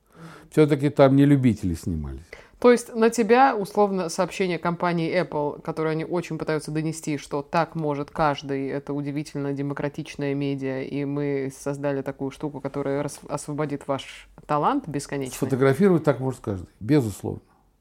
Все-таки 0.50 0.90
там 0.90 1.16
не 1.16 1.24
любители 1.24 1.74
снимались. 1.74 2.20
То 2.58 2.72
есть 2.72 2.92
на 2.92 3.08
тебя, 3.08 3.56
условно, 3.56 4.08
сообщение 4.08 4.58
компании 4.58 5.14
Apple, 5.22 5.62
которое 5.62 5.90
они 5.90 6.04
очень 6.04 6.38
пытаются 6.38 6.72
донести, 6.72 7.16
что 7.16 7.42
так 7.42 7.76
может 7.76 8.10
каждый, 8.10 8.68
это 8.68 8.92
удивительно 8.92 9.52
демократичная 9.52 10.34
медиа, 10.34 10.82
и 10.82 11.04
мы 11.04 11.52
создали 11.56 12.02
такую 12.02 12.32
штуку, 12.32 12.60
которая 12.60 13.08
освободит 13.28 13.86
ваш 13.86 14.28
талант 14.46 14.88
бесконечный. 14.88 15.36
Сфотографировать 15.36 16.02
так 16.02 16.18
может 16.18 16.40
каждый, 16.40 16.68
безусловно. 16.80 17.40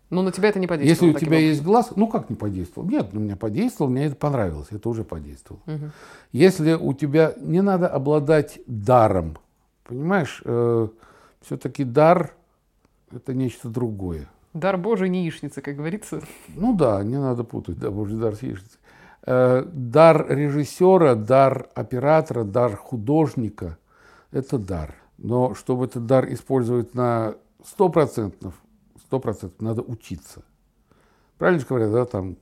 Но 0.09 0.21
на 0.21 0.31
тебя 0.31 0.49
это 0.49 0.59
не 0.59 0.63
Если 0.65 0.75
подействовало. 0.77 1.11
у 1.11 1.13
таким 1.13 1.27
тебя 1.27 1.37
образом. 1.37 1.49
есть 1.51 1.63
глаз, 1.63 1.91
ну 1.95 2.07
как 2.07 2.29
не 2.29 2.35
подействовал? 2.35 2.87
Нет, 2.87 3.13
на 3.13 3.19
меня 3.19 3.35
подействовал, 3.35 3.91
мне 3.91 4.05
это 4.05 4.15
понравилось, 4.15 4.67
это 4.71 4.87
уже 4.89 5.03
подействовало. 5.03 5.61
Мгм. 5.65 5.91
Если 6.31 6.73
у 6.73 6.93
тебя 6.93 7.33
не 7.37 7.61
надо 7.61 7.87
обладать 7.89 8.59
даром, 8.67 9.37
понимаешь, 9.83 10.41
все-таки 11.41 11.83
дар 11.83 12.33
это 13.11 13.33
нечто 13.33 13.67
другое. 13.69 14.29
Дар 14.53 14.77
Божий 14.77 15.09
не 15.09 15.23
яичница, 15.23 15.61
как 15.61 15.75
говорится. 15.75 16.21
Ну 16.55 16.75
да, 16.75 17.03
не 17.03 17.19
надо 17.19 17.43
путать, 17.43 17.77
да, 17.77 17.91
божий 17.91 18.17
дар 18.17 18.35
с 18.35 18.41
яичницей. 18.41 18.79
Э, 19.23 19.63
Дар 19.71 20.25
режиссера, 20.29 21.15
дар 21.15 21.67
оператора, 21.75 22.43
дар 22.43 22.75
художника– 22.75 23.77
это 24.31 24.57
дар. 24.57 24.95
Но 25.17 25.53
чтобы 25.53 25.85
этот 25.85 26.05
дар 26.05 26.31
использовать 26.33 26.93
на 26.95 27.35
100%, 27.77 28.51
100% 29.09 29.53
надо 29.59 29.81
учиться. 29.81 30.43
Правильно 31.37 31.59
же 31.59 31.67
говорят, 31.67 31.91
да, 31.91 32.05
там 32.05 32.37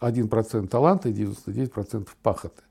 1% 0.00 0.66
таланта 0.68 1.08
и 1.08 1.12
99% 1.12 2.08
пахоты. 2.22 2.62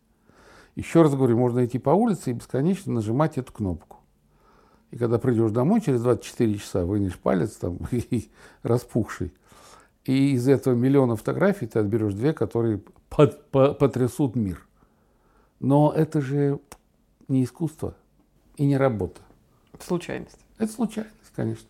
Еще 0.75 1.01
раз 1.01 1.13
говорю, 1.15 1.37
можно 1.37 1.65
идти 1.65 1.79
по 1.79 1.91
улице 1.91 2.31
и 2.31 2.33
бесконечно 2.33 2.93
нажимать 2.93 3.37
эту 3.37 3.53
кнопку. 3.53 3.97
И 4.91 4.97
когда 4.97 5.17
придешь 5.17 5.51
домой, 5.51 5.81
через 5.81 6.01
24 6.01 6.57
часа 6.57 6.85
вынешь 6.85 7.17
палец 7.17 7.51
там 7.53 7.77
и 7.91 8.29
распухший. 8.61 9.33
И 10.05 10.33
из 10.33 10.47
этого 10.47 10.73
миллиона 10.75 11.15
фотографий 11.15 11.65
ты 11.65 11.79
отберешь 11.79 12.13
две, 12.13 12.33
которые 12.33 12.81
под- 13.09 13.49
по- 13.51 13.73
потрясут 13.73 14.35
мир. 14.35 14.67
Но 15.59 15.93
это 15.95 16.21
же 16.21 16.59
не 17.27 17.43
искусство 17.43 17.95
и 18.57 18.65
не 18.65 18.77
работа. 18.77 19.21
Случайность. 19.79 20.39
Это 20.57 20.71
случайность, 20.71 21.31
конечно. 21.35 21.67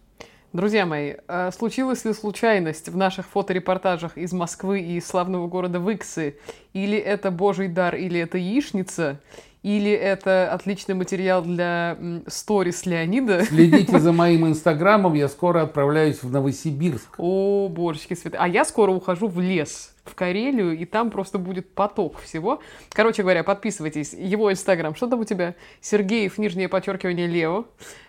Друзья 0.54 0.86
мои, 0.86 1.16
э, 1.28 1.50
случилась 1.52 2.06
ли 2.06 2.14
случайность 2.14 2.88
в 2.88 2.96
наших 2.96 3.26
фоторепортажах 3.26 4.20
из 4.20 4.34
Москвы 4.34 4.82
и 4.82 4.98
из 4.98 5.08
славного 5.08 5.48
города 5.48 5.80
Выксы? 5.80 6.38
Или 6.74 6.96
это 6.96 7.32
божий 7.32 7.68
дар, 7.68 7.96
или 7.96 8.20
это 8.20 8.38
яичница? 8.38 9.20
Или 9.64 9.90
это 9.90 10.54
отличный 10.54 10.94
материал 10.94 11.42
для 11.42 11.98
сторис 12.28 12.86
Леонида? 12.86 13.46
Следите 13.46 14.00
за 14.00 14.12
моим 14.14 14.46
инстаграмом, 14.46 15.16
я 15.16 15.28
скоро 15.28 15.64
отправляюсь 15.64 16.22
в 16.22 16.32
Новосибирск. 16.32 17.16
О, 17.18 17.68
божечки 17.68 18.14
святые. 18.14 18.40
А 18.40 18.48
я 18.48 18.64
скоро 18.64 18.92
ухожу 18.92 19.30
в 19.30 19.40
лес 19.40 19.93
в 20.06 20.16
Карелию, 20.16 20.78
и 20.78 20.86
там 20.86 21.12
просто 21.12 21.38
будет 21.38 21.74
поток 21.74 22.20
всего. 22.20 22.60
Короче 22.90 23.22
говоря, 23.22 23.44
подписывайтесь. 23.44 24.14
Его 24.14 24.52
инстаграм. 24.52 24.96
Что 24.96 25.08
там 25.08 25.22
у 25.22 25.24
тебя? 25.24 25.56
Сергеев, 25.82 26.38
нижнее 26.38 26.68
подчеркивание, 26.68 27.26
Лео. 27.26 27.66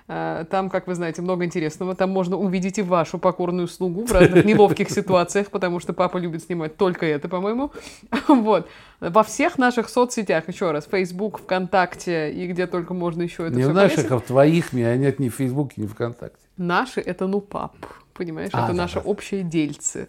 А, 0.06 0.44
там, 0.44 0.70
как 0.70 0.86
вы 0.86 0.94
знаете, 0.96 1.22
много 1.22 1.44
интересного. 1.44 1.94
Там 1.94 2.10
можно 2.10 2.36
увидеть 2.36 2.78
и 2.78 2.82
вашу 2.82 3.18
покорную 3.18 3.68
слугу 3.68 4.04
в 4.04 4.12
разных 4.12 4.44
неловких 4.44 4.90
ситуациях, 4.90 5.50
потому 5.50 5.78
что 5.78 5.92
папа 5.92 6.18
любит 6.18 6.42
снимать 6.42 6.76
только 6.76 7.06
это, 7.06 7.28
по-моему. 7.28 7.72
Вот. 8.28 8.68
Во 9.00 9.22
всех 9.22 9.58
наших 9.58 9.88
соцсетях, 9.88 10.48
еще 10.48 10.70
раз, 10.70 10.88
Facebook, 10.90 11.40
ВКонтакте 11.40 12.32
и 12.32 12.46
где 12.46 12.66
только 12.66 12.94
можно 12.94 13.22
еще 13.22 13.46
это 13.46 13.56
Не 13.56 13.64
в 13.64 13.74
наших, 13.74 13.96
повесить. 13.96 14.12
а 14.12 14.18
в 14.18 14.22
твоих, 14.22 14.72
а 14.72 14.96
нет 14.96 15.18
ни 15.18 15.28
в 15.28 15.34
Фейсбуке, 15.34 15.82
ни 15.82 15.86
в 15.86 15.92
ВКонтакте. 15.92 16.38
Наши— 16.56 17.00
это 17.02 17.26
ну 17.26 17.40
пап, 17.40 17.74
понимаешь? 18.14 18.50
А, 18.52 18.64
это 18.64 18.68
да, 18.68 18.82
наше 18.82 18.96
да. 18.96 19.00
общее 19.02 19.42
дельце. 19.42 20.08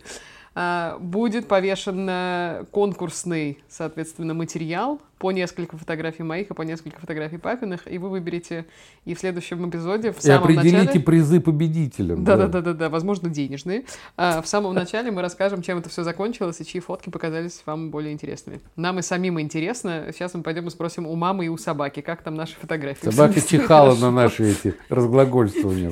А, 0.55 0.97
Будет 0.99 1.47
повешен 1.47 2.07
э, 2.09 2.65
конкурсный, 2.71 3.59
соответственно, 3.67 4.33
материал 4.33 5.01
по 5.25 5.31
несколько 5.31 5.75
фотографий 5.75 6.21
моих 6.21 6.51
и 6.51 6.53
по 6.53 6.61
несколько 6.61 6.99
фотографий 6.99 7.39
папиных, 7.39 7.91
и 7.91 7.97
вы 7.97 8.09
выберете 8.09 8.67
и 9.05 9.15
в 9.15 9.19
следующем 9.19 9.67
эпизоде, 9.67 10.11
в 10.11 10.19
И 10.19 10.21
самом 10.21 10.43
определите 10.43 10.77
начале... 10.77 10.99
призы 10.99 11.41
победителям. 11.41 12.23
Да, 12.23 12.37
да, 12.37 12.45
да, 12.45 12.61
да, 12.61 12.73
да, 12.73 12.89
возможно, 12.89 13.27
денежные. 13.27 13.85
А, 14.17 14.43
в 14.43 14.47
самом 14.47 14.75
начале 14.75 15.09
мы 15.09 15.23
расскажем, 15.23 15.63
чем 15.63 15.79
это 15.79 15.89
все 15.89 16.03
закончилось 16.03 16.61
и 16.61 16.63
чьи 16.63 16.79
фотки 16.79 17.09
показались 17.09 17.63
вам 17.65 17.89
более 17.89 18.13
интересными. 18.13 18.61
Нам 18.75 18.99
и 18.99 19.01
самим 19.01 19.41
интересно. 19.41 20.11
Сейчас 20.13 20.35
мы 20.35 20.43
пойдем 20.43 20.67
и 20.67 20.69
спросим 20.69 21.07
у 21.07 21.15
мамы 21.15 21.45
и 21.45 21.47
у 21.47 21.57
собаки, 21.57 22.01
как 22.01 22.21
там 22.21 22.35
наши 22.35 22.53
фотографии. 22.53 23.09
Собака 23.09 23.41
чихала 23.41 23.95
на 23.95 24.11
наши 24.11 24.51
эти 24.51 24.75
разглагольствования. 24.89 25.91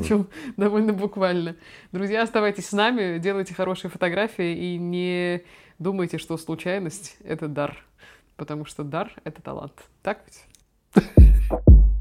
Довольно 0.58 0.94
буквально. 0.94 1.56
Друзья, 1.92 2.22
оставайтесь 2.22 2.68
с 2.68 2.72
нами, 2.72 3.18
делайте 3.18 3.56
хорошие 3.56 3.90
фотографии 3.90 4.76
и 4.76 4.78
не 4.78 5.42
думайте, 5.80 6.20
что 6.20 6.38
случайность— 6.38 7.18
это 7.24 7.48
дар. 7.48 7.84
Потому 8.36 8.66
что 8.66 8.84
дар— 8.84 9.14
это 9.24 9.42
талант. 9.42 9.90
Так 10.02 10.24
ведь? 10.26 10.46